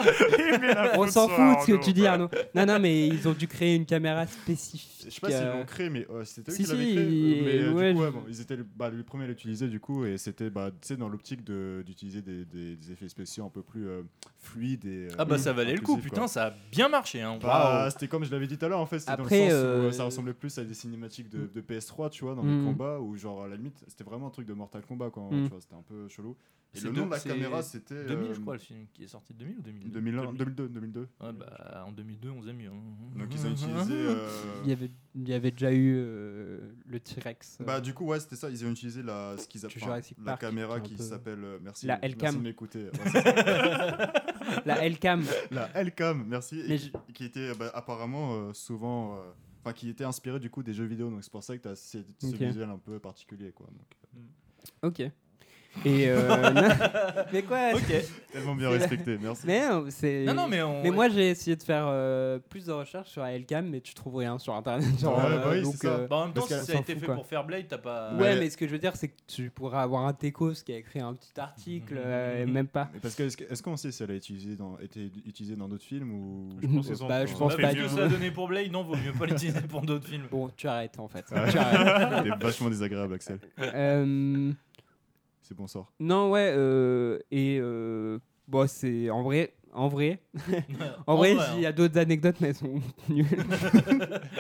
[0.99, 2.29] on s'en fout de ce que tu dis, Arnaud.
[2.55, 5.05] Non, non, mais ils ont dû créer une caméra spécifique.
[5.07, 6.95] Je sais pas s'ils euh, l'ont créé, mais euh, c'était eux si, qui l'avaient si,
[6.95, 7.43] créé.
[7.43, 9.69] Mais euh, ouais, du coup, ouais, bon, ils étaient le- bah, les premiers à l'utiliser
[9.69, 13.09] du coup, et c'était bah, tu sais, dans l'optique de- d'utiliser des, des- des effets
[13.09, 14.03] spéciaux un peu plus euh,
[14.39, 15.07] fluides et.
[15.07, 16.29] euh, Ah bah ça valait le coup, putain, quoi.
[16.29, 17.21] ça a bien marché.
[17.21, 17.39] Hein.
[17.41, 19.39] Bah, c'était comme je l'avais dit tout à l'heure en fait, c'était dans le Après,
[19.51, 22.35] sens où euh, euh, ça ressemblait plus à des cinématiques de, de PS3, tu vois,
[22.35, 22.59] dans Mm.
[22.59, 25.31] les combats, où genre à la limite c'était vraiment un truc de Mortal Kombat quand
[25.31, 25.45] Mm.
[25.45, 26.37] tu vois, c'était un peu chelou.
[26.73, 29.09] Et le nom de la caméra c'était 2000, je euh, crois, le film qui est
[29.09, 31.01] sorti 2000 ou 2002 2001, 2002, 2002.
[31.21, 32.69] Ouais, bah, en 2002, on faisait mieux.
[32.69, 33.19] hein.
[33.19, 33.93] Donc ils ont utilisé.
[33.93, 34.29] euh,
[34.63, 37.59] Il y avait, il y avait déjà eu euh, le T-Rex.
[37.61, 40.25] euh, Bah du coup ouais c'était ça ils ont utilisé la ce qu'ils appellent la
[40.25, 42.37] Park, caméra qui s'appelle euh, merci La merci L-cam.
[42.37, 42.87] de m'écouter
[44.65, 45.25] la L-Cam.
[45.51, 49.21] la L-cam merci et qui, qui était bah, apparemment euh, souvent euh,
[49.65, 51.69] enfin qui était inspiré du coup des jeux vidéo donc c'est pour ça que tu
[51.69, 54.23] as ce, visuel un peu particulier quoi donc,
[54.83, 55.03] Ok.
[55.85, 57.83] Et euh, non- mais quoi Ok.
[58.33, 60.25] tellement bien C'est respecté merci Mais non, c'est.
[60.25, 60.83] Non, non, mais on.
[60.83, 63.95] Mais moi j'ai essayé de faire euh, plus de recherches sur la L-Cam, mais tu
[63.95, 64.87] trouves rien sur internet.
[65.01, 65.93] genre, Ouais, euh, bah oui, donc, c'est ça.
[65.95, 67.15] euh, Bah, en même temps, parce si qu'elle ça a s'en été fout, fait quoi.
[67.15, 68.13] pour faire Blade, t'as pas.
[68.15, 70.55] Ouais, Mais- mais ce que je veux dire, c'est que tu pourrais avoir un Techos
[70.67, 72.91] qui a écrit un petit article, euh, et même pas.
[72.93, 75.55] Mais parce que est-ce que- est-ce qu'on sait si elle a utilisé dans, été utilisée
[75.55, 77.83] dans d'autres films ou Je pense ont- Bah, je ils ont pense pas Vu du
[77.85, 77.97] que tout.
[77.97, 80.27] ça a donné pour Blade, non, vaut mieux pas l'utiliser pour d'autres films.
[80.31, 81.25] Bon, tu arrêtes en fait.
[81.31, 81.49] Ouais.
[81.51, 82.25] Tu arrêtes.
[82.39, 84.51] T'es vachement désagréable Axel Euh,
[85.51, 89.53] c'est bon sort non, ouais, euh, et euh, bon, c'est en vrai.
[89.73, 90.21] En vrai,
[91.09, 93.27] en vrai, il y a d'autres anecdotes, mais elles sont nulles.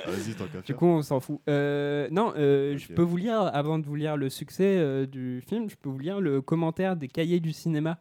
[0.05, 1.41] Ah, vas-y tant qu'à Du coup, on s'en fout.
[1.49, 5.41] Euh, non, euh, je peux vous lire, avant de vous lire le succès euh, du
[5.41, 7.99] film, je peux vous lire le commentaire des cahiers du cinéma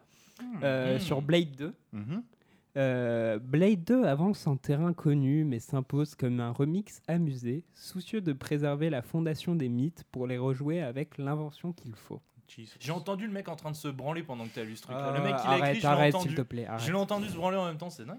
[0.64, 1.00] euh, Hmm.
[1.00, 1.74] sur Blade 2.
[1.94, 2.24] Mhm.
[2.78, 8.32] Euh, Blade 2 avance en terrain connu, mais s'impose comme un remix amusé, soucieux de
[8.34, 12.22] préserver la fondation des mythes pour les rejouer avec l'invention qu'il faut.
[12.80, 14.96] J'ai entendu le mec en train de se branler pendant que t'as lu ce truc.
[14.98, 16.86] Ah, le mec, il a arrête, écrit, arrête, s'il te plaît, arrête.
[16.86, 18.18] Je l'ai entendu se branler en même temps, c'est dingue.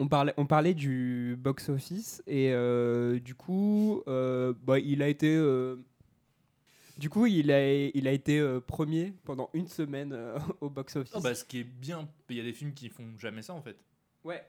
[0.00, 5.26] On parlait, on parlait du box-office et euh, du coup, euh, bah, il a été,
[5.34, 5.74] euh,
[6.98, 11.12] du coup, il a, il a été euh, premier pendant une semaine euh, au box-office.
[11.16, 13.54] Oh, bah, ce qui est bien, il y a des films qui font jamais ça
[13.54, 13.76] en fait.
[14.22, 14.44] ouais,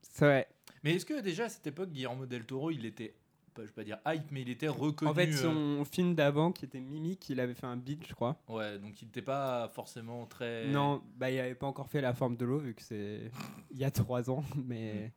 [0.00, 0.48] c'est vrai.
[0.82, 3.14] Mais est-ce que déjà à cette époque, Guillermo del Toro, il était,
[3.58, 6.14] pas- je vais pas dire hype, mais il était reconnu En fait, euh, son film
[6.14, 8.40] d'avant, qui était Mimic, il avait fait un beat, je crois.
[8.48, 10.66] Ouais, donc il n'était pas forcément très.
[10.68, 13.30] Non, bah, il avait pas encore fait La forme de l'eau, vu que c'est
[13.70, 15.12] il y a trois ans, mais,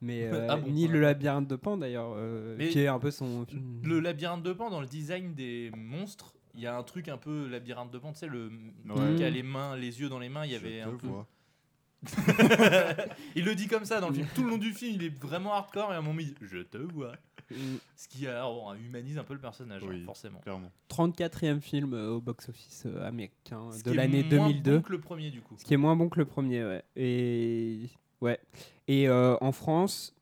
[0.00, 0.92] mais euh, Ah bon, ni ouais.
[0.92, 3.46] Le labyrinthe de Pan d'ailleurs, euh, qui est un peu son.
[3.82, 7.16] Le labyrinthe de Pan, dans le design des monstres, il y a un truc un
[7.18, 8.50] peu labyrinthe de Pan, tu sais, le
[8.88, 9.14] Ouais.
[9.16, 11.00] qui a les mains, les yeux dans les mains, il y avait Je un te
[11.00, 11.06] peu.
[11.08, 11.26] vois.
[13.34, 14.26] il le dit comme ça dans le film.
[14.34, 16.34] Tout le long du film, il est vraiment hardcore et à un moment, il dit
[16.42, 17.12] Je te vois.
[17.50, 17.76] Mm.
[17.96, 20.04] Ce qui alors, humanise un peu le personnage, hein, Oui.
[20.04, 20.38] forcément.
[20.40, 24.76] clairement 34e film euh, au box-office euh, américain Ce de qui est l'année moins 2002.
[24.78, 25.54] bon que le premier, du coup.
[25.58, 26.82] Ce qui est moins bon que le premier, ouais.
[26.96, 27.88] Et,
[28.20, 28.38] ouais.
[28.88, 30.14] Et euh, en France,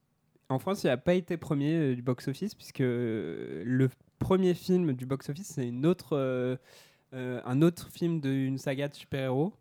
[0.49, 4.93] en France, il n'a pas été premier euh, du box-office, puisque euh, le premier film
[4.93, 6.57] du box-office, c'est une autre, euh,
[7.15, 9.53] euh, un autre film d'une saga de super-héros.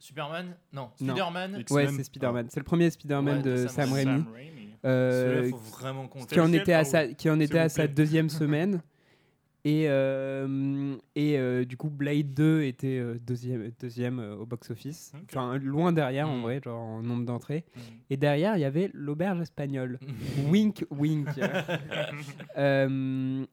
[0.00, 0.54] Superman?
[0.72, 0.90] Non.
[0.96, 1.64] Spider-Man?
[1.70, 2.46] Ouais, c'est Spider-Man.
[2.50, 4.22] C'est le premier Spider-Man Ouais, de, de Sam, Sam Raimi.
[4.24, 4.67] Sam Raimi.
[4.84, 7.14] Euh, faut vraiment qui en était à sa, oui.
[7.16, 7.94] qui en S'il était à vous sa plaît.
[7.94, 8.82] deuxième semaine.
[9.64, 15.12] Et, euh, et euh, du coup, Blade 2 était euh, deuxième, deuxième euh, au box-office.
[15.28, 16.42] Enfin, loin derrière, en Mm.
[16.42, 17.64] vrai, genre en nombre d'entrées.
[17.76, 17.80] Mm.
[18.10, 19.98] Et derrière, il y avait l'auberge espagnole.
[20.48, 21.28] wink, wink.
[22.56, 23.44] Euh,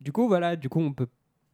[0.00, 1.08] du coup, voilà, du coup, on peut,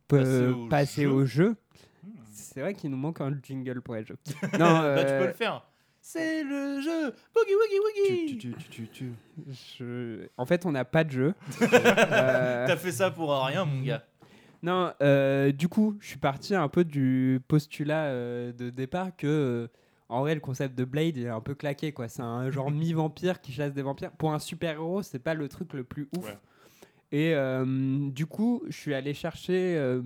[0.08, 1.10] peut Passer au passer jeu.
[1.10, 1.56] au jeu.
[2.02, 2.08] Hmm.
[2.32, 4.16] C'est vrai qu'il nous manque un jingle pour les jeux.
[4.54, 5.64] non, Bah, tu peux le faire.
[6.04, 7.14] C'est le jeu.
[7.32, 8.36] Boogie Woogie tu, Woogie.
[8.38, 9.12] tu, tu, tu, tu.
[9.78, 11.34] je- en fait, on n'a pas de jeu.
[11.62, 14.04] Euh, T'as fait ça pour rien, mon gars.
[14.64, 19.26] Non, euh, du coup, je suis parti un peu du postulat euh, de départ que,
[19.26, 19.68] euh,
[20.08, 22.08] en vrai, le concept de Blade il est un peu claqué, quoi.
[22.08, 24.10] C'est un genre mi-vampire qui chasse des vampires.
[24.12, 26.24] Pour un super-héros, c'est pas le truc le plus ouf.
[26.26, 26.38] Ouais.
[27.12, 27.64] Et euh,
[28.10, 30.02] du coup, je suis allé chercher euh,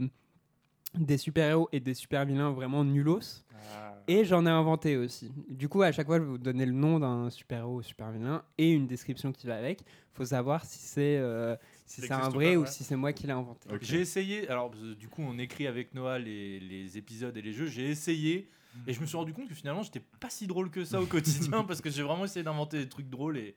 [0.95, 3.45] des super-héros et des super-vilains vraiment nulos.
[3.79, 3.86] Ah.
[4.09, 5.31] Et j'en ai inventé aussi.
[5.49, 8.43] Du coup, à chaque fois, je vais vous donner le nom d'un super-héros ou super-vilain
[8.57, 9.81] et une description qui va avec.
[10.13, 13.13] faut savoir si c'est euh, si Ça c'est un vrai pas, ou si c'est moi
[13.13, 13.69] qui l'ai inventé.
[13.81, 17.67] J'ai essayé, alors du coup on écrit avec Noah les, les épisodes et les jeux,
[17.67, 18.49] j'ai essayé
[18.87, 21.07] et je me suis rendu compte que finalement j'étais pas si drôle que ça au
[21.07, 23.55] quotidien parce que j'ai vraiment essayé d'inventer des trucs drôles et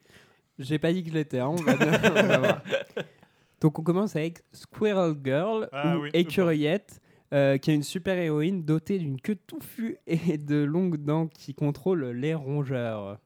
[0.57, 2.61] J'ai pas dit que je l'étais, hein, on va bien- on va voir.
[3.61, 6.09] Donc on commence avec Squirrel Girl Ah ou oui.
[6.13, 6.99] Écureuillette,
[7.33, 11.53] euh, qui est une super héroïne dotée d'une queue touffue et de longues dents qui
[11.53, 13.19] contrôlent les rongeurs.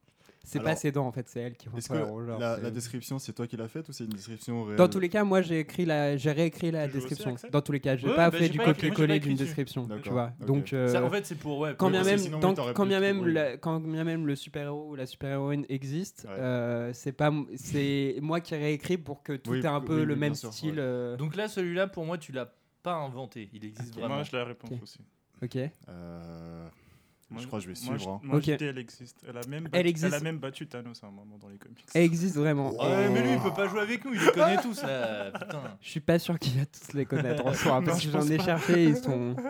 [0.45, 2.37] C'est pas ses dents en fait, c'est elle qui contrôle les rongeurs.
[2.37, 4.75] la, description, c'est toi qui l'as faite ou c'est une description réelle?
[4.77, 7.29] Dans tous les cas, moi j'ai écrit la, j'ai réécrit la Tu joues aussi description.
[7.29, 8.73] avec ça Dans tous les cas, j'ai Ouais, pas bah, fait j'ai du pas écrit,
[8.73, 9.45] moi, j'ai pas copier-coller écrit d'une dessus.
[9.45, 9.83] description.
[9.83, 10.33] Tu D'accord, vois.
[10.41, 10.45] ok.
[10.47, 11.69] Donc euh, ça, en fait c'est pour ouais.
[11.77, 13.25] quand pour- bien parce que même, sinon, oui, tant- t'aurais quand pu bien le même,
[13.27, 16.35] la- quand bien même le super héros ou la super héroïne existe, Ouais.
[16.39, 19.79] euh, c'est pas, m- c'est moi qui ai réécrit pour que tout Oui, ait un
[19.79, 20.71] oui, peu oui, le bien même sûr, style.
[20.71, 20.75] ouais.
[20.79, 22.53] euh, Donc là celui-là pour moi tu l'as
[22.83, 24.15] pas inventé, il existe vraiment.
[24.15, 24.99] Moi, je la réponse aussi.
[25.41, 25.55] Ok.
[25.89, 26.67] Euh,
[27.29, 28.13] Moi, je crois que je vais moi, suivre.
[28.13, 28.19] hein.
[28.23, 28.43] Moi, Ok.
[28.45, 29.25] je dis elle existe.
[29.27, 30.07] Elle a même battu, Elle existe.
[30.13, 31.83] Elle a même battu Thanos à un moment dans les comics.
[31.95, 32.71] Elle existe vraiment.
[32.79, 35.31] Mais lui il peut pas jouer avec nous, il les connaît tous là.
[35.31, 35.77] Putain.
[35.81, 38.39] Je suis pas sûr qu'il va tous les connaître en soi, parce que j'en ai
[38.39, 39.35] cherché, ils sont.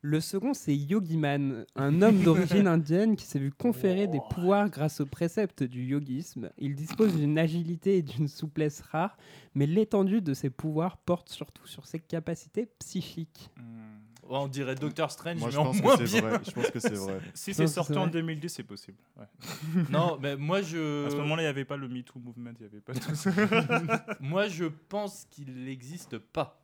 [0.00, 5.00] Le second, c'est Yogiman, un homme d'origine indienne qui s'est vu conférer des pouvoirs grâce
[5.00, 6.50] aux préceptes du yogisme.
[6.56, 9.16] Il dispose d'une agilité et d'une souplesse rares,
[9.56, 13.50] mais l'étendue de ses pouvoirs porte surtout sur ses capacités psychiques.
[13.56, 13.96] Hmm.
[14.30, 16.20] Ouais, on dirait Doctor Strange Moi, mais je pense moins c'est bien.
[16.20, 16.40] vrai.
[16.46, 17.18] Je pense que c'est vrai.
[17.34, 18.10] Si c'est c'est sorti en vrai.
[18.10, 18.98] 2010, c'est possible.
[19.16, 19.24] Ouais.
[19.90, 22.60] Non, mais moi je À ce moment-là, il n'y avait pas le MeToo movement, il
[22.60, 23.30] n'y avait pas tout ça.
[24.20, 26.60] moi je pense qu'il n'existe pas.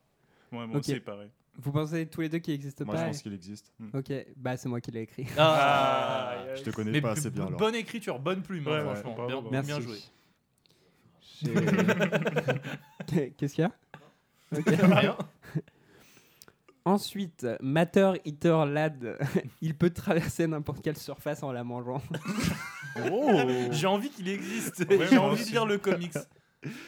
[0.52, 0.88] Ouais, moi Ok.
[0.88, 1.30] aussi, pareil.
[1.56, 3.72] Vous pensez tous les deux qu'il n'existe Moi, pas je pense qu'il existe.
[3.78, 3.88] Hmm.
[3.96, 5.26] Ok, bah c'est moi qui l'ai écrit.
[5.38, 7.58] Ah, Ah, Je te connais mais pas assez bien alors.
[7.58, 9.26] Bonne écriture, bonne plume, hein, Ouais, franchement.
[9.26, 9.42] bien.
[9.50, 9.66] Merci.
[9.68, 9.98] bien joué.
[13.36, 13.72] Qu'est-ce qu'il y a
[14.56, 14.64] Ok.
[14.66, 15.16] Rien.
[16.86, 19.18] Ensuite, Matter Eater Lad,
[19.62, 22.02] il peut traverser n'importe quelle surface en la mangeant.
[23.10, 23.40] Oh
[23.70, 24.84] J'ai envie qu'il existe.
[24.90, 26.12] Ouais, J'ai moi envie de lire le comics.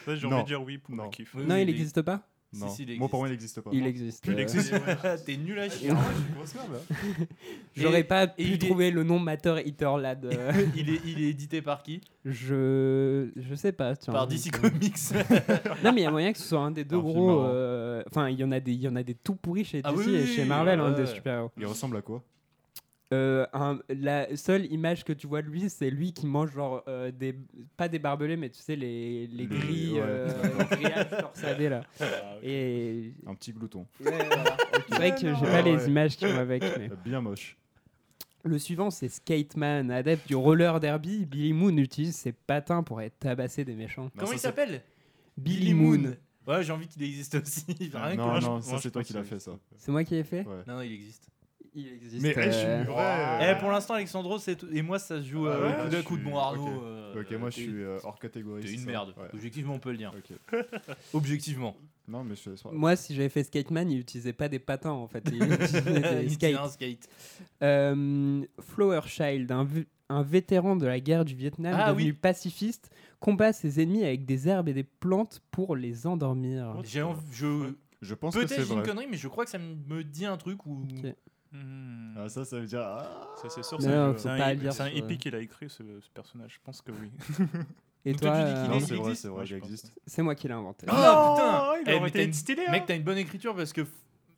[0.07, 1.09] J'ai envie de dire oui pour Non.
[1.09, 1.33] kiff.
[1.33, 2.21] Non, oui, il n'existe pas
[2.53, 2.69] Non.
[2.69, 3.57] si, il Moi, pour moi, il existe.
[3.57, 3.69] n'existe pas.
[3.73, 4.25] Il existe.
[4.25, 5.25] Il euh, existe.
[5.25, 5.89] T'es nul à chier.
[6.35, 7.25] Grosse merde, là.
[7.75, 10.25] J'aurais pas et pu il est- trouver le nom Matter Eater Lad.
[10.25, 11.99] euh, il, est, il est édité par qui?
[12.25, 13.95] Je je sais pas.
[13.95, 14.13] tiens.
[14.13, 14.95] Par DC Comics.
[15.83, 17.41] Non, mais il y a moyen que ce soit un des deux Un film gros.
[17.41, 19.81] euh, Enfin, il y en a des, il y en a des tout pourris chez
[19.81, 21.05] DC Ah oui, et oui, chez Marvel, ouais, hein, des ouais.
[21.07, 21.51] super-héros.
[21.57, 22.23] Il ressemble à quoi?
[23.13, 26.83] Euh, un- la seule image que tu vois de lui, c'est lui qui mange genre
[26.89, 27.35] euh, des
[27.77, 30.27] pas des barbelés, mais tu sais les, les Les- grilles, ouais, euh,
[30.71, 31.83] grillages torsadés là.
[32.01, 32.05] Ah,
[32.43, 33.87] Et Un petit glouton.
[34.01, 34.57] ouais, voilà.
[34.89, 35.87] c'est vrai que j'ai Ouais, pas les ouais.
[35.87, 36.61] images qui vont avec.
[36.77, 37.55] mais- Bien moche.
[38.43, 41.25] Le suivant, c'est Skateman, adepte du roller derby.
[41.25, 44.09] Billy Moon utilise ses patins pour aller tabasser des méchants.
[44.17, 44.81] Comment ça, il s'appelle
[45.37, 46.13] Billy Moon.
[46.45, 47.65] Ouais, j'ai envie qu'il existe aussi.
[47.79, 49.51] Rien que Non, non, moi, ça je c'est toi qui l'as fait ça.
[49.77, 50.63] C'est moi qui ai fait Ouais.
[50.67, 51.29] Non, non, il existe.
[51.79, 52.23] Il existe.
[52.23, 53.53] Mais je suis euh, ouais.
[53.55, 56.01] Eh, pour l'instant, Alexandro c'est et moi, ça se joue Ah euh, ouais, coup d'un
[56.01, 56.65] coup de bon Arnaud.
[56.65, 56.81] ok.
[56.83, 58.61] euh, Ok, moi je suis euh, hors catégorie.
[58.63, 59.13] T'es c'est une ça merde.
[59.15, 59.27] Ouais.
[59.31, 60.11] Objectivement, on peut le dire.
[61.13, 61.77] Objectivement.
[62.07, 62.69] Non, mais je suis.
[62.71, 65.23] Moi, si j'avais fait Skateman, il utilisait pas des patins en fait.
[65.31, 66.55] Il utilisait des skates.
[66.55, 67.09] un skate.
[67.61, 69.51] Euh, Flower Child,
[70.09, 72.13] un, vétéran de la guerre du Vietnam Ah devenu oui.
[72.13, 76.75] pacifiste, combat ses ennemis avec des herbes et des plantes pour les endormir.
[76.83, 77.73] J'ai je...
[78.01, 80.65] Je pense que Peut-être une connerie, mais je crois que ça me dit un truc
[80.65, 80.85] où.
[81.51, 82.13] Hmm.
[82.17, 82.81] Ah, ça, ça veut dire.
[82.81, 83.81] Ah, Ça, c'est sûr.
[83.81, 85.83] C'est un- un, pas hi- le dire c'est un sur- hippie qui l'a écrit, ce,
[86.01, 86.53] ce personnage.
[86.55, 87.11] Je pense que oui.
[88.05, 89.55] Et Donc toi, toi, tu dis qu'il euh, non, c'est vrai, c'est Moi, vrai, il
[89.55, 89.93] existe.
[90.05, 90.85] c'est moi qui l'ai inventé.
[90.89, 90.93] Ah
[91.35, 92.71] putain il Eh, aurait mais une- stylé, hein.
[92.71, 93.81] Mec, t'as une bonne écriture parce que.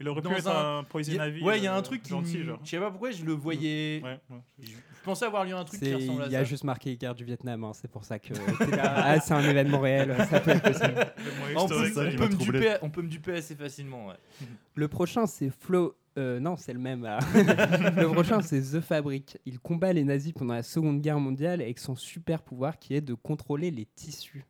[0.02, 1.44] Il aurait pu être un- un Poison Ivy.
[1.44, 2.60] ouais, il y a un euh, truc gentil, genre.
[2.64, 4.02] Je sais pas pourquoi je le voyais.
[4.04, 4.40] Ouais, ouais.
[4.62, 4.72] Je
[5.04, 6.40] pensais avoir lu un truc qui ressemble à Il y ça.
[6.40, 8.34] a juste marqué guerre du Vietnam, hein, c'est pour ça que.
[8.82, 11.14] Ah, c'est un événement réel, ça peut être possible.
[11.58, 14.08] On, peut, ça on me duper, on peut me duper assez facilement.
[14.08, 14.16] Ouais.
[14.76, 15.98] Le prochain, c'est Flo.
[16.18, 17.02] euh, non, c'est le même.
[17.04, 17.20] là.
[17.36, 19.38] le prochain, c'est The Fabric.
[19.46, 23.02] Il combat les nazis pendant la Seconde Guerre mondiale avec son super pouvoir qui est
[23.02, 24.46] de contrôler les tissus.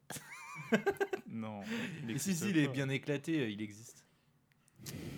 [1.28, 1.62] Non.
[2.18, 3.99] si, si, il est bien éclaté, euh, il existe.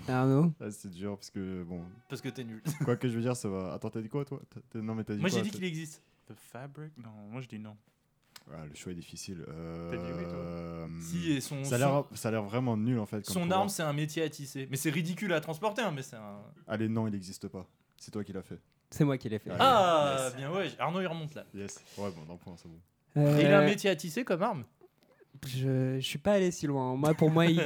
[0.07, 1.81] Arnaud Ah, c'est dur parce que bon.
[2.09, 2.61] Parce que t'es nul.
[2.85, 3.73] Quoi que je veux dire, ça va.
[3.73, 4.41] Attends, t'as dit quoi toi?
[4.75, 6.01] Non, mais t'as dit Moi quoi j'ai dit qu'il existe.
[6.27, 6.91] The Fabric?
[6.97, 7.75] Non, moi je dis non.
[8.51, 9.45] Ah, le choix est difficile.
[9.45, 12.75] T'as dit oui, toi Euh, Si, et son, Ça a l'air, ça a l'air vraiment
[12.75, 13.25] nul en fait.
[13.25, 13.59] son, comme son pouvoir.
[13.59, 14.67] arme c'est un métier à tisser.
[14.71, 16.39] Mais c'est ridicule à transporter, hein, mais c'est un.
[16.67, 17.67] Allez, non, il n'existe pas.
[17.97, 18.59] C'est toi qui l'as fait.
[18.89, 19.51] C'est moi qui l'ai fait.
[19.57, 20.35] Ah, yes.
[20.35, 21.45] bien ouais, Arnaud il remonte là.
[21.53, 21.79] Yes.
[21.97, 22.79] Ouais, bon, d'un point, c'est bon.
[23.15, 24.63] Et il a un Euh, métier à tisser comme arme
[25.47, 26.95] je, je suis pas allé si loin.
[26.95, 27.59] Moi, pour moi, il,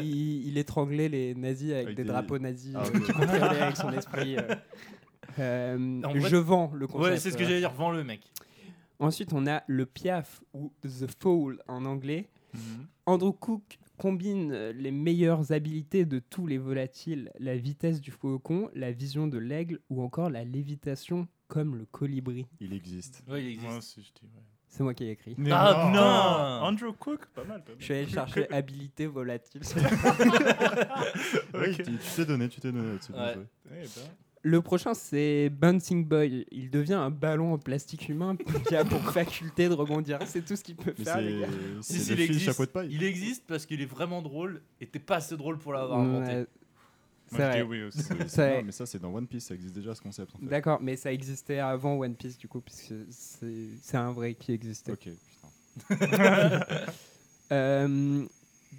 [0.48, 3.04] il étranglait les nazis avec, Avec des des- drapeaux nazis Ah, euh, ok.
[3.06, 4.38] qu'il contrôlait avec son esprit.
[4.38, 4.56] euh.
[5.38, 7.12] Euh, vrai- je vends le concept.
[7.12, 7.48] Ouais, c'est ce que euh.
[7.48, 8.22] j'allais dire, vends le mec.
[9.00, 12.30] Ensuite, on a le Piaf ou The Fowl en anglais.
[13.06, 18.94] Andrew Cook combine les meilleures habilités de tous les volatiles, la vitesse du faucon, la
[18.94, 22.46] vision de l'aigle ou encore la lévitation comme le colibri.
[22.62, 23.22] Il existe.
[23.28, 23.66] Ouais, il existe.
[23.68, 24.42] Moi aussi, je dis ouais.
[24.76, 25.36] C'est moi qui ai écrit.
[25.38, 26.00] Mais Ah, non.
[26.00, 26.68] non.
[26.68, 27.62] Andrew Cook, pas mal.
[27.64, 27.76] Pas mal.
[27.80, 29.62] Je suis allé chercher habilité volatile.
[31.54, 32.92] Oui, tu tu t'es donné, tu t'es donné.
[32.92, 33.36] Ouais.
[33.72, 33.88] Eh ben.
[34.44, 36.46] Le prochain, c'est Bouncing Boy.
[36.52, 38.36] Il devient un ballon en plastique humain
[38.68, 40.20] qui a pour faculté de rebondir.
[40.26, 41.48] C'est tout ce qu'il peut Mais faire, les gars.
[41.82, 42.46] c'est Si, si, c'est il existe.
[42.46, 42.90] chapeau de paille.
[42.92, 46.46] Il existe parce qu'il est vraiment drôle et t'es pas assez drôle pour l'avoir inventé.
[47.32, 47.62] Moi, C'est je dis vrai.
[47.64, 48.00] oui aussi.
[48.38, 50.34] Non, mais ça, c'est dans One Piece, ça existe déjà ce concept.
[50.36, 50.46] En fait.
[50.46, 54.92] D'accord, mais ça existait avant One Piece du coup, puisque c'est un vrai qui existait.
[54.92, 55.10] Ok,
[55.90, 56.60] putain.
[57.52, 58.26] Euh,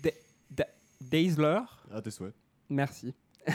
[0.02, 0.10] Da-
[0.50, 0.66] Da-
[1.00, 1.60] Dazzler,
[1.92, 2.34] Ah, tes souhaits.
[2.68, 3.14] merci.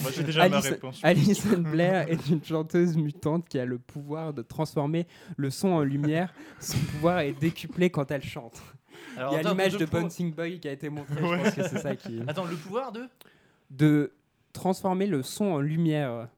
[0.00, 1.00] Moi, j'ai déjà ma Alison- réponse.
[1.02, 5.82] Alison Blair est une chanteuse mutante qui a le pouvoir de transformer le son en
[5.82, 6.32] lumière.
[6.58, 8.62] Son pouvoir est décuplé quand elle chante.
[9.16, 11.20] Alors, Il y a l'image de Bouncing Boy qui a été montrée.
[11.22, 11.38] Ouais.
[11.38, 12.20] Je pense que c'est ça qui.
[12.26, 13.06] Attends, le pouvoir de?
[13.70, 14.12] De
[14.52, 16.28] transformer le son en lumière.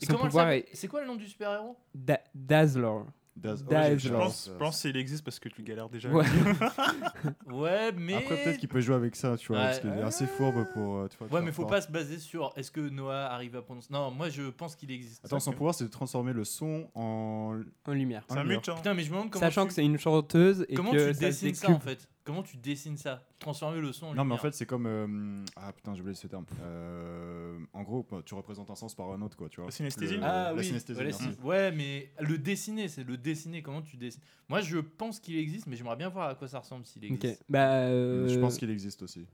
[0.00, 3.00] Et comment est C'est quoi le nom du super-héros Da- Dazzler.
[3.36, 3.90] Daz- Dazzler.
[3.92, 6.08] ouais, Je pense, je pense qu'il existe parce que tu galères déjà.
[6.10, 6.24] Ouais.
[7.50, 8.14] Ouais, mais.
[8.14, 9.64] Après, peut-être qu'il peut jouer avec ça, tu vois, Ouais.
[9.64, 10.96] parce qu'il est assez fourbe pour.
[10.96, 13.62] euh, tu vois, Ouais, mais faut pas se baser sur est-ce que Noah arrive à
[13.62, 13.88] prononcer.
[13.92, 15.24] Non, moi je pense qu'il existe.
[15.24, 17.60] Attends, son pouvoir, c'est de transformer le son en.
[17.86, 18.24] En lumière.
[18.28, 18.76] C'est un mutant.
[18.76, 19.40] Putain, mais je me demande comment.
[19.44, 19.68] Sachant tu...
[19.68, 22.56] que c'est une chanteuse et Comment que tu ça dessines ça en fait Comment tu
[22.56, 23.22] dessines ça?
[23.38, 24.86] Transformer le son en Non, mais en fait, c'est comme.
[24.86, 26.44] euh, Ah putain, j'ai oublié ce terme.
[26.60, 29.66] Euh, En gros, tu représentes un sens par un autre, quoi, tu vois.
[29.66, 31.28] La synesthésie Le- Ah la oui, synesthésie, ouais, merci.
[31.44, 33.62] ouais, mais le dessiner, c'est le dessiner.
[33.62, 34.20] Comment tu dessines?
[34.48, 37.24] Moi, je pense qu'il existe, mais j'aimerais bien voir à quoi ça ressemble s'il Ok.
[37.24, 37.44] existe.
[37.48, 39.24] Bah, euh, Je pense qu'il existe aussi.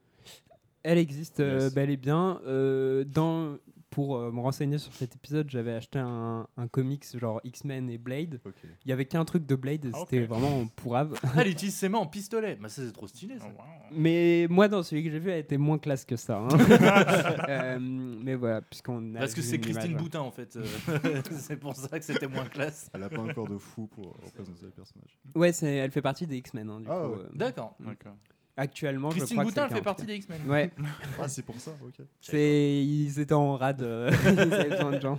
[0.82, 1.74] Elle existe euh, Yes.
[1.74, 2.43] bel et bien.
[2.45, 3.57] Euh, dans,
[3.93, 7.99] pour euh, me renseigner sur cet épisode, j'avais acheté un, un comics genre X-Men et
[7.99, 8.40] Blade.
[8.84, 10.28] Il y avait qu'un truc de Blade, Ah, c'était ok.
[10.30, 11.14] vraiment pourrave.
[11.22, 12.57] Ah, elle utilise ses mains en pistolet.
[12.61, 13.45] Bah, ça, c'est trop stylé ça.
[13.49, 13.64] Oh, wow.
[13.95, 16.38] mais moi, dans celui que j'ai vu, elle était moins classe que ça.
[16.38, 16.49] hein.
[17.49, 19.18] Euh, mais voilà, puisqu'on a.
[19.20, 20.03] Parce que c'est Christine image.
[20.03, 20.57] Boutin en fait.
[20.57, 20.64] euh,
[21.32, 22.90] c'est pour ça que c'était moins classe.
[22.95, 25.18] Elle a pas un corps de fou pour représenter le personnage.
[25.34, 26.70] Ouais, c'est- elle fait partie des X-Men.
[26.70, 27.18] hein, du Ah coup, ouais.
[27.24, 27.76] euh, D'accord.
[27.80, 28.14] D'accord.
[28.57, 30.40] Actuellement, je Christine crois Boutin, que fait partie des X-Men.
[30.48, 30.70] Ouais,
[31.20, 32.05] Ah, c'est pour ça, ok.
[32.20, 35.18] c'est ils étaient en rade, euh, ils avaient besoin de gens.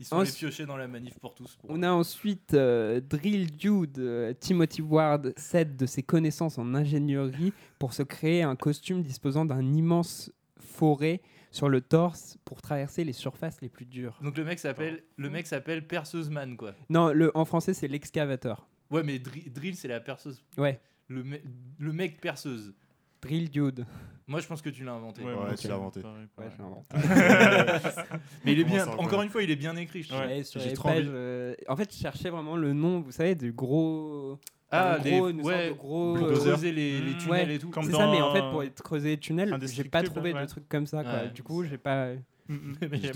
[0.00, 1.54] Ils sont piocher dans la manif pour tous.
[1.56, 6.74] pour- On a ensuite euh, Drill Dude, euh, Timothy Ward cède de ses connaissances en
[6.74, 11.20] ingénierie pour se créer un costume disposant d'un immense forêt
[11.52, 14.18] sur le torse pour traverser les surfaces les plus dures.
[14.22, 16.74] Donc le mec s'appelle le mec s'appelle Perceuse Man quoi.
[16.88, 18.66] Non, le, en français c'est l'excavateur.
[18.90, 20.42] Ouais, mais dri- drill c'est la perceuse.
[20.56, 21.40] Ouais, Le, me-
[21.78, 22.74] le mec perceuse.
[23.22, 23.86] Drill Dude.
[24.26, 25.22] Moi, je pense que tu l'as inventé.
[25.22, 26.00] Ouais, Ouais, tu l'as inventé.
[26.00, 26.52] pareil, Ouais, pareil.
[26.56, 28.08] j'ai inventé.
[28.44, 28.86] Mais il est bien.
[28.86, 30.02] Encore une fois, il est bien écrit.
[30.02, 30.20] je trouve.
[30.20, 33.52] Ouais, sur les pages, euh, En fait, je cherchais vraiment le nom, vous savez, du
[33.52, 34.38] gros.
[34.70, 36.14] Ah, des gros, ouais, de gros.
[36.16, 37.18] pour euh, creuser les, les Mmh.
[37.18, 37.68] tunnels Ouais, et tout.
[37.68, 40.40] Comme C'est ça, mais en fait, pour être creuser les tunnels, j'ai pas trouvé ouais.
[40.40, 41.02] de trucs comme ça.
[41.02, 41.12] Quoi.
[41.12, 41.30] Ouais.
[41.30, 42.14] Du coup, j'ai pas.
[42.48, 42.74] Mm, mm.
[42.90, 43.12] Mais J'ai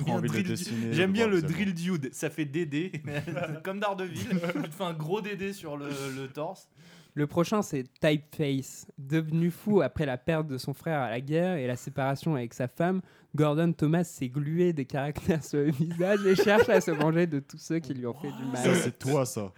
[0.93, 2.13] J'aime bien, le bien drill dude.
[2.13, 2.93] Ça fait DD.
[3.65, 4.19] Comme Daredevil.
[4.29, 6.69] tu te fais un gros DD sur le, le torse.
[7.17, 8.87] Le prochain, c'est Typeface.
[8.99, 12.53] Devenu fou après la perte de son frère à la guerre et la séparation avec
[12.53, 13.01] sa femme,
[13.35, 17.41] Gordon Thomas s'est glué des caractères sur le visage et cherche à se venger de
[17.41, 18.77] tous ceux qui lui ont fait du Ça, mal.
[18.77, 19.51] c'est toi, ça.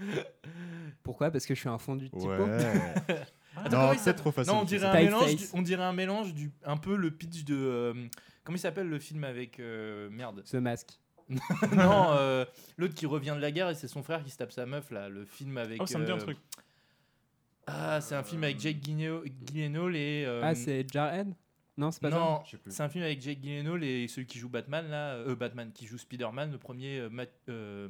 [1.03, 1.31] Pourquoi?
[1.33, 2.29] Parce que je suis un fondu de typo.
[2.31, 2.59] Ouais.
[3.73, 4.53] Non, c'est trop facile.
[4.53, 6.53] Non, on dirait, un mélange du, on dirait un mélange du.
[6.65, 7.57] Un peu le pitch de.
[7.57, 7.93] euh,
[8.45, 9.59] comment il s'appelle le film avec.
[9.59, 10.43] euh, merde.
[10.45, 11.01] Ce masque.
[11.29, 12.45] non, euh,
[12.77, 14.93] l'autre qui revient de la guerre et c'est son frère qui se tape sa meuf
[14.93, 15.09] là.
[15.09, 15.83] Le film avec.
[15.83, 16.39] Oh, ça me dit un truc.
[17.71, 20.25] Ah, c'est un film avec Jake Gyllenhaal et.
[20.27, 21.35] euh, Ah, c'est Jarhead?
[21.77, 22.73] Non, c'est pas non, sais plus.
[22.73, 25.87] c'est un film avec Jake Gyllenhaal et celui qui joue Batman là, euh, Batman qui
[25.87, 27.89] joue Spider-Man, le premier euh, Matt- euh,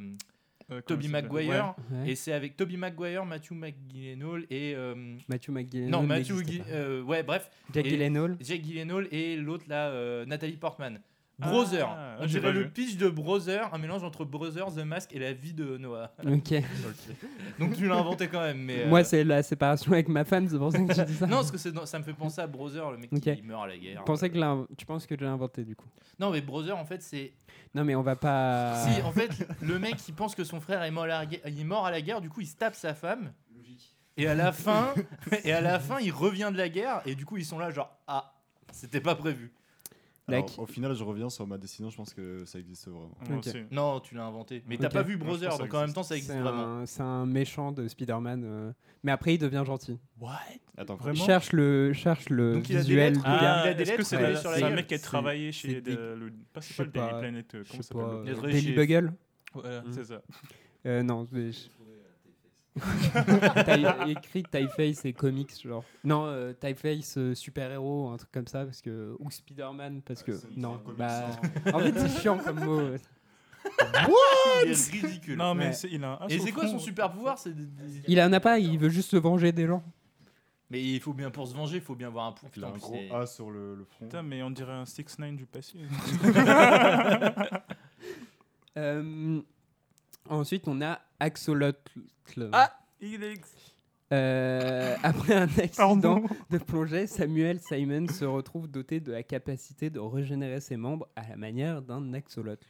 [0.71, 2.11] Euh, Toby Maguire ça Ouais.
[2.11, 5.91] et c'est avec Toby Maguire, Matthew McGyllenhaal et euh, Matthew McGillenhall.
[5.91, 8.37] non Matthew euh, ouais bref Jack et- Gyllenhaal.
[8.41, 11.01] Jake Gyllenhaal et l'autre là euh, Nathalie Portman.
[11.41, 11.89] Ah, Brother.
[12.21, 12.71] On j'ai dirait pas le vu.
[12.71, 16.11] pitch de Brother, un mélange entre Brother, The Mask et la vie de Noah.
[16.27, 16.55] Ok.
[17.61, 18.83] Donc tu l'as inventé quand même, mais.
[18.83, 21.27] euh, Moi, c'est la séparation avec ma femme, c'est pour ça que tu dis ça.
[21.29, 23.69] Non, parce que dans- ça me fait penser à Brother, le mec qui meurt à
[23.69, 24.01] la guerre.
[24.01, 25.87] Je pensais que tu penses que je l'ai inventé du coup.
[26.19, 27.33] Non, mais Brother, en fait, c'est.
[27.75, 28.75] Non, mais on va pas.
[28.87, 29.31] Si, en fait,
[29.63, 31.87] le mec il pense que son frère est mort à la guerre, il est mort
[31.87, 33.33] à la guerre, du coup il se tape sa femme.
[34.17, 34.93] Et à la fin,
[35.45, 37.71] et à la fin, il revient de la guerre et du coup ils sont là
[37.71, 38.35] genre ah,
[38.73, 39.53] c'était pas prévu.
[40.29, 40.59] Alors, Like.
[40.59, 41.91] au final, je reviens sur ma destination.
[41.91, 43.11] Je pense que ça existe vraiment.
[43.71, 44.63] Non, tu l'as inventé.
[44.67, 46.79] Mais t'as pas vu Brother, donc en même temps ça existe C'est vraiment.
[46.81, 48.43] un, c'est un méchant de Spider-Man.
[48.45, 48.73] euh,
[49.03, 49.99] Mais après, il devient gentil.
[50.21, 50.39] What?
[50.77, 53.63] Attends, Vraiment Cherche le, cherche le Donc il a des visuel lettres du Ah, gars.
[53.65, 56.33] il a des est-ce que lettres c'est la un mec qui a travaillé chez le.
[56.53, 57.55] Pas, pas le Daily Planet.
[57.55, 58.25] euh, Je Comment sais ça pas.
[58.25, 59.13] s'appelle euh, Daily Bugle
[59.55, 59.93] Voilà, Mm.
[59.93, 60.23] c'est ça.
[61.03, 61.51] Non, mais
[63.65, 65.85] T'as écrit Typeface et comics, genre.
[66.05, 69.15] Non, euh, Typeface euh, super-héros, un truc comme ça, parce que.
[69.19, 70.33] Ou Spider-Man, parce que.
[70.33, 71.27] c'est- c'est non, bah.
[71.27, 71.73] hein.
[71.75, 72.79] En fait, c'est chiant comme mot.
[72.81, 72.99] euh.
[74.65, 75.37] Il est ridicule.
[75.37, 75.91] Non, mais Ouais.
[75.91, 76.29] il a un.
[76.29, 78.89] Et c'est quoi son super pouvoir C'est des- des- Il en a pas, il veut
[78.89, 79.83] juste se venger des gens.
[80.71, 82.51] Mais il faut bien pour se venger, il faut bien avoir un point.
[82.55, 84.05] Il a un Putain, gros A sur le, le front.
[84.05, 85.79] Putain, mais on dirait un 6 9 du passé.
[88.77, 89.41] Euh,
[90.29, 91.93] ensuite, on a Axolotl.
[92.53, 93.41] Ah Il est.
[94.13, 100.01] Euh, après un accident de plongée, Samuel Simon se retrouve doté de la capacité de
[100.01, 102.67] régénérer ses membres à la manière d'un axolotl.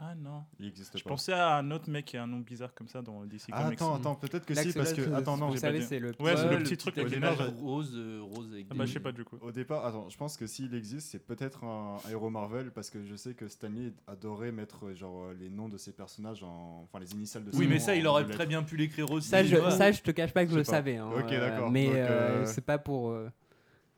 [0.00, 0.44] Ah non.
[0.60, 1.08] Il existe Je pas.
[1.10, 3.64] pensais à un autre mec qui a un nom bizarre comme ça dans DC Ah,
[3.64, 3.78] Comics.
[3.80, 5.12] attends, attends, peut-être que si, parce que.
[5.12, 7.12] Attends, non, vous savez, c'est le Ouais, petit truc avec
[7.60, 9.36] roses, euh, roses avec Ah bah, je sais pas du coup.
[9.40, 13.02] Au départ, attends, je pense que s'il existe, c'est peut-être un héros Marvel parce que
[13.04, 16.84] je sais que Stanley adorait mettre euh, genre euh, les noms de ses personnages en,
[16.84, 17.50] enfin les initiales de.
[17.50, 19.28] ses Oui, mais ça, il aurait très bien pu l'écrire aussi.
[19.28, 20.98] Ça, je, ça, je te cache pas que je, le savais.
[20.98, 21.72] hein, Ok, d'accord.
[21.72, 23.12] Mais c'est pas pour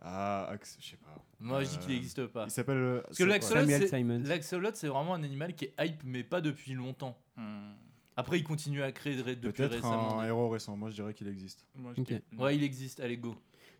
[0.01, 0.51] Ah,
[0.81, 1.15] je sais pas.
[1.41, 2.45] Moi, je dis qu'il Euh, n'existe pas.
[2.47, 2.77] Il s'appelle.
[2.77, 4.23] euh, Parce que Samuel c'est- Simons.
[4.27, 7.17] l'axolotl, c'est vraiment un animal qui est hype, mais pas depuis longtemps.
[7.37, 7.73] Hmm.
[8.17, 10.21] Après, il continue à créer ré- depuis Peut-être récemment.
[10.21, 10.77] un héros récent.
[10.77, 11.65] Moi, je dirais qu'il existe.
[11.75, 13.01] Moi, je Ouais, il existe.
[13.01, 13.35] Allez, go.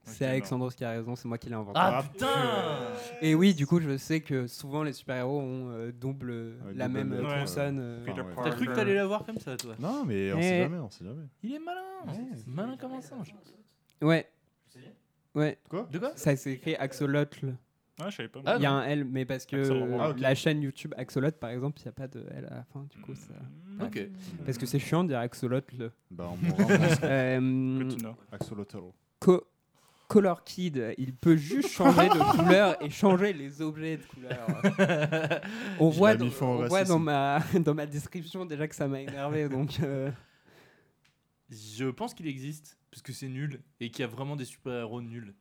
[0.05, 1.79] C'est Alexandros qui a raison, c'est moi qui l'ai inventé.
[1.81, 2.27] Ah, putain
[3.21, 6.99] Et oui, du coup, je sais que souvent les super-héros ont euh, double la double
[6.99, 7.79] même euh, consonne.
[7.81, 8.35] euh, Enfin, ouais.
[8.43, 10.43] T'as cru que t'allais l'avoir comme ça, toi Non, mais on Eh.
[10.43, 11.27] sait jamais, on sait jamais.
[11.43, 11.83] Il est malin
[12.47, 13.35] Malin comme un singe.
[14.01, 14.27] Ouais.
[15.35, 15.59] Ouais.
[15.69, 15.89] Quoi?
[15.91, 16.13] De quoi?
[16.17, 17.55] Ça s'écrit Axolotl.
[18.03, 18.41] Ah, je savais pas.
[18.47, 20.21] Ah, Il y a un L, mais parce que euh, Ah, ok.
[20.21, 22.87] la chaîne YouTube Axolotl, par exemple, il n'y a pas de L à la fin.
[22.91, 23.35] Du coup, ça...
[23.67, 23.83] Hmm.
[23.83, 24.09] Ok.
[24.47, 25.91] Parce que c'est chiant de dire Axolotl.
[26.11, 26.65] Bah, on mourra.
[26.79, 28.17] parce que- Euh, Good to know.
[28.33, 28.79] Axolotl.
[29.19, 29.47] Co-
[30.09, 34.47] Color Kid, il peut juste changer de couleur et changer les objets de couleur.
[35.79, 38.75] On Je voit, l'ai dans, mis on voit dans, ma, dans ma description déjà que
[38.75, 39.49] ça m'a énervé.
[39.49, 40.11] Donc, euh,
[41.51, 45.03] Je pense qu'il existe, parce que c'est nul, et qu'il y a vraiment des super-héros
[45.03, 45.35] nuls.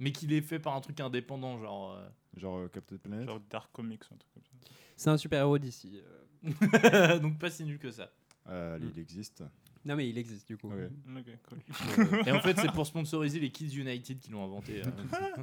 [0.00, 1.92] Mais qu'il est fait par un truc indépendant, genre.
[1.94, 3.26] euh, Genre euh, Captain Planet.
[3.26, 4.50] Genre Dark Comics, un truc comme ça.
[4.96, 6.00] c'est un super-héros d'ici.
[6.44, 7.18] euh.
[7.20, 8.12] Donc pas si nul que ça.
[8.48, 9.42] Euh, il existe.
[9.84, 10.70] Non, mais il existe du coup.
[10.70, 10.90] Ok.
[11.16, 12.20] Ok, cool.
[12.26, 14.82] Et en fait, c'est pour sponsoriser les Kids United qui l'ont inventé.
[14.86, 15.42] euh.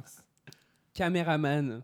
[0.94, 1.82] Caméraman.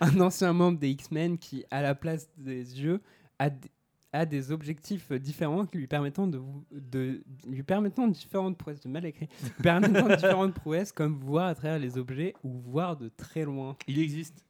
[0.00, 3.00] un ancien membre des X-Men qui, à la place des yeux,
[3.38, 3.68] a, d-
[4.14, 8.88] a des objectifs différents qui lui permettant de, vous- de lui permettant différentes prouesses de
[8.88, 9.28] mal écrit,
[9.62, 13.76] permettant différentes prouesses comme voir à travers les objets ou voir de très loin.
[13.88, 14.44] Il existe.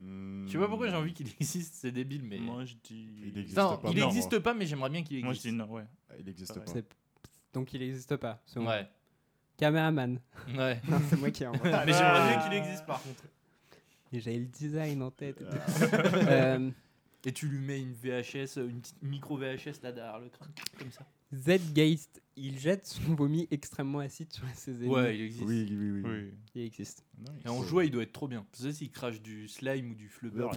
[0.00, 0.46] Hmm.
[0.46, 2.38] Je sais pas pourquoi j'ai envie qu'il existe, c'est débile, mais.
[2.38, 3.08] Moi, je dis.
[3.24, 3.90] Il existe Non, pas.
[3.90, 5.54] il n'existe pas, mais j'aimerais bien qu'il Moi, je existe.
[5.54, 5.84] dis non, ouais.
[6.18, 6.64] Il existe Pareil.
[6.66, 6.72] pas.
[6.72, 6.96] C'est-
[7.54, 8.40] Donc il n'existe pas.
[8.46, 8.88] selon Ouais,
[9.56, 10.18] Caméraman.
[10.56, 10.80] ouais.
[10.88, 11.58] Non, c'est moi qui ai mais
[11.92, 13.24] j'aimerais bien qu'il existe par contre.
[14.12, 15.42] Et J'avais le design en tête.
[15.50, 15.84] Ah.
[16.28, 16.70] Euh,
[17.24, 20.90] Et tu lui mets une VHS, une petite micro VHS là derrière le crâne, comme
[20.90, 21.06] ça.
[21.34, 24.88] Z-Geist, il jette son vomi extrêmement acide sur ses ennemis.
[24.88, 25.44] Ouais, il existe.
[25.46, 26.02] Oui, oui, oui.
[26.04, 26.34] Oui.
[26.54, 27.04] Il existe.
[27.44, 28.44] Et en jouet, il doit être trop bien.
[28.52, 30.48] Tu sais, s'il crache du slime ou du flubber,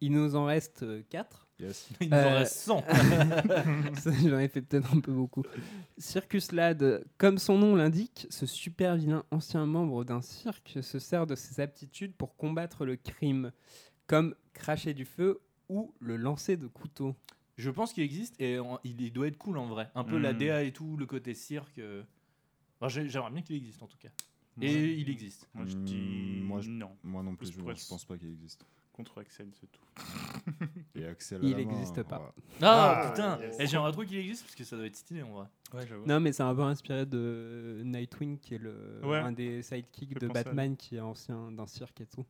[0.00, 1.46] Il nous en reste 4.
[1.60, 1.88] Yes.
[2.00, 2.84] il nous en Euh, reste 100.
[4.28, 5.42] J'en ai fait peut-être un peu beaucoup.
[5.98, 11.26] Circus Lad, comme son nom l'indique, ce super vilain ancien membre d'un cirque se sert
[11.26, 13.50] de ses aptitudes pour combattre le crime,
[14.08, 17.14] comme cracher du feu ou le lancer de couteau.
[17.56, 19.88] Je pense qu'il existe et en- il, il doit être cool en vrai.
[19.94, 20.38] Un peu la Mm.
[20.38, 21.78] DA et tout, le côté cirque.
[21.78, 22.02] euh.
[22.80, 24.08] Enfin, J'aimerais bien qu'il existe en tout cas.
[24.60, 25.48] Et il existe.
[25.54, 26.40] Moi, je Hmm, dis.
[26.42, 26.90] moi, je- non.
[27.04, 28.64] Moi non plus, Plus je, être- pense pas qu'il existe.
[28.92, 29.80] Contre Axel, c'est tout.
[30.96, 31.38] Et Axel.
[31.44, 32.34] Il à la main, existe pas.
[32.60, 33.60] Ah, Ah, putain yes.
[33.60, 35.46] Et J'aimerais trop qu'il existe parce que ça doit être stylé en vrai.
[35.74, 36.04] Ouais, j'avoue.
[36.06, 39.18] Non, mais c'est un peu inspiré de Nightwing, qui est le, Ouais.
[39.18, 42.24] un des sidekicks de Batman, qui est ancien d'un cirque et tout.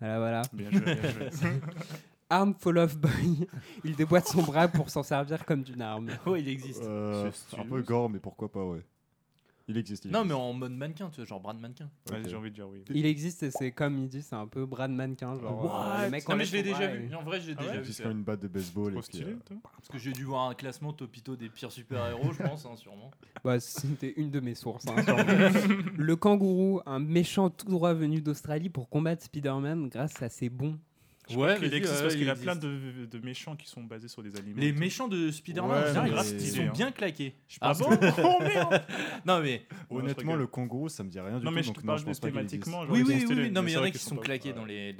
[0.00, 0.42] Voilà, voilà.
[0.52, 1.28] Bien joué, bien joué.
[2.30, 3.48] Armful of Boy,
[3.84, 6.10] il déboîte son bras pour s'en servir comme d'une arme.
[6.26, 6.82] Ouais, il existe.
[6.82, 8.84] Euh, C'est un peu gore, mais pourquoi pas, ouais.
[9.70, 10.06] Il existe.
[10.06, 11.90] il Non, mais en mode mannequin, tu vois, genre bras de mannequin.
[12.10, 12.22] Ouais.
[12.26, 12.82] J'ai envie de dire oui.
[12.90, 15.38] Il existe et c'est comme il dit, c'est un peu bras de mannequin.
[15.38, 17.08] Genre, euh, le mec non, mais je l'ai déjà vu.
[17.10, 17.92] et- En vrai, je l'ai Ah déjà ouais vu.
[17.92, 18.02] Ça.
[18.04, 18.92] comme une batte de baseball.
[18.92, 19.54] Trop stylé, euh.
[19.62, 23.10] Parce que j'ai dû voir un classement topito des pires super-héros, je pense, hein, sûrement.
[23.44, 24.86] Bah, c'était une de mes sources.
[24.88, 25.22] hein, sûrement.
[25.96, 30.78] le kangourou, un méchant tout droit venu d'Australie pour combattre Spider-Man grâce à ses bons.
[31.28, 32.44] Je crois Ouais, qu'il vas-y, existe ouais, parce il qu'il a existe.
[32.44, 34.58] plein de, de méchants qui sont basés sur des animaux.
[34.60, 36.70] Les méchants de Spider-Man, Ouais, mais- ils sont hein.
[36.74, 37.34] bien claqués.
[37.48, 38.82] Je Ah pense bon que- Oh merde
[39.26, 39.66] Non, mais.
[39.90, 41.54] Honnêtement, le kangourou, ça me dit rien du Non, tout.
[41.56, 42.82] mais je donc te non, parle je pense qu'il thématiquement.
[42.88, 43.50] Oui, oui, oui.
[43.50, 44.94] Non, mais il y en a qui sont claqués dans les.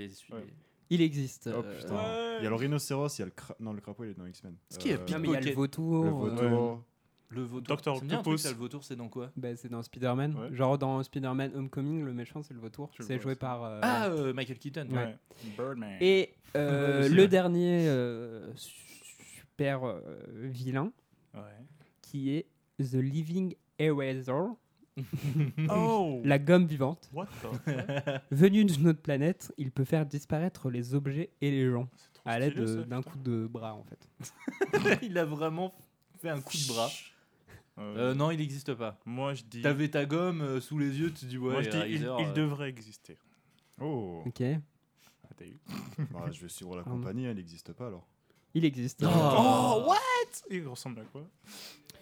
[0.90, 1.50] Il existe.
[1.52, 2.38] Oh euh, putain.
[2.40, 3.54] Il y a le rhinocéros, il y a le cra...
[3.60, 4.54] Non, le crapaud, il est dans X-Men.
[4.70, 5.16] Ce qui est Euh, pire.
[5.18, 6.04] Non, mais il y a le vautour.
[6.04, 6.82] Le vautour.
[7.30, 7.76] Le vautour.
[7.82, 8.40] Truc, Octopus.
[8.40, 9.30] ça, le vautour, c'est dans quoi?
[9.36, 10.34] Bah, c'est dans Spider-Man.
[10.34, 10.54] Ouais.
[10.56, 12.90] Genre dans Spider-Man Homecoming, le méchant c'est le vautour.
[13.00, 13.62] C'est joué par.
[13.64, 14.86] euh, Ah, euh, Michael Keaton.
[14.90, 14.96] Ouais.
[14.96, 15.16] Ouais.
[15.56, 15.96] Birdman.
[16.00, 20.00] Et euh, le dernier euh, super euh,
[20.42, 20.90] vilain
[21.34, 21.40] Ouais.
[22.00, 22.46] qui est
[22.78, 24.32] The Living Eraser.
[25.70, 27.08] Oh La gomme vivante.
[27.12, 31.88] What the Venu d'une autre planète, il peut faire disparaître les objets et les gens
[32.24, 34.98] à l'aide d'un coup de bras en fait.
[35.02, 35.72] il a vraiment
[36.20, 36.88] fait un coup de bras.
[37.78, 38.98] Euh, Euh, non, il n'existe pas.
[39.06, 39.62] Moi je dis.
[39.62, 41.92] T'avais ta gomme euh, sous les yeux, tu te dis ouais, Moi je dis il,
[42.00, 43.18] il euh, devrait exister.
[43.80, 44.40] Oh Ok.
[44.42, 45.58] Ah, t'as eu
[46.12, 46.98] Bah, Je vais suivre la Pardon.
[47.00, 48.06] compagnie, elle n'existe pas alors.
[48.54, 49.04] Il existe.
[49.04, 49.94] Oh, what?
[50.50, 51.22] Il ressemble à quoi?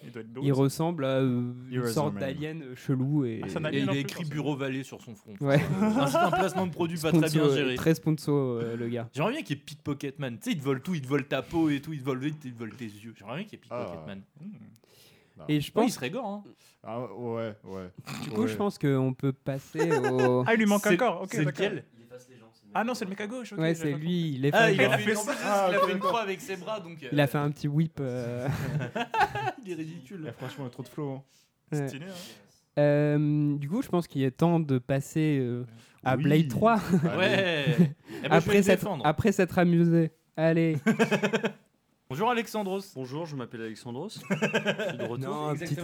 [0.05, 0.41] Il doit être beau.
[0.45, 2.21] Il ressemble à euh, une Eraser sorte Man.
[2.21, 4.31] d'alien chelou et, Ah, Et il a plus, écrit forcément.
[4.31, 5.35] Bureau Vallée sur son front.
[5.41, 5.61] Ouais.
[5.81, 7.75] un, c'est un placement de produit pas très bien géré.
[7.75, 9.09] Très sponsor euh, le gars.
[9.15, 10.39] J'aimerais bien qu'il y ait Pickpocketman.
[10.39, 12.05] Tu sais, il te vole tout, il te vole ta peau et tout, il te
[12.05, 13.15] vole vite, il te vole tes yeux.
[13.19, 13.85] J'aimerais bien qu'il y ait Ah.
[13.85, 14.23] Pickpocketman.
[14.41, 14.47] Hmm.
[15.49, 16.45] Et je Ouais, il pense, serait gore, hein.
[16.83, 17.91] Ah ouais, ouais.
[18.23, 18.49] du coup, Ouais.
[18.49, 19.81] je pense qu'on peut passer
[20.11, 20.45] au.
[20.47, 21.23] Ah, il lui manque un C'est- corps.
[21.23, 21.85] Ok, c'est lequel
[22.75, 23.53] Ah non, c'est le mec à gauche.
[23.53, 24.35] ok, ouais, c'est lui.
[24.35, 26.09] Il, est Ah, il a fait, plus, Ah, il a fait une d'accord.
[26.11, 27.03] croix avec ses bras, donc.
[27.03, 27.99] euh, Il a fait un petit whip.
[28.01, 28.49] euh,
[29.65, 30.25] Il est ridicule.
[30.29, 31.11] Eh, franchement, il y a trop de flow.
[31.13, 31.23] hein.
[31.73, 31.89] ouais.
[31.89, 32.79] Stylé, hein.
[32.79, 35.65] Euh, du coup, je pense qu'il est temps de passer euh,
[36.05, 36.23] à Oui.
[36.25, 36.79] Blade 3
[37.17, 37.65] Ouais.
[38.25, 40.11] Eh ben, s'être après s'être amusé.
[40.37, 40.77] Allez.
[42.09, 42.83] Bonjour Alexandros.
[42.95, 44.09] Bonjour, je m'appelle Alexandros.
[44.31, 45.19] je suis de retour.
[45.19, 45.81] Non, petite,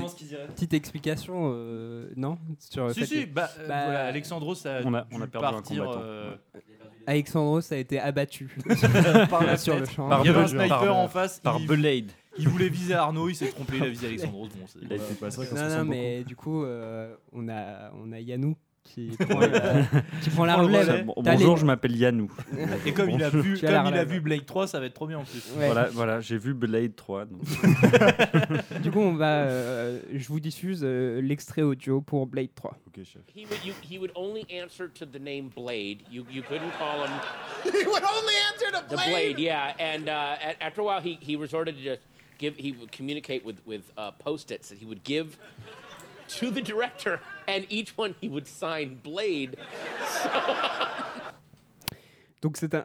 [0.54, 4.64] petite explication, euh, non sur le Si, fait si, que bah, euh, Bah, voilà, Alexandros
[4.66, 5.84] a, on a- dû on a perdu un partir.
[5.84, 6.00] combattant.
[6.04, 6.34] euh,
[7.08, 8.56] Alexandros a été abattu
[9.30, 10.08] par la sur le champ.
[10.08, 11.40] Par Il y avait un sniper par- en face.
[11.40, 12.12] Par il, Blade.
[12.38, 14.48] il voulait viser Arnaud, il s'est trompé, il a visé Alexandros.
[14.50, 17.16] Bon, c'est- Il a été c'est vrai qu'on se Non, non, mais du coup, euh,
[17.32, 19.48] on a on a Yanou qui prend, la-
[20.22, 20.88] qui prend la Prend le relève.
[20.90, 21.02] relais.
[21.04, 22.30] Bon- T'as bonjour, les- je m'appelle Yanou.
[22.84, 25.18] Et comme il a vu, comme il a Blade 3, ça va être trop bien
[25.18, 25.42] en plus.
[25.56, 25.66] Ouais.
[25.66, 27.24] Voilà, voilà j'ai vu Blade 3.
[27.26, 27.40] donc.
[28.82, 32.76] Du coup, on va, euh, je vous diffuse euh, l'extrait audio pour Blade 3.
[32.88, 33.22] Ok, chef.
[33.34, 36.02] He would, you, he would only answer to the name Blade.
[36.10, 37.12] You, you couldn't call him
[37.64, 39.38] He would only answer to the Blade?
[39.38, 42.02] Yeah, and uh, after a while, he, he resorted to just
[42.38, 42.56] give.
[42.56, 45.38] He would communicate with with uh, post-its that he would give
[46.38, 49.56] to the director, and each one he would sign Blade.
[52.42, 52.84] Donc c'est un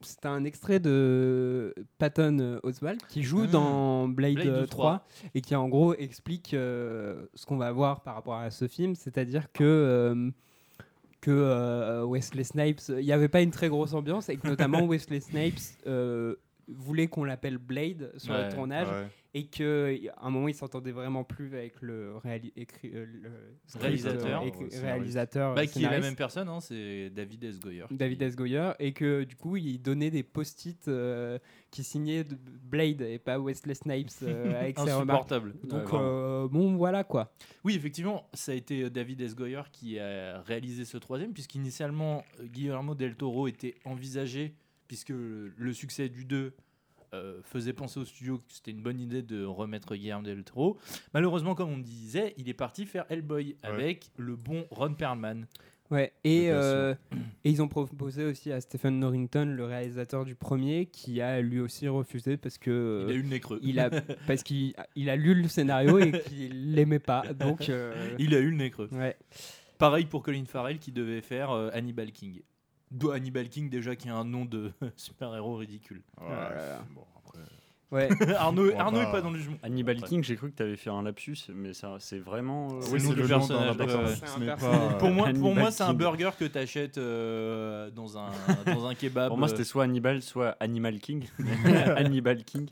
[0.00, 4.98] c'est un extrait de Patton Oswalt qui joue dans Blade, Blade euh, 3.
[4.98, 8.68] 3 et qui en gros explique euh, ce qu'on va voir par rapport à ce
[8.68, 10.30] film, c'est-à-dire que euh,
[11.20, 14.86] que euh, Wesley Snipes, il n'y avait pas une très grosse ambiance et que notamment
[14.86, 15.58] Wesley Snipes
[16.68, 19.06] voulait qu'on l'appelle Blade sur Ouais, le tournage Ouais.
[19.34, 19.64] Et qu'à
[20.22, 23.30] un moment il s'entendait vraiment plus avec le, réali- écrit- euh, le
[23.66, 24.42] script, Réalisateur.
[24.42, 27.60] euh, réalisateur Bah, qui est la même personne, hein, c'est David S.
[27.60, 27.84] Goyer.
[27.90, 28.34] David S.
[28.36, 31.38] Goyer, et que du coup, il donnait des post-it euh,
[31.70, 35.28] qui signaient de Blade et pas Wesley Snipes euh, avec ses remarques.
[35.64, 37.32] Donc, Ouais, bon, voilà quoi.
[37.64, 39.34] Oui, effectivement, ça a été David S.
[39.36, 44.54] Goyer qui a réalisé ce troisième, puisqu'initialement, Guillermo del Toro était envisagé,
[44.86, 46.54] puisque le le succès du 2
[47.14, 50.78] euh, faisait penser au studio que c'était une bonne idée de remettre Guillermo del Toro.
[51.14, 55.46] Malheureusement, comme on disait, il est parti faire Hellboy avec le bon Ron Perlman.
[55.90, 56.94] Ouais, et, euh,
[57.44, 61.60] et ils ont proposé aussi à Stephen Norrington, le réalisateur du premier, qui a lui
[61.60, 63.06] aussi refusé parce que.
[63.08, 63.58] Il a eu le nez creux.
[63.62, 63.88] il a,
[64.26, 67.22] parce qu'il il a lu le scénario et qu'il l'aimait pas.
[67.32, 67.70] Donc.
[67.70, 68.90] euh, Il a eu le nez creux.
[68.92, 69.16] Ouais.
[69.78, 72.42] Pareil pour Colin Farrell qui devait faire euh, Hannibal King.
[72.90, 76.02] D'où Hannibal King déjà qui a un nom de super-héros ridicule.
[76.20, 76.84] Ouais, Voilà.
[77.90, 78.08] Ouais.
[78.36, 79.56] Arnaud, Arnaud est pas- dans le jugement.
[79.62, 80.02] Hannibal Ouais.
[80.02, 82.68] King, j'ai cru que tu avais fait un lapsus, mais ça, c'est vraiment.
[82.74, 85.84] euh, C'est Oui, le c'est le d'un personnage, pas, Pour euh, moi, pour moi c'est
[85.84, 88.26] un burger que tu achètes dans, un,
[88.74, 89.28] dans un kebab.
[89.28, 91.24] Pour moi, euh, c'était soit Hannibal, soit Animal King.
[91.96, 92.68] Hannibal King.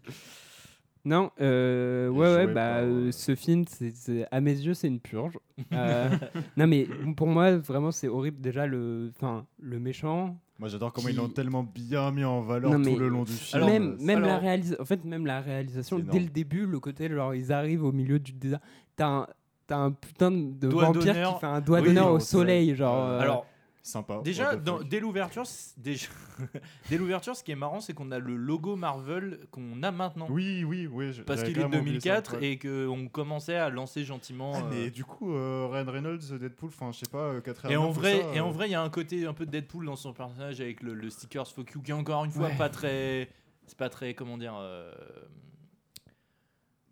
[1.06, 4.98] Non, euh, ouais, ouais, bah, euh, ce film, c'est, c'est- à mes yeux, c'est une
[4.98, 5.38] purge.
[5.72, 6.08] Euh,
[6.56, 8.40] non, mais pour moi, vraiment, c'est horrible.
[8.40, 10.36] Déjà, le, enfin, le méchant.
[10.58, 13.08] Moi, j'adore comment Qui- ils l'ont tellement bien mis en valeur Non, mais tout le
[13.08, 13.62] long du film.
[13.62, 16.24] Alors, même, même la réalisation, en fait, même la réalisation, C'est dès énorme.
[16.24, 18.58] le début, le côté, genre, ils arrivent au milieu du désert.
[18.96, 19.26] T'as un,
[19.68, 21.34] t'as un putain de Doigt vampire d'honneur.
[21.34, 22.96] qui fait un doigt Oui, d'honneur au au soleil, genre.
[23.04, 23.46] Euh, Alors,
[23.88, 24.20] Sympa.
[24.24, 25.44] déjà, dans- dès l'ouverture,
[25.76, 26.08] déjà,
[26.90, 30.26] dès l'ouverture, ce qui est marrant, c'est qu'on a le logo Marvel qu'on a maintenant.
[30.28, 31.12] Oui, oui, oui.
[31.12, 32.50] je- Parce qu'il est de carrément oublié ça, 2004 ouais.
[32.50, 34.52] et qu'on commençait à lancer gentiment.
[34.56, 37.70] Ah, euh, mais du coup, euh, Ryan Reynolds, Deadpool, enfin, je sais pas, euh, 4
[37.70, 39.86] Et en vrai, et en vrai, il y a un côté un peu de Deadpool
[39.86, 42.56] dans son personnage avec le, le stickers fuck you qui est encore une fois Ouais.
[42.58, 43.30] pas très,
[43.68, 44.54] c'est pas très comment dire.
[44.58, 44.90] euh,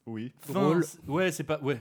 [0.06, 0.32] Oui.
[0.40, 1.80] fin, Ouais, c'est pas, ouais,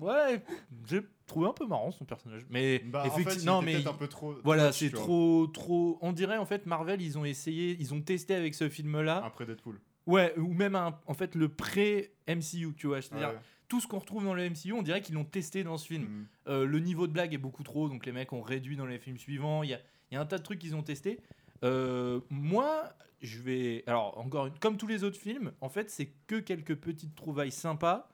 [0.00, 0.42] ouais.
[0.88, 1.02] J'ai
[1.32, 4.06] trouvé un peu marrant son personnage, mais Bah, en fait, effectivement, non, mais un peu
[4.08, 4.34] trop.
[4.44, 5.98] voilà, c'est trop, trop.
[6.02, 9.22] On dirait en fait Marvel, ils ont essayé, ils ont testé avec ce film-là.
[9.24, 9.80] Après Deadpool.
[10.06, 13.38] Ouais, ou même un- en fait le pré MCU, tu vois, c'est-à-dire Ouais.
[13.68, 16.04] tout ce qu'on retrouve dans le MCU, on dirait qu'ils l'ont testé dans ce film.
[16.04, 16.26] Mm.
[16.48, 18.98] Euh, le niveau de blague est beaucoup trop, donc les mecs ont réduit dans les
[18.98, 19.62] films suivants.
[19.62, 19.78] Il y a,
[20.10, 21.18] il y a un tas de trucs qu'ils ont testé.
[21.64, 22.84] Euh, moi,
[23.20, 23.84] je vais.
[23.86, 27.52] Alors, encore une- comme tous les autres films, en fait, c'est que quelques petites trouvailles
[27.52, 28.08] sympas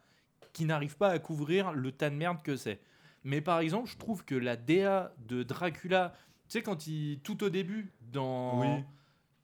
[0.52, 2.80] qui n'arrivent pas à couvrir le tas de merde que c'est.
[3.24, 6.14] Mais par exemple, je trouve que la DA de Dracula,
[6.48, 7.20] tu sais, quand il.
[7.22, 8.60] tout au début, dans.
[8.60, 8.84] Oui.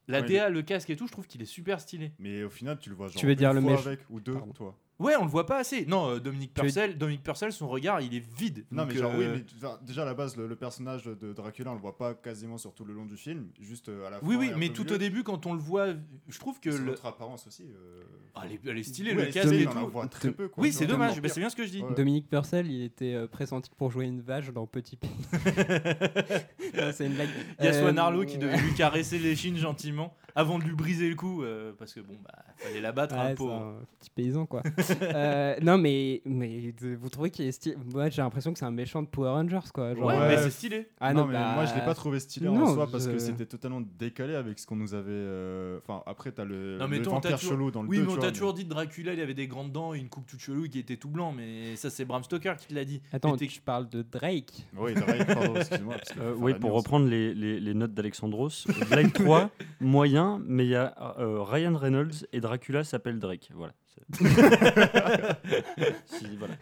[0.07, 2.11] La Ouais, DA, le casque et tout, je trouve qu'il est super stylé.
[2.19, 4.19] Mais au final, tu le vois genre Tu veux dire une le fois avec ou
[4.19, 4.53] deux, Pardon.
[4.53, 4.77] toi.
[4.97, 5.85] Ouais, on le voit pas assez.
[5.85, 8.65] Non, euh, Dominique Purcell, Dominique Purcell, son regard, il est vide.
[8.71, 11.33] Non, Donc, mais genre, oui, euh, mais déjà à la base, le, le personnage de
[11.33, 14.09] Dracula, on le voit pas quasiment sur tout le long du film, juste euh, à
[14.09, 14.25] la fin.
[14.25, 14.95] Oui, oui, mais tout milieu.
[14.95, 15.87] au début, quand on le voit,
[16.29, 16.79] je trouve que le.
[16.85, 17.63] notre apparence aussi.
[17.63, 18.03] euh,
[18.35, 19.87] Ah, elle, est, elle est stylée, le casque et on tout.
[19.89, 20.63] voit très peu, quoi.
[20.63, 21.81] Oui, c'est dommage, bah, c'est bien ce que je dis.
[21.81, 21.93] Ouais.
[21.93, 25.09] Dominique Purcell, il était euh, pressenti pour jouer une vache dans Petit Pays.
[26.93, 27.29] C'est une blague.
[27.59, 30.63] Il y a Euh, Swan Arlo qui devait lui caresser les chines gentiment avant de
[30.65, 33.53] lui briser le cou euh, parce que bon, bah, fallait la battre Ouais, un pauvre.
[33.53, 34.61] un petit paysan quoi.
[35.01, 38.71] Euh, non mais mais vous trouvez qu'il est stylé Moi j'ai l'impression que c'est un
[38.71, 39.93] méchant de Power Rangers quoi.
[39.95, 40.89] genre, Ouais, mais c'est stylé.
[40.99, 43.05] Ah non, non, mais bah, moi je l'ai pas trouvé stylé non, en soi parce
[43.05, 45.05] je- que c'était totalement décalé avec ce qu'on nous avait.
[45.09, 47.53] euh, Enfin, après, t'as le, Non mais le toi, vampire toujours...
[47.53, 49.33] chelou dans le oui, 2, mais on tu t'a toujours dit que Dracula, il avait
[49.33, 51.89] des grandes dents et une coupe toute chelou et qui était tout blanc, mais ça
[51.89, 53.01] c'est Bram Stoker qui te l'a dit.
[53.13, 54.65] Attends, tu parles de Drake.
[54.77, 55.95] Oui, Drake, pardon, excuse-moi.
[56.37, 59.49] oui, pour reprendre les notes d'Alexandros, Blade 3,
[59.81, 63.49] moyen, mais il y a euh, Ryan Reynolds et Dracula s'appelle Drake.
[63.53, 63.73] Voilà.
[63.85, 64.25] C'est-
[66.05, 66.53] Si, voilà.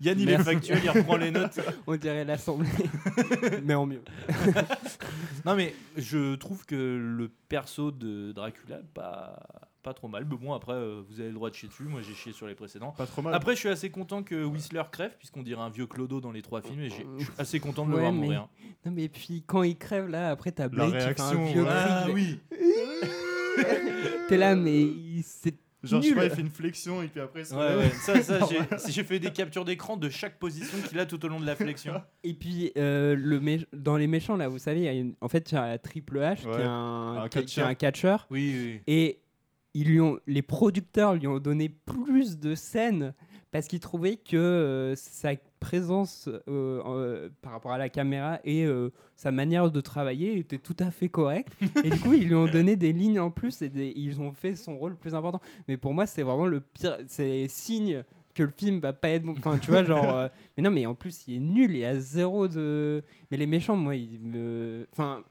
[0.00, 1.58] Yann, il est factuel, il reprend les notes.
[1.86, 2.68] On dirait l'Assemblée,
[3.64, 4.02] mais en mieux.
[5.44, 9.38] Non mais je trouve que le perso de Dracula pas
[9.82, 10.26] pas trop mal.
[10.28, 11.84] Mais bon après euh, vous avez le droit de chier dessus.
[11.84, 12.92] Moi j'ai chié sur les précédents.
[12.92, 13.34] Pas trop mal.
[13.34, 16.42] Après je suis assez content que Whistler crève puisqu'on dirait un vieux clodo dans les
[16.42, 18.48] trois films et j'ai- je suis assez content de le Ouais, voir mais- mourir.
[18.84, 21.64] Non mais puis quand il crève là, après t'as Blake qui fait réaction, un vieux
[21.64, 21.72] cri.
[21.76, 22.40] Ah de- oui.
[24.28, 24.86] T'es là mais
[25.22, 27.90] c'est Genre, je sais pas, il fait une flexion et puis après, se Ouais, ouais.
[27.90, 31.28] Ça, ça, j'ai- j'ai fait des captures d'écran de chaque position qu'il a tout au
[31.28, 32.02] long de la flexion.
[32.24, 35.14] Et puis euh, le mé- dans les méchants là, vous savez, il y a une-
[35.20, 36.60] en fait il y a Triple H qui Ouais.
[36.62, 37.76] est un, Un qui est- un catcheur.
[37.76, 38.26] catcheur.
[38.28, 38.80] Oui, oui.
[38.88, 39.20] Et
[39.78, 43.14] ils lui ont, les producteurs lui ont donné plus de scènes
[43.52, 45.30] parce qu'ils trouvaient que euh, sa
[45.60, 48.66] présence euh, euh, par rapport à la caméra et
[49.14, 51.52] sa manière de travailler était tout à fait correcte.
[51.84, 54.32] et du coup, ils lui ont donné des lignes en plus et des- ils ont
[54.32, 55.40] fait son rôle plus important.
[55.68, 56.98] Mais pour moi, c'est vraiment le pire.
[57.06, 58.02] C'est signe
[58.34, 59.34] que le film va pas être bon.
[59.38, 60.28] Enfin, tu vois, genre.
[60.56, 61.70] mais non, mais en plus, il est nul.
[61.70, 63.04] Il y a zéro de.
[63.30, 64.88] Mais les méchants, moi, ils me.
[64.92, 65.22] Enfin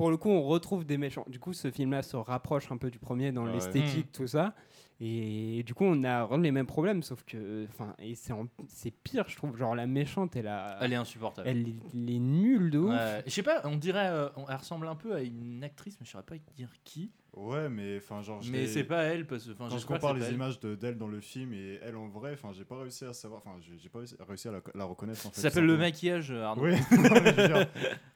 [0.00, 1.26] pour le coup, on retrouve des méchants.
[1.28, 3.52] Du coup, ce film-là se rapproche un peu du premier dans Ouais.
[3.52, 4.54] l'esthétique, tout ça.
[4.98, 8.48] Et du coup, on a vraiment les mêmes problèmes, sauf que, enfin, et c'est en-
[8.68, 9.58] c'est pire, je trouve.
[9.58, 11.46] Genre la méchante, elle a, Elle est insupportable.
[11.48, 12.90] elle est, elle est nulle de ouf.
[12.92, 13.22] Ouais.
[13.26, 16.06] Je sais pas, on dirait, euh, on- elle ressemble un peu à une actrice, mais
[16.06, 17.10] je saurais pas dire qui.
[17.32, 18.40] Ouais, mais enfin, genre.
[18.50, 21.20] Mais c'est pas elle, parce que Quand je compare les images de- d'elle dans le
[21.20, 24.48] film et elle en vrai, enfin, j'ai pas réussi à savoir, enfin, j'ai pas réussi-
[24.48, 25.24] à la, la reconnaître.
[25.26, 26.64] En fait, Ça s'appelle le maquillage, euh, Arnaud.
[26.64, 27.66] Oui, non,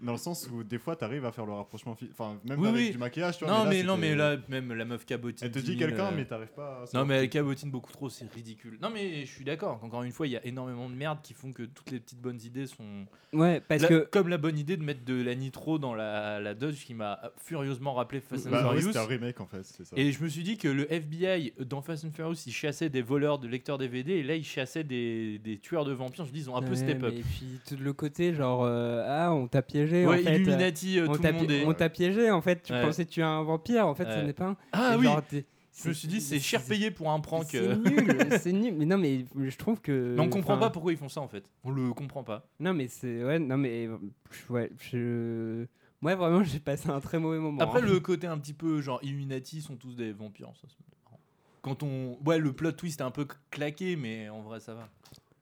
[0.01, 2.69] dans le sens où des fois, t'arrives à faire le rapprochement, fi- enfin, même Oui,
[2.69, 2.91] avec oui.
[2.91, 3.53] du maquillage, tu vois.
[3.57, 5.47] Non, là, mais, non, c'était- mais là, même la meuf cabotine.
[5.47, 7.71] Elle te 10 dit 000, quelqu'un, euh, mais t'arrives pas à Non, mais elle cabotine
[7.71, 8.79] beaucoup trop, c'est ridicule.
[8.83, 9.79] Non, mais je suis d'accord.
[9.85, 12.21] Encore une fois, il y a énormément de merde qui font que toutes les petites
[12.21, 13.07] bonnes idées sont.
[13.33, 16.41] Ouais, parce La- que Comme la bonne idée de mettre de la nitro dans la,
[16.41, 18.93] la Dodge qui m'a furieusement rappelé Fast and Bah, Furious.
[19.05, 19.97] Un remake en fait, c'est ça.
[19.97, 23.03] Et je me suis dit que le FBI dans Fast and Furious, il chassait des
[23.03, 26.25] voleurs de lecteurs DVD et là, il chassait des, des tueurs de vampires.
[26.25, 27.15] Je me dis, ils ont un peu Ouais, step up.
[27.17, 30.07] Et puis tout le côté, genre, euh, ah, on t'a piégé.
[30.07, 32.41] Ouais, en fait, Illuminati, euh, on tout t'a le monde est- On t'a piégé, en
[32.43, 32.63] fait.
[32.63, 32.83] Tu Ouais.
[32.83, 34.57] pensais tuer un vampire, en fait, ce n'est pas un.
[34.73, 35.23] Ah Et oui genre,
[35.77, 37.47] Je me suis dit, c'est cher payé pour un prank.
[37.51, 37.75] C'est euh.
[37.75, 38.75] nul, c'est nul.
[38.79, 40.15] Mais non, mais je trouve que.
[40.17, 41.45] Mais on comprend pas pourquoi ils font ça en fait.
[41.65, 42.47] On le comprend pas.
[42.61, 43.25] Non, mais c'est.
[43.25, 43.89] Ouais, non, mais.
[44.49, 45.67] Ouais, je.
[46.05, 47.63] Moi, vraiment, j'ai passé un très mauvais moment.
[47.63, 47.87] Après, hein.
[47.87, 50.53] le côté un petit peu genre Illuminati sont tous des vampires.
[50.61, 51.19] Ça, c'est marrant.
[51.63, 52.19] Quand on.
[52.27, 54.91] Ouais, le plot twist est un peu claqué, mais en vrai, ça va.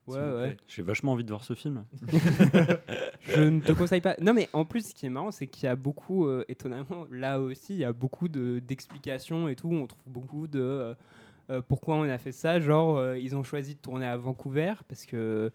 [0.07, 0.57] Ouais, ouais.
[0.69, 1.85] J'ai vachement envie de voir ce film.
[3.29, 4.15] je ne te conseille pas.
[4.21, 7.07] Non, mais en plus, ce qui est marrant, c'est qu'il y a beaucoup, euh, étonnamment,
[7.11, 9.69] là aussi, il y a beaucoup de- d'explications et tout.
[9.73, 10.95] On trouve beaucoup de euh,
[11.51, 12.61] euh, pourquoi on a fait ça.
[12.61, 15.51] Genre, euh, ils ont choisi de tourner à Vancouver parce que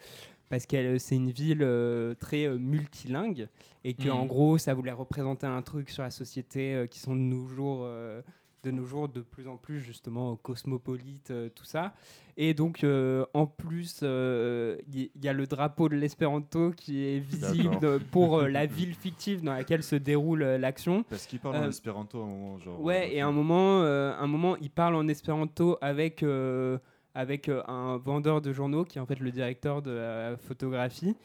[0.50, 3.48] parce que c'est une ville euh, très euh, multilingue
[3.84, 7.16] et que en gros, ça voulait représenter un truc sur la société euh, qui sont
[7.16, 7.82] de nos jours.
[7.84, 8.22] euh,
[8.64, 11.94] de nos jours de plus en plus justement cosmopolite euh, tout ça
[12.38, 17.06] et donc euh, en plus euh, il y, y a le drapeau de l'espéranto qui
[17.06, 21.40] est visible pour euh, la ville fictive dans laquelle se déroule euh, l'action Parce qu'il
[21.40, 22.82] parle en Euh, espéranto à un moment, genre.
[22.82, 26.80] Ouais, et à un moment, euh, un moment, il parle en espéranto avec, euh,
[27.18, 31.16] avec euh, un vendeur de journaux qui est en fait le directeur de la photographie.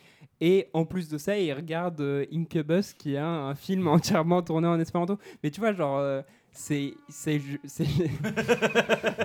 [0.41, 4.67] Et en plus de ça, il regarde euh, Incubus qui a un film entièrement tourné
[4.67, 5.19] en espéranto.
[5.45, 6.23] Mais tu vois, genre.
[6.55, 7.41] C'est c'est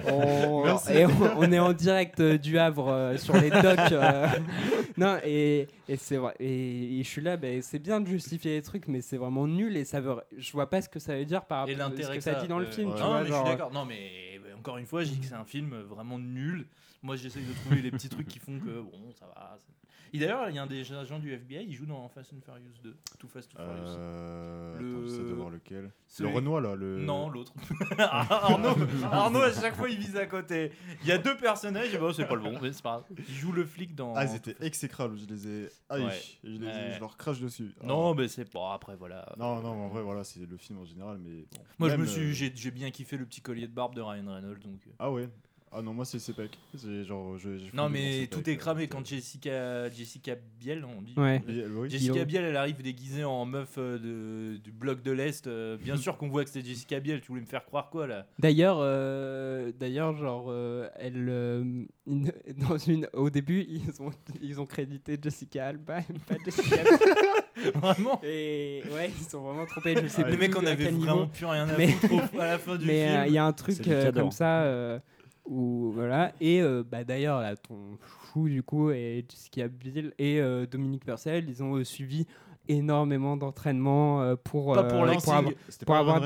[0.09, 0.93] on, Merci.
[0.93, 4.27] et on, on est en direct euh, du Havre euh, sur les docks euh.
[4.97, 8.55] non et, et c'est vrai et, et je suis là ben, c'est bien de justifier
[8.55, 11.15] les trucs mais c'est vraiment nul et ça veut je vois pas ce que ça
[11.17, 13.21] veut dire par rapport à ce que ça dit dans le film tu Non, vois,
[13.21, 13.71] mais je suis d'accord.
[13.73, 16.65] Non, mais euh, encore une fois, je dis que c'est un film vraiment nul.
[17.03, 19.57] Moi, j'essaye de trouver les petits trucs qui font que bon, ça va.
[19.59, 19.73] c'est-
[20.13, 22.41] Et d'ailleurs, il y a un des agents du FBI, il joue dans Fast and
[22.43, 22.95] Furious 2.
[23.19, 23.95] Too Fast, Too Furious.
[23.97, 25.91] Euh, Le- attends, j'essaie de voir lequel.
[26.19, 27.53] Le Renoir, là, le- Non, l'autre.
[27.99, 28.75] Ah, Arnaud,
[29.11, 30.71] Arnaud, à chaque fois, il vise à côté.
[31.01, 33.25] Il y a deux personnages, et bon, c'est pas le bon, mais c'est pas grave.
[33.27, 34.13] Il joue le flic dans.
[34.15, 35.69] Ah, ils étaient exécrables, je les ai.
[35.89, 36.21] Aïe, Ouais.
[36.43, 36.91] je, les ai- Ouais.
[36.95, 37.73] je leur crache dessus.
[37.81, 37.85] Ah.
[37.85, 38.73] Non, mais c'est pas.
[38.73, 39.25] Après, voilà.
[39.37, 41.45] Non, non, mais en vrai, voilà, c'est le film en général, mais.
[41.51, 41.61] bon.
[41.79, 44.01] Moi, je me suis, euh, j'ai, j'ai bien kiffé le petit collier de barbe de
[44.01, 44.59] Ryan Reynolds.
[44.59, 44.81] Donc.
[44.87, 44.91] euh.
[44.99, 45.29] Ah ouais
[45.71, 46.51] Ah non, moi c'est CPEC.
[46.77, 47.37] C'est genre.
[47.37, 51.13] je- j'ai Non, mais tout est cramé quand Jessica, Jessica Biel, on dit.
[51.17, 51.39] Ouais.
[51.39, 51.89] Biel, oui.
[51.89, 52.45] Jessica Biel.
[52.45, 55.45] Elle arrive déguisée en meuf euh, de, du bloc de l'Est.
[55.47, 57.19] euh, bien sûr qu'on voit que c'était Jessica Biel.
[57.21, 58.27] Tu voulais me faire croire quoi là?
[58.39, 61.63] D'ailleurs, euh, d'ailleurs, genre, euh, elle, euh,
[62.07, 62.31] une-
[62.69, 64.11] dans une, au début, ils ont,
[64.41, 66.77] ils ont crédité Jessica Alba, et pas Jessica.
[67.75, 68.21] Vraiment?
[68.23, 69.95] Et ouais, ils sont vraiment trompés.
[70.01, 71.87] Je sais Ah, les plus mecs en à avaient quel vraiment plus rien à mais,
[71.87, 73.23] foutre à la fin du mais euh, film.
[73.27, 74.99] il y a un truc C'est euh, comme ça euh,
[75.47, 76.31] où voilà.
[76.41, 77.97] Et euh, bah d'ailleurs là, ton
[78.33, 82.25] chou du coup et Jessica Biel et euh, Dominique Purcell, ils ont euh, suivi
[82.69, 85.33] énormément d'entraînement euh, pour Pas pour euh, l'acting.
[85.33, 85.53] avoir-
[85.85, 86.21] pour avoir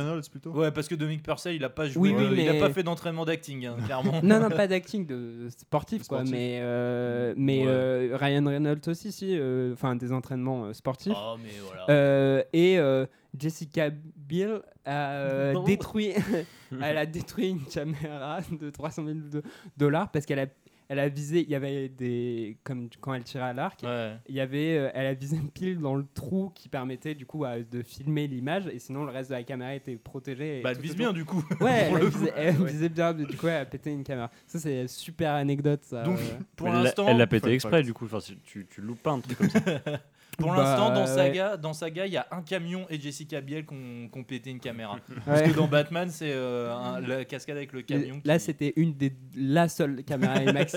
[0.55, 2.59] Ouais, parce que Dominique Purcell, il a pas joué, Oui, oui, euh, il a mais-
[2.59, 4.13] pas fait d'entraînement d'acting, hein, clairement.
[4.23, 6.17] non, non, pas d'acting, de sportif, quoi.
[6.25, 6.33] Sportif.
[6.33, 7.65] Mais, euh, mais Ouais.
[7.67, 9.37] euh, Ryan Reynolds aussi, si.
[9.37, 11.13] euh, Enfin, des entraînements euh, sportifs.
[11.15, 11.85] Oh, mais voilà.
[11.91, 13.05] Euh, et euh,
[13.37, 16.11] Jessica Biel a euh, détruit,
[16.81, 19.43] elle a détruit une caméra de 300 000 de-
[19.77, 20.47] dollars parce qu'elle a
[20.89, 24.11] elle a visé, il y avait des comme quand elle tirait à l'arc, Ouais.
[24.27, 27.45] il y avait, euh, elle a visé pile dans le trou qui permettait du coup
[27.45, 30.59] à- de filmer l'image et sinon le reste de la caméra était protégé.
[30.59, 32.33] et Bah, elle vise bien, du coup, Ouais, elle, le visait, coup.
[32.35, 32.71] elle Ouais.
[32.73, 34.29] visait bien, du coup elle a pété une caméra.
[34.47, 36.03] Ça c'est une super anecdote ça.
[36.03, 36.23] Donc, euh.
[36.57, 38.03] pour Elle l'a- l'instant- Elle l'a pété exprès, du coup.
[38.03, 39.61] Enfin, tu, tu loupes pas un truc comme ça.
[40.37, 41.07] Pour Bah, l'instant, dans ouais.
[41.07, 44.23] Saga, dans Saga, il y a un camion et Jessica Biel qui ont qui ont
[44.23, 44.97] pété une caméra.
[45.25, 45.49] Parce Ouais.
[45.49, 48.21] que dans Batman, c'est euh, la cascade avec le camion.
[48.23, 50.75] Là, c'était une des la seule caméra IMAX.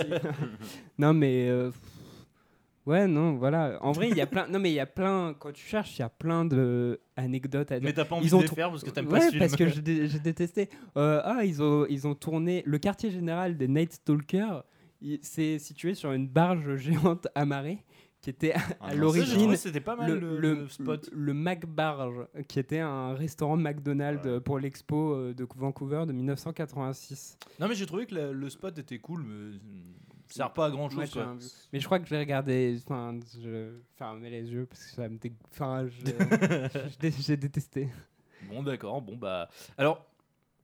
[0.98, 1.70] non, mais euh,
[2.86, 3.78] ouais, non, voilà.
[3.80, 4.46] En vrai, il y a plein.
[4.48, 5.34] Non, mais il y a plein.
[5.38, 7.86] Quand tu cherches, il y a plein de anecdotes à dire.
[7.86, 9.28] Mais t'as pas envie Ils de les tour- faire parce que t'aimes pas ouais, ce
[9.30, 9.38] film.
[9.38, 10.68] parce que j'ai dé- détesté.
[10.96, 14.64] Euh, ah, ils ont ils ont tourné le quartier général des Night Stalkers.
[15.00, 17.84] il- C'est situé sur une barge géante amarrée
[18.24, 21.10] qui était à, Ah à j'ai l'origine le- le spot.
[21.12, 27.36] le Mac Barge qui était un restaurant McDonald's pour l'expo euh, de Vancouver de 1986.
[27.60, 29.52] Non, mais j'ai trouvé que la- le spot était cool, mais euh,
[30.28, 31.10] ça sert pas à grand chose.
[31.12, 31.44] j'ai un vu.
[31.72, 32.78] Mais je crois que je l'ai regardé.
[32.86, 35.30] Enfin, je fermais les yeux parce que ça me dé...
[35.52, 37.90] Enfin, je j'ai détesté.
[38.48, 39.02] Bon, d'accord.
[39.02, 39.50] Bon, bah.
[39.76, 40.06] Alors,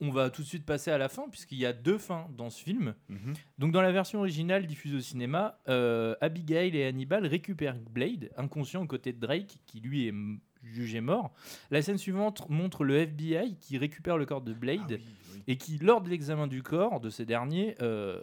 [0.00, 2.50] on va tout de suite passer à la fin, puisqu'il y a deux fins dans
[2.50, 2.94] ce film.
[3.08, 3.34] Mhm.
[3.58, 8.82] Donc, dans la version originale diffusée au cinéma, euh, Abigail et Hannibal récupèrent Blade, inconscient
[8.82, 10.14] aux côtés de Drake, qui lui est
[10.62, 11.32] jugé mort.
[11.70, 15.00] La scène suivante montre le FBI qui récupère le corps de Blade
[15.46, 18.20] et qui, lors de l'examen du corps de ce dernier, euh,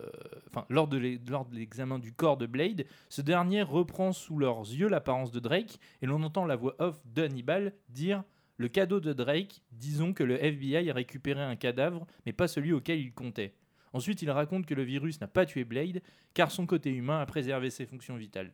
[0.52, 4.38] enfin, lors de l'e- lors de l'examen du corps de Blade, ce dernier reprend sous
[4.38, 8.24] leurs yeux l'apparence de Drake et l'on entend la voix off d'Hannibal dire
[8.58, 12.74] le cadeau de Drake, disons que le FBI a récupéré un cadavre, mais pas celui
[12.74, 13.54] auquel il comptait.
[13.94, 16.02] Ensuite, il raconte que le virus n'a pas tué Blade,
[16.34, 18.52] car son côté humain a préservé ses fonctions vitales.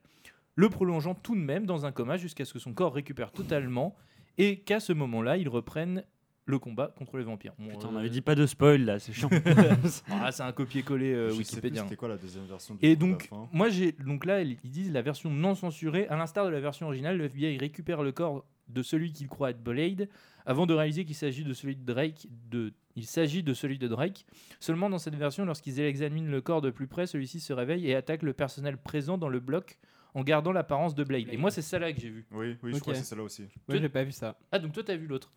[0.56, 3.96] Le prolongeant tout de même dans un coma jusqu'à ce que son corps récupère totalement,
[4.38, 6.04] et qu'à ce moment-là, il reprenne
[6.46, 7.54] le combat contre les vampires.
[7.58, 9.30] Bon, Putain, on euh, avait dit pas de spoil là, c'est chiant.
[10.12, 11.84] ah, c'est un copier-coller euh, plus Wikipédien.
[11.84, 15.02] c'était quoi la deuxième version du Et donc, moi j'ai donc là ils disent la
[15.02, 18.82] version non censurée, à l'instar de la version originale, le FBI récupère le corps de
[18.82, 20.10] celui qu'il croit être Blade
[20.46, 22.28] avant de réaliser qu'il s'agit de celui de Drake.
[22.50, 24.26] De, il s'agit de celui de Drake.
[24.60, 27.96] Seulement dans cette version, lorsqu'ils examinent le corps de plus près, celui-ci se réveille et
[27.96, 29.80] attaque le personnel présent dans le bloc
[30.14, 31.28] en gardant l'apparence de Blade.
[31.32, 32.26] Et moi c'est ça là que j'ai vu.
[32.32, 33.44] Oui, oui, je crois que c'est celle-là aussi.
[33.68, 34.38] Moi, j'ai pas vu ça.
[34.52, 35.32] Ah, donc toi, t'as vu l'autre.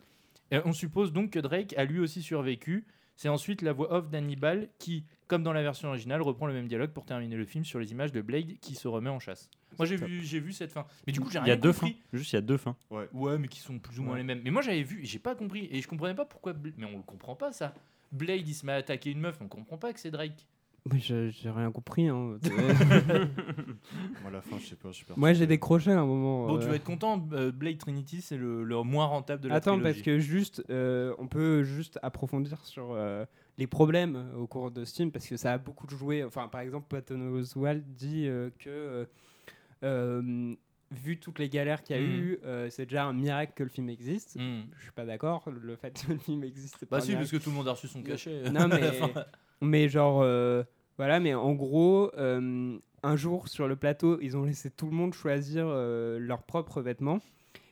[0.50, 2.86] Et on suppose donc que Drake a lui aussi survécu.
[3.18, 6.68] C'est ensuite la voix off d'Hannibal qui, comme dans la version originale, reprend le même
[6.68, 9.48] dialogue pour terminer le film sur les images de Blade qui se remet en chasse.
[9.78, 10.86] Moi, j'ai vu, j'ai vu cette fin.
[11.06, 11.92] Mais du coup, j'ai Il y a rien deux compris.
[11.92, 11.98] fins.
[12.12, 12.76] Juste, il y a deux fins.
[12.90, 13.08] Ouais.
[13.12, 14.18] Ouais, mais qui sont plus ou moins Ouais.
[14.18, 14.42] les mêmes.
[14.44, 15.66] Mais moi, j'avais vu et j'ai pas compris.
[15.70, 16.52] Et je comprenais pas pourquoi.
[16.52, 17.74] Bla- Mais on le comprend pas, ça.
[18.12, 20.46] Blade, il se met à attaquer une meuf, on comprend pas que c'est Drake.
[20.88, 22.06] Moi, je- j'ai rien compris.
[22.08, 22.38] hein.
[24.22, 24.90] Moi, la fin, je sais pas.
[25.16, 26.46] Moi, j'ai décroché à un moment.
[26.46, 26.68] Bon, tu euh.
[26.68, 27.26] vas être content.
[27.32, 29.92] euh, Blade Trinity, c'est le, le moins rentable de la Attends, trilogie.
[29.94, 33.24] parce que juste, euh, on peut juste approfondir sur euh,
[33.58, 36.22] les problèmes au cours de ce film, parce que ça a beaucoup joué.
[36.22, 39.08] Enfin, par exemple, Patton Oswalt dit euh, que,
[40.92, 42.10] vu toutes les galères qu'il y a Mm.
[42.20, 44.36] eu, euh, c'est déjà un miracle que le film existe.
[44.36, 44.60] Mm.
[44.78, 45.42] Je suis pas d'accord.
[45.50, 47.56] Le fait que le film existe, c'est Bah pas un si, parce que tout le
[47.56, 48.48] monde a reçu son cachet.
[48.52, 49.10] Non, mais, fin.
[49.60, 50.62] mais genre, euh,
[50.98, 54.92] voilà, mais en gros, euh, un jour sur le plateau, ils ont laissé tout le
[54.92, 57.20] monde choisir euh, leurs propres vêtements.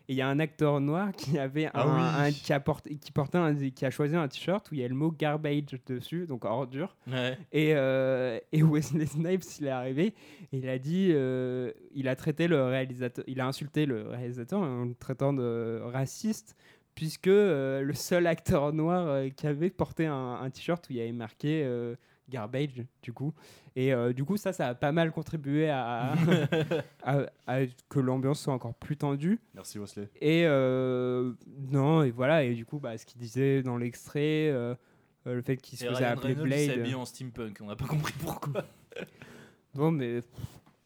[0.07, 1.97] Et il y a un acteur noir qui avait Ah un,
[2.27, 2.29] oui.
[2.29, 4.85] un- qui a porté, qui portait un, qui a choisi un t-shirt où il y
[4.85, 6.95] a le mot garbage dessus, donc ordure.
[7.11, 7.39] Ouais.
[7.53, 10.09] Et, euh, et Wesley Snipes, il est arrivé
[10.53, 14.61] et il a dit, euh, il a traité le réalisateur, il a insulté le réalisateur
[14.61, 16.55] en le traitant de raciste,
[16.95, 21.01] puisque euh, le seul acteur noir qui avait porté un, un t-shirt où il y
[21.01, 21.63] avait marqué
[22.29, 23.33] garbage, du coup.
[23.77, 26.13] Et euh, du coup, ça, ça a pas mal contribué à,
[27.03, 29.41] à- à que l'ambiance soit encore plus tendue.
[29.55, 30.09] Merci Wesley.
[30.21, 31.33] Et euh,
[31.71, 34.75] non, et voilà, et du coup, bah, ce qu'il disait dans l'extrait, euh,
[35.25, 36.67] le fait qu'il se Et faisait Ryan appeler Reynolds Blade.
[36.71, 38.65] s'habille en steampunk, on n'a pas compris pourquoi.
[39.75, 40.21] Bon, mais.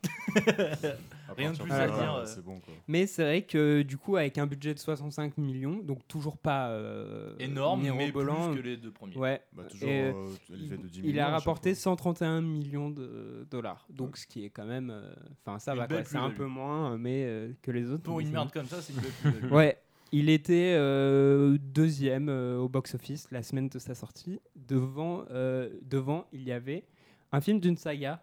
[1.37, 1.97] Rien de plus à dire.
[1.97, 2.27] ouais, euh.
[2.27, 2.75] c'est bon, quoi.
[2.87, 6.69] Mais c'est vrai que du coup, avec un budget de 65 millions, donc toujours pas
[6.71, 9.17] euh, Énorme, mais plus que les deux premiers.
[9.17, 9.41] Ouais.
[9.53, 12.91] Bah, toujours, Et, euh, il- élevé de 10 il millions à a rapporté 131 millions
[12.91, 15.13] de dollars, donc ce qui est quand même, euh,
[15.45, 18.03] enfin ça Une va, c'est un peu moins, mais euh, que les autres.
[18.05, 19.11] Pour une merde comme ça, c'est une belle
[19.41, 19.53] plus-value.
[19.53, 19.79] Ouais.
[20.11, 24.41] Il était euh, deuxième euh, au box-office la semaine de sa sortie.
[24.57, 26.85] Devant, euh, devant, il y avait
[27.31, 28.23] un film d'une saga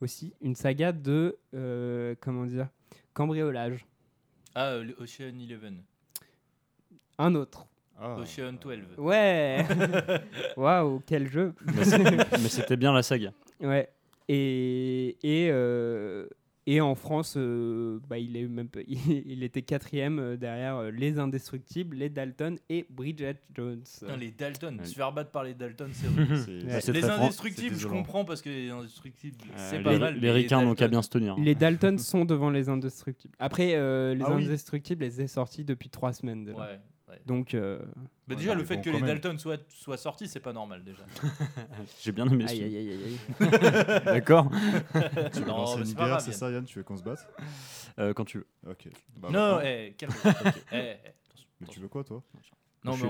[0.00, 2.68] aussi, une saga de euh, comment dire,
[3.14, 3.86] cambriolage.
[4.54, 5.82] Ah, euh, le Ocean Eleven.
[7.18, 7.66] Un autre.
[7.98, 8.16] Ah.
[8.18, 8.98] Ocean 12.
[8.98, 9.64] Ouais.
[10.56, 11.54] Waouh, quel jeu.
[11.66, 13.32] Mais c'était bien la saga.
[13.60, 13.88] Ouais.
[14.28, 16.26] Et et euh,
[16.66, 20.90] et en France, euh, bah, il est même pas- il, était quatrième euh, derrière euh,
[20.90, 23.82] les Indestructibles, les Dalton et Bridget Jones.
[24.00, 26.06] Putain, les Dalton, se faire battre par les Dalton, c'est
[26.88, 26.92] Ouais.
[26.92, 30.18] les indestructibles, je comprends parce que les indestructibles, c'est pas les- mal.
[30.18, 31.36] les ricains n'ont qu'à bien se tenir.
[31.38, 33.34] Les Dalton sont devant les Indestructibles.
[33.38, 34.44] Après, euh, les Ah oui.
[34.46, 36.58] Indestructibles les est sortis depuis trois semaines déjà.
[36.58, 37.20] Ouais, ouais.
[37.26, 37.54] Donc.
[37.54, 37.78] euh,
[38.28, 39.06] Bah déjà, le fait bon, que les même.
[39.06, 41.02] Dalton soient, soient sortis, c'est pas normal déjà.
[42.02, 42.66] J'ai bien aimé Aïe, film.
[42.68, 44.00] aïe, aïe, aïe, aïe.
[44.04, 44.50] D'accord.
[44.50, 46.38] Tu veux Non, lancer mais une c'est pas guerre, grave, c'est Yann.
[46.38, 47.26] ça Yann Tu veux qu'on se batte?
[47.98, 48.46] Euh, quand tu veux.
[48.68, 48.88] Ok.
[49.16, 49.94] Bah, non, eh.
[49.98, 50.06] Eh,
[50.72, 50.96] eh,
[51.60, 52.22] Mais tu veux quoi toi?
[52.84, 53.08] Non, mais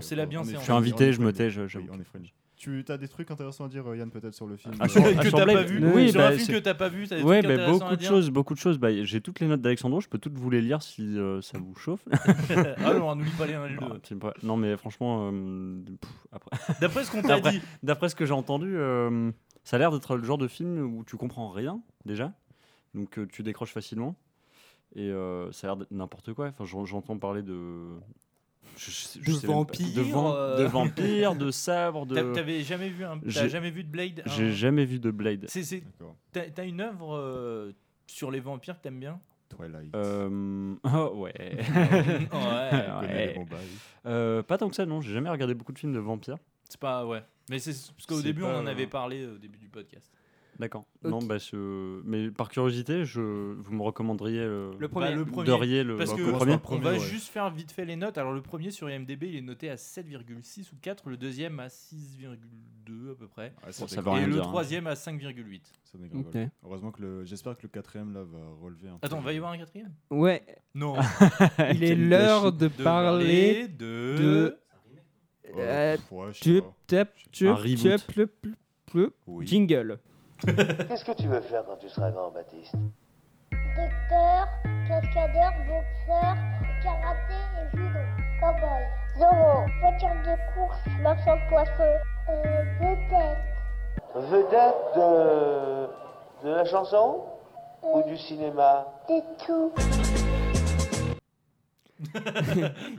[0.00, 0.42] c'est la bien.
[0.42, 1.86] Je suis invité, je me tais, j'avoue.
[1.92, 2.32] On est friendly.
[2.56, 5.02] Tu as des trucs intéressants à dire, Yann, peut-être sur le film Ah, euh, sur-
[5.02, 6.74] que ah, sur t'as Blade pas vu Oui, Sur bah, un film c'est- que t'as
[6.74, 8.58] pas vu, t'as des Ouais, trucs bah, intéressants à beaucoup de dire choses, beaucoup de
[8.60, 8.78] choses.
[8.78, 11.58] Bah, j'ai toutes les notes d'Alexandro, je peux toutes vous les lire si euh, ça
[11.58, 12.04] vous chauffe.
[12.84, 14.00] Ah non, n'oublie pas les 1 et le Non, 2.
[14.04, 16.50] c'est pas- non, mais franchement, euh, pff, après.
[16.80, 17.60] D'après ce qu'on t'a D'après- dit.
[17.82, 19.32] D'après ce que j'ai entendu, euh,
[19.64, 22.32] ça a l'air d'être le genre de film où tu comprends rien déjà,
[22.94, 24.14] donc euh, tu décroches facilement,
[24.94, 26.48] et euh, ça a l'air d'être n'importe quoi.
[26.48, 27.80] Enfin, j'en- j'entends parler de
[28.76, 28.90] je
[29.22, 30.58] je De vampires, de, van- euh.
[30.58, 32.14] de vampires, de sabres, de.
[32.14, 35.46] T'a- T'avais jamais vu un, jamais vu de Blade J'ai jamais vu de Blade.
[36.32, 37.72] T'as, une œuvre euh,
[38.06, 39.20] sur les vampires que t'aimes bien?
[39.48, 39.94] Twilight.
[39.94, 41.34] Euh, oh, ouais.
[42.32, 43.36] Ouais.
[44.06, 45.00] Euh, pas tant que ça, non.
[45.00, 46.36] J'ai jamais regardé beaucoup de films de vampires.
[46.68, 47.22] C'est pas ouais.
[47.48, 50.10] Mais c'est parce qu'au début pas, on en avait parlé au début du podcast.
[50.58, 50.84] D'accord.
[51.04, 51.10] Ok.
[51.10, 53.20] Non, bah, ce- mais par curiosité, je...
[53.20, 55.06] vous me recommanderiez le, Le premier.
[55.08, 55.46] Bah, le premier.
[55.46, 56.56] Deriez le, Parce le que premier.
[56.70, 56.98] on va ouais.
[57.00, 58.18] juste faire vite fait les notes.
[58.18, 61.66] Alors le premier sur IMDb il est noté à 7,6 ou 4, le deuxième à
[61.68, 63.52] 6,2 à peu près.
[63.64, 64.46] Ouais, Bon, fait ça rien Et le dire, hein.
[64.46, 65.60] troisième à 5,8.
[65.84, 66.26] Ça dégrade, Ok.
[66.32, 66.48] voilà.
[66.64, 67.24] Heureusement que le.
[67.24, 69.06] J'espère que le quatrième là va relever un peu.
[69.06, 70.44] Attends, va y avoir un quatrième Ouais.
[70.74, 70.94] Non.
[71.72, 72.56] Il est l'heure gâchis.
[72.58, 74.16] de parler de.
[74.18, 74.56] de.
[75.52, 76.74] Oh, Euh, ouais, je sais tu- pas.
[76.86, 77.76] tap, tu- Un reboot.
[77.76, 78.54] tu- plu- plu-
[78.86, 79.46] plu- Oui.
[79.46, 79.98] Jingle.
[80.88, 82.74] Qu'est-ce que tu veux faire quand tu seras grand, Baptiste
[83.50, 84.46] Docteur,
[84.86, 86.36] cascadeur, boxeur,
[86.82, 87.98] karaté et judo.
[88.40, 88.84] Cowboy.
[89.18, 89.64] Zorro.
[89.80, 91.94] Voiture de course, marchand de poisson.
[92.28, 93.38] Euh, vedette.
[94.14, 96.48] Vedette de.
[96.48, 97.24] de la chanson
[97.82, 99.72] Ou du cinéma De tout.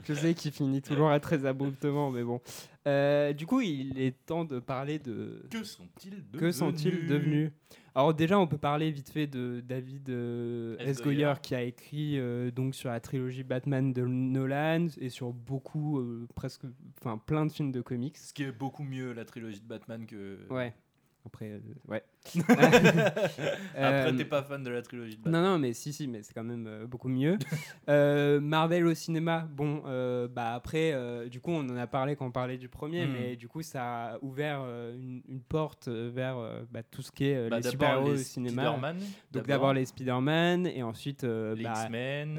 [0.04, 2.40] Je sais qu'il finit toujours à très abruptement, mais bon.
[2.86, 5.44] Euh, du coup, il est temps de parler de.
[5.50, 7.50] Que sont-ils devenus Que sont-ils devenus?
[7.96, 10.98] Alors déjà, on peut parler vite fait de David euh, S.
[10.98, 11.02] S.
[11.02, 15.98] Goyer qui a écrit euh, donc sur la trilogie Batman de Nolan et sur beaucoup,
[15.98, 16.64] euh, presque,
[17.00, 18.18] enfin plein de films de comics.
[18.18, 20.46] Ce qui est beaucoup mieux la trilogie de Batman que.
[20.50, 20.74] Ouais.
[21.26, 22.02] Après, euh, ouais.
[22.48, 25.42] Après, Euh, t'es pas fan de la trilogie de Batman.
[25.42, 27.36] Non, non, mais si, si, mais c'est quand même euh, beaucoup mieux.
[27.88, 29.82] Euh, Marvel au cinéma, bon,
[30.28, 30.92] bah après,
[31.28, 33.12] du coup, on en a parlé quand on parlait du premier, Mm.
[33.12, 34.60] mais du coup, ça a ouvert
[34.94, 36.36] une, une porte vers
[36.70, 38.64] bah, tout ce qui est Bah, les super-héros au les cinéma.
[38.64, 38.96] Spider-Man,
[39.32, 39.72] Donc d'abord.
[39.72, 42.34] les Spider-Man, et ensuite les bah, X-Men,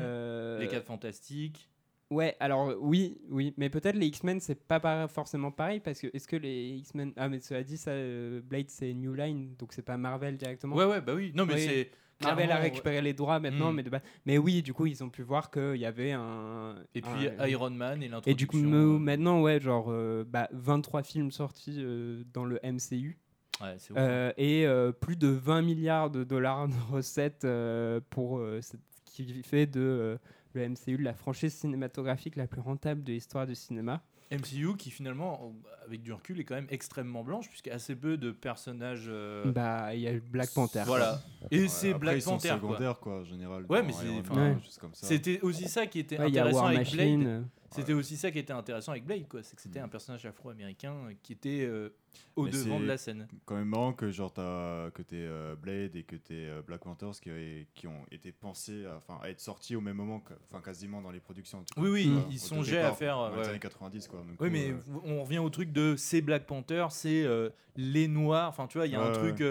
[0.60, 1.70] les 4 Fantastiques.
[2.10, 6.08] Ouais, alors oui, oui, mais peut-être les X-Men c'est pas par- forcément pareil parce que
[6.14, 9.74] est-ce que les X-Men ah mais cela dit ça euh, Blade c'est New Line donc
[9.74, 10.76] c'est pas Marvel directement.
[10.76, 11.32] Ouais, ouais, bah oui.
[11.36, 11.66] Non, mais Oui.
[11.68, 11.92] c'est.
[12.24, 13.76] Marvel a récupéré les droits maintenant, Mm.
[13.76, 16.76] mais de base- mais oui, du coup ils ont pu voir qu'il y avait un
[16.96, 18.58] Et puis un- Iron Man et et l'introduction.
[18.58, 23.20] du coup me- maintenant ouais genre euh, bah, 23 films sortis euh, dans le MCU.
[23.62, 23.94] Ouais, hein.
[23.98, 28.78] Euh, et euh, plus de 20 milliards de dollars de recettes euh, pour euh, ce
[29.06, 30.18] qui fait de euh,
[30.54, 34.02] le MCU la franchise cinématographique la plus rentable de l'histoire du cinéma.
[34.30, 35.54] MCU qui finalement,
[35.86, 39.06] avec du recul, est quand même extrêmement blanche, puisqu'il y a assez peu de personnages.
[39.08, 40.84] euh, Bah, il y a Black Panther.
[40.86, 41.22] Voilà.
[41.50, 42.50] Et Ouais, c'est Black ils sont Panther.
[42.50, 42.58] quoi.
[42.58, 44.10] secondaires, quoi, en général, Ouais, mais c'est.
[44.20, 45.08] Enfin, Man, juste comme ça.
[45.08, 47.24] C'était aussi ça qui était Ouais, il y a intéressant War avec Machine.
[47.24, 47.46] Blade.
[47.72, 49.44] C'était aussi ça qui était intéressant avec Blade, quoi.
[49.44, 51.90] C'est que c'était un personnage afro-américain euh, qui était euh,
[52.36, 53.28] au Mais devant de la scène.
[53.46, 56.82] quand même marrant que genre t'as que t'es euh, Blade et que t'es euh, Black
[56.82, 57.20] Panthers
[57.74, 61.12] qui, ont été pensés à, enfin, à être sortis au même moment enfin quasiment dans
[61.12, 63.18] les productions Oui, oui, ils songeaient à faire.
[63.18, 63.48] dans les ouais.
[63.50, 64.74] années 90 quoi donc, Oui, mais
[65.04, 67.26] on revient au truc de c'est Black Panther, c'est
[67.76, 68.50] les Noirs.
[68.50, 69.42] Enfin, tu vois, il y a un truc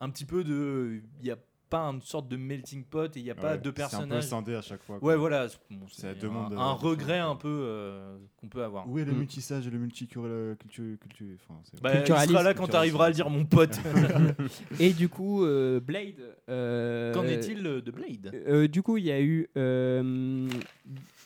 [0.00, 1.00] un petit peu de.
[1.20, 1.38] Il n'y a
[1.72, 3.86] pas une sorte de melting pot et il n'y a pas Ouais, deux c'est un
[3.86, 4.24] peu personnages.
[4.26, 5.46] scindé à chaque fois, Ouais, voilà.
[5.70, 8.86] Bon, C'est un, euh, regret un peu euh, qu'on peut avoir.
[8.88, 9.18] où est le Mm.
[9.18, 13.06] multisage et le multiculturel culture, culture enfin, c'est- Bah, il sera là quand tu arriveras
[13.06, 13.78] à le dire, mon pote.
[14.80, 16.36] Et du coup, euh, Blade.
[16.48, 18.30] euh, Qu'en est-il de Blade?
[18.34, 19.48] euh, Du coup, il y a eu.
[19.56, 20.48] euh,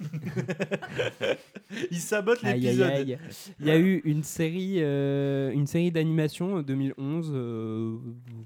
[1.91, 3.19] Il sabote l'épisode.
[3.61, 7.31] Il y a eu une série, euh, une série d'animation en 2011.
[7.35, 7.97] euh,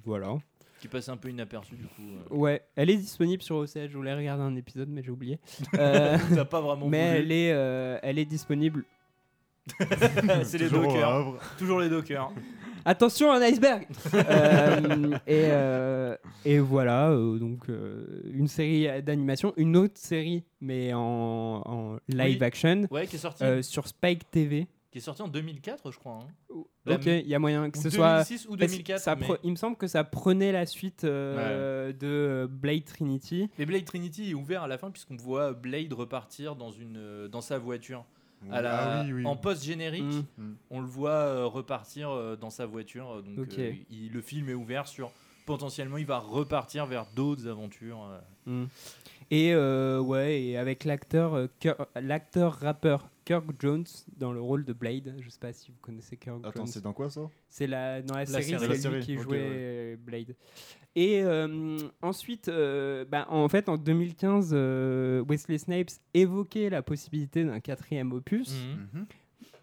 [0.05, 0.39] voilà.
[0.81, 2.03] Qui passe un peu inaperçu du coup.
[2.03, 2.35] euh.
[2.35, 3.89] Ouais, elle est disponible sur OCS.
[3.89, 5.39] Je voulais regarder un épisode, mais j'ai oublié.
[5.79, 8.85] Euh, T'as pas vraiment Mais elle est, euh, elle est disponible.
[10.45, 11.35] c'est les dockers.
[11.59, 12.33] Toujours les dockers.
[12.85, 16.17] Attention, un iceberg Euh, et, euh,
[16.47, 21.01] et voilà, euh, donc euh, une série d'animation, une autre série, mais en,
[21.67, 22.45] en live Oui.
[22.45, 23.45] action, Ouais, qui est sortie.
[23.45, 24.67] euh, sur Spike TV.
[24.91, 26.15] Qui est sorti en 2004, je crois.
[26.25, 26.55] hein.
[26.89, 28.25] Ok, il y a moyen que ce soit.
[28.25, 30.67] 2006 ou parce que 2004, ça mais- pre- Il me semble que ça prenait la
[30.67, 33.49] suite euh, de Blade Trinity.
[33.59, 37.29] Mais Blade Trinity est ouvert à la fin puisqu'on voit Blade repartir dans, une, euh,
[37.29, 38.05] dans sa voiture.
[38.51, 39.27] À la, Ah oui, oui.
[39.27, 40.03] En post-générique,
[40.39, 40.53] Mm.
[40.71, 43.23] on le voit euh, repartir dans sa voiture.
[43.23, 45.13] Donc euh, il- le film est ouvert sur
[45.47, 48.09] potentiellement il va repartir vers d'autres aventures.
[48.49, 48.65] euh.
[49.33, 53.85] Et euh, ouais, et avec l'acteur, euh, Kirk- l'acteur rappeur Kirk Jones
[54.17, 55.15] dans le rôle de Blade.
[55.21, 56.67] Je sais pas si vous connaissez Kirk Attends, Jones.
[56.67, 57.21] c'est dans quoi ça?
[57.49, 58.79] C'est la dans la, La série, série.
[58.79, 59.49] c'est lui qui jouait ouais.
[59.53, 60.35] euh, Blade.
[60.97, 67.45] Et euh, ensuite, euh, bah, en fait, en 2015, euh, Wesley Snipes évoquait la possibilité
[67.45, 68.53] d'un quatrième opus,
[68.93, 69.07] Mhm.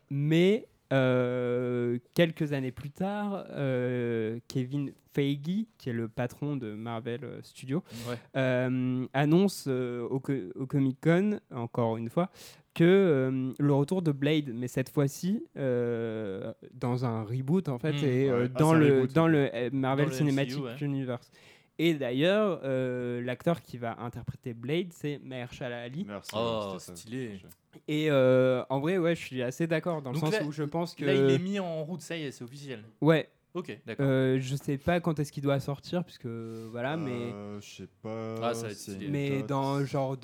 [0.10, 7.22] mais euh, quelques années plus tard, euh, Kevin Feige, qui est le patron de Marvel
[7.24, 8.16] euh, Studios, Ouais.
[8.36, 12.30] euh, annonce euh, au, co- au Comic Con, encore une fois,
[12.74, 17.94] que euh, le retour de Blade, mais cette fois-ci euh, dans un reboot en fait,
[17.94, 18.06] Mm.
[18.06, 18.44] et Ouais.
[18.54, 19.32] Ah, dans, le, reboot, dans ok.
[19.34, 20.76] le Marvel Dans le Cinematic MCU, ouais.
[20.82, 21.32] Universe.
[21.80, 26.06] Et d'ailleurs, euh, l'acteur qui va interpréter Blade, c'est Mahershala Ali.
[26.08, 26.32] Merci.
[26.36, 27.40] Oh, stylé.
[27.88, 30.52] Et euh, en vrai, ouais, je suis assez d'accord dans le Donc sens là- où
[30.52, 31.06] je pense que.
[31.06, 32.84] Là, il est mis en route, ça y est, c'est officiel.
[33.02, 33.30] Ouais.
[33.54, 34.06] Ok, d'accord.
[34.08, 37.12] Euh, je sais pas quand est-ce qu'il doit sortir, puisque voilà, mais.
[37.34, 39.06] Euh, je sais pas Ah, ça va être c'est stylé.
[39.08, 40.16] une Mais dans genre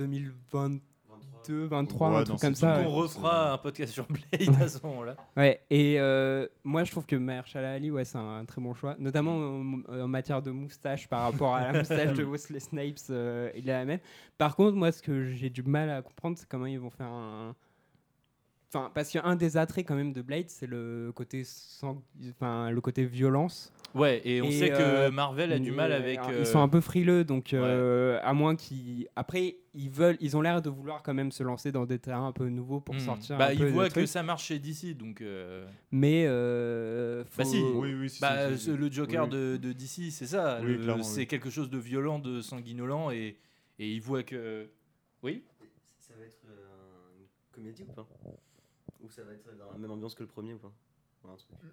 [1.47, 2.79] 2022, 23, Ouais, un dans truc ces comme ça.
[2.85, 5.15] on refera un podcast sur Blade à ce moment-là.
[5.37, 8.95] Ouais, et euh, moi je trouve que Mahershala Ali, ouais, c'est un, très bon choix,
[8.99, 13.49] notamment en, en matière de moustache par rapport à la moustache de Wesley Snipes, euh,
[13.55, 13.99] il est la même.
[14.37, 17.07] Par contre, moi ce que j'ai du mal à comprendre, c'est comment ils vont faire
[17.07, 17.55] un.
[18.69, 22.01] Enfin, parce qu'un des attraits quand même de Blade, c'est le côté sang...
[22.31, 23.71] enfin, le côté violence.
[23.95, 26.19] Ouais, et on sait que euh, Marvel a du mal avec.
[26.19, 29.07] euh, Ils sont un peu frileux, donc euh, à moins qu'ils.
[29.15, 32.27] Après, ils veulent, ils ont l'air de vouloir quand même se lancer dans des terrains
[32.27, 32.99] un peu nouveaux pour hmm.
[32.99, 33.37] sortir.
[33.37, 34.07] Bah, un ils peu de voient que trucs.
[34.07, 35.21] ça marche chez DC, donc.
[35.21, 39.29] euh, Mais euh, Bah si, Oui, oui, si, bah, si, le Joker Oui.
[39.29, 40.59] de, de DC, c'est ça.
[40.61, 41.27] Le- c'est oui.
[41.27, 43.37] quelque chose de violent, de sanguinolent, et,
[43.79, 44.69] et ils voient que.
[45.21, 45.43] Oui?
[45.99, 46.41] Ça va être
[47.19, 48.07] une comédie ou pas?
[49.01, 50.73] Ou ça va être dans la même ambiance que le premier ou pas?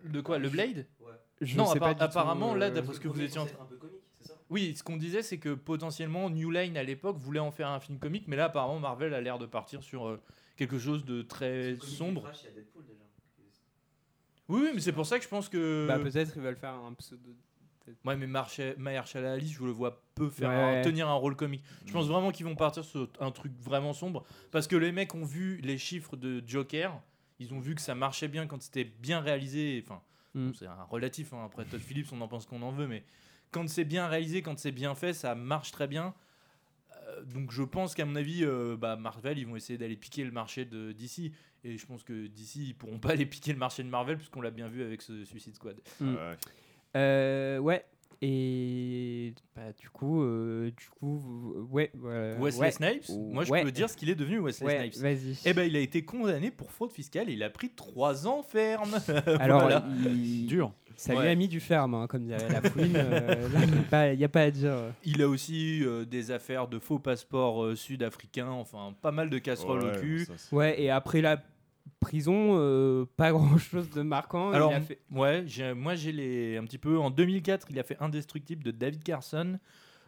[0.05, 1.13] De quoi Le Blade Ouais.
[1.41, 3.63] Je Non, sais pas apparemment, là, euh, d'après ce que vous étiez en censé être
[3.63, 4.35] un peu comique, c'est ça?
[4.51, 7.81] Oui, ce qu'on disait, c'est que potentiellement New Line à l'époque voulait en faire un
[7.81, 10.21] film comique, mais là, apparemment, Marvel a l'air de partir sur euh,
[10.57, 12.23] quelque chose de très sombre.
[12.25, 13.01] Crash, il y a Deadpool déjà.
[14.49, 15.87] Oui, oui, mais c'est pour ça que je pense que.
[15.87, 17.35] Bah, peut-être ils veulent faire un pseudo.
[18.05, 20.79] Ouais, mais Mahershala Ali, je le vois peu faire Ouais.
[20.79, 21.65] un- tenir un rôle comique.
[21.87, 25.13] Je pense vraiment qu'ils vont partir sur un truc vraiment sombre parce que les mecs
[25.15, 27.01] ont vu les chiffres de Joker,
[27.41, 29.83] ils ont vu que ça marchait bien quand c'était bien réalisé.
[29.85, 30.01] Enfin,
[30.35, 30.47] Mm.
[30.51, 31.33] bon, c'est un relatif.
[31.33, 31.45] hein.
[31.45, 33.03] Après Todd Phillips, on en pense qu'on en veut, mais
[33.51, 36.15] quand c'est bien réalisé, quand c'est bien fait, ça marche très bien.
[37.09, 40.23] Euh, donc je pense qu'à mon avis, euh, bah, Marvel, ils vont essayer d'aller piquer
[40.23, 41.33] le marché de DC.
[41.65, 44.41] Et je pense que DC, ils pourront pas aller piquer le marché de Marvel puisqu'on
[44.41, 45.81] l'a bien vu avec ce Suicide Squad.
[45.99, 46.15] Mm.
[46.15, 46.37] Ouais.
[46.97, 47.85] Euh, ouais.
[48.23, 51.91] Et bah, du coup, euh, du coup, ouais.
[51.95, 52.71] voilà, Wesley ouais.
[52.71, 53.63] Snipes, moi je Ouais.
[53.65, 55.03] peux dire ce qu'il est devenu Wesley Ouais, Snipes.
[55.03, 55.39] vas-y.
[55.47, 58.43] Eh ben il a été condamné pour fraude fiscale et il a pris 3 ans
[58.43, 58.95] ferme.
[59.41, 59.85] Alors, Voilà.
[60.07, 60.73] il- Dur.
[60.97, 62.93] Ça lui a mis du ferme, hein, comme dirait la fouine.
[62.95, 64.75] euh, là, il n'y a, pas- il y a pas à dire.
[65.03, 69.39] Il a aussi euh, des affaires de faux passeports euh, sud-africains, enfin pas mal de
[69.39, 70.27] casseroles au cul.
[70.53, 71.43] Ouais, et après la
[71.99, 74.51] prison, euh, pas grand chose de marquant.
[74.53, 75.01] Alors, il a fait...
[75.11, 75.45] ouais,
[75.75, 76.99] moi j'ai les un petit peu.
[76.99, 79.59] En 2004, il a fait Indestructible de David Carson.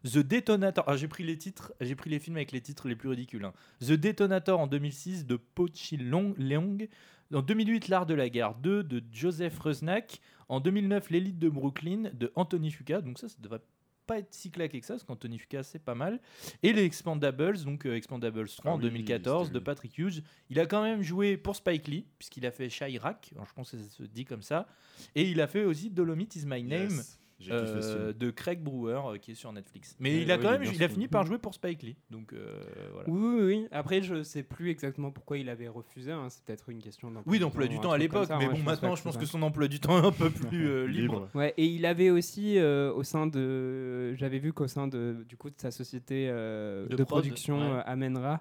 [0.05, 0.85] The Detonator.
[0.89, 3.45] Ah, j'ai pris les titres, j'ai pris les films avec les titres les plus ridicules.
[3.45, 3.53] hein.
[3.81, 6.89] The Detonator en 2006 de Pochi Long- Leong.
[7.33, 10.21] En 2008, L'Art de la guerre 2 de Joseph Rusnak.
[10.49, 13.01] En 2009, L'élite de Brooklyn de Anthony Fuqua.
[13.01, 13.61] Donc ça, ça devrait
[14.07, 16.21] pas être si claqué que ça, parce qu'Anthony Fuqua, c'est pas mal.
[16.63, 19.65] Et les Expandables, donc euh, Expandables 3 Ah en oui, 2014 c'était de.
[19.65, 20.23] Patrick Hughes.
[20.51, 23.79] Il a quand même joué pour Spike Lee, puisqu'il a fait Chirac, je pense que
[23.79, 24.67] ça se dit comme ça.
[25.15, 26.91] Et il a fait aussi Dolomite is My Name.
[26.91, 27.19] Yes,
[27.51, 29.97] euh, de Craig Brewer euh, qui est sur Netflix.
[29.99, 31.97] Mais il a ouais, quand même, il a fini par jouer pour Spike Lee.
[32.11, 32.61] Donc euh,
[32.93, 33.09] voilà.
[33.09, 33.69] Oui, oui, oui.
[33.73, 36.13] Après, je sais plus exactement pourquoi il avait refusé.
[36.13, 36.27] hein.
[36.29, 38.53] C'est peut-être une question d'emploi Oui, d'emploi du temps à l'époque, mais hein.
[38.53, 41.29] bon, maintenant, je pense que son emploi du temps est un peu plus euh, libre.
[41.35, 45.37] Ouais, et il avait aussi euh, au sein de, j'avais vu qu'au sein de du
[45.37, 47.79] coup de sa société euh, De de, prod, production ouais.
[47.79, 48.41] euh, Amenra,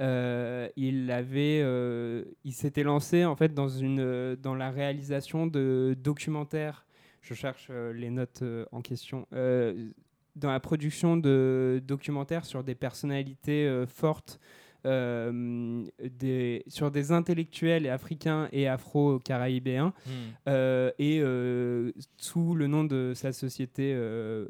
[0.00, 5.46] euh, il avait, euh, il s'était lancé en fait dans une, euh, dans la réalisation
[5.48, 6.84] de documentaires.
[7.20, 9.26] Je cherche euh, les notes euh, en question.
[9.32, 9.88] Euh,
[10.36, 14.38] dans la production de documentaires sur des personnalités fortes,
[14.86, 20.10] euh, des, sur des intellectuels africains et afro-caribéens, Hmm.
[20.48, 23.92] euh, et euh, sous le nom de sa société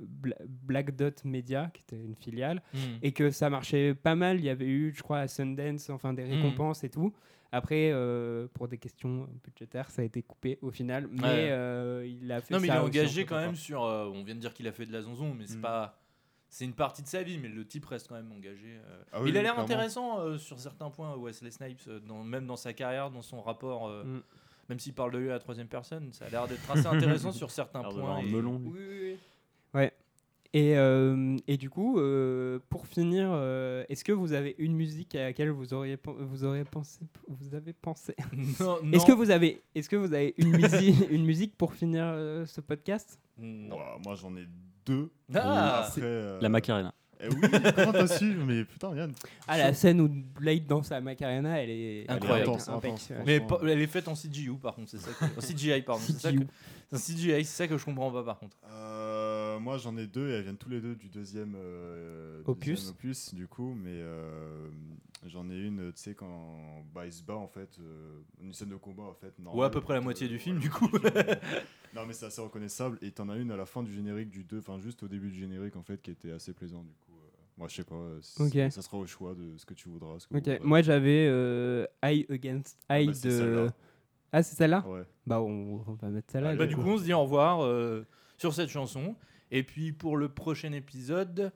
[0.00, 2.98] Bla- Black Dot Media, qui était une filiale, Hmm.
[3.02, 4.38] et que ça marchait pas mal.
[4.40, 6.32] Il y avait eu, je crois, à Sundance, enfin des Hmm.
[6.32, 7.14] récompenses et tout.
[7.50, 11.48] Après, euh, pour des questions budgétaires, ça a été coupé au final, mais Ouais.
[11.50, 13.84] euh, il a fait Non, mais il est engagé en quand même sur.
[13.84, 15.62] euh, on vient de dire qu'il a fait de la zonzon, mais c'est Mm.
[15.62, 15.98] pas.
[16.50, 18.76] C'est une partie de sa vie, mais le type reste quand même engagé.
[18.78, 19.02] euh.
[19.12, 22.46] Ah oui, il a l'air intéressant euh, sur certains points, Wesley Snipes, euh, dans- même
[22.46, 23.86] dans sa carrière, dans son rapport.
[23.88, 24.22] euh, Mm.
[24.70, 27.32] Même s'il parle de lui à la troisième personne, ça a l'air d'être assez intéressant
[27.32, 28.24] sur certains L'air d'avoir points.
[28.24, 28.68] un et- melon, lui.
[28.68, 29.18] Oui, oui, oui.
[29.72, 29.92] Ouais.
[30.54, 35.14] Et, euh, et du coup, euh, pour finir, euh, est-ce que vous avez une musique
[35.14, 38.14] à laquelle vous auriez vous auriez pensé vous avez pensé?
[38.60, 42.04] Non, Est-ce que vous avez est-ce que vous avez une musique une musique pour finir
[42.06, 43.20] euh, ce podcast?
[43.38, 44.46] Ouah, moi j'en ai
[44.86, 45.10] deux.
[45.34, 46.94] Ah, Après, euh, La Macarena.
[47.20, 47.40] Eh oui,
[47.74, 48.36] comment t'as su?
[48.46, 49.12] Mais putain, Yann.
[49.48, 52.50] Ah la scène où Blade danse à Macarena, elle est elle est Incroyable.
[52.50, 52.90] intense, impec.
[52.92, 53.24] intense, Ouais.
[53.26, 55.10] Mais elle est faite en CGI par contre, c'est ça.
[55.12, 55.24] Que...
[55.24, 56.38] en CGI pardon, c'est ça que...
[56.96, 58.56] C'est ça que je comprends pas par contre.
[58.70, 59.27] Euh,
[59.58, 62.74] moi j'en ai deux et elles viennent tous les deux du deuxième euh, Opus.
[62.74, 64.68] deuxième opus du coup, mais euh,
[65.26, 68.68] j'en ai une, tu sais, quand bah, il se bat en fait, euh, une scène
[68.70, 69.34] de combat en fait.
[69.44, 70.88] Ouais, à peu près la moitié du euh, film, ouais, du coup.
[71.94, 74.44] non, mais c'est assez reconnaissable et t'en as une à la fin du générique du
[74.44, 77.12] 2, enfin juste au début du générique en fait, qui était assez plaisant du coup.
[77.18, 78.70] euh, moi je sais pas, euh, c- Ok.
[78.72, 80.18] ça sera au choix de ce que tu voudras.
[80.18, 83.74] ce que moi j'avais euh, Eye Against Eye bah, c'est de celle-là.
[84.30, 84.86] Ah, c'est celle-là?
[84.86, 85.02] Ouais.
[85.26, 86.54] Bah on, on va mettre celle-là.
[86.54, 88.04] Bah, du coup, on se dit au revoir euh,
[88.36, 89.16] sur cette chanson.
[89.50, 91.52] Et puis pour le prochain épisode,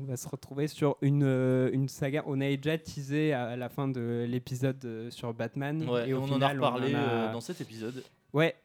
[0.00, 2.24] On va se retrouver sur une, euh, une saga.
[2.26, 5.88] On avait déjà teasé à la fin de l'épisode euh, sur Batman.
[5.88, 8.02] ouais, et on en a reparlé en a- euh, dans cet épisode.
[8.32, 8.56] Ouais.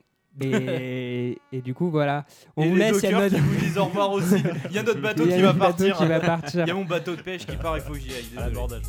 [0.41, 2.25] Et, et du coup, voilà.
[2.57, 3.03] On et vous les laisse.
[3.03, 4.35] il y a dockers notre- qui vous disent au revoir aussi.
[4.69, 5.97] Il y a notre bateau y a qui va bateau partir.
[5.97, 6.61] qui va partir.
[6.65, 8.23] Il y a mon bateau de pêche qui part, il faut que j'y aille.
[8.35, 8.81] Désolé.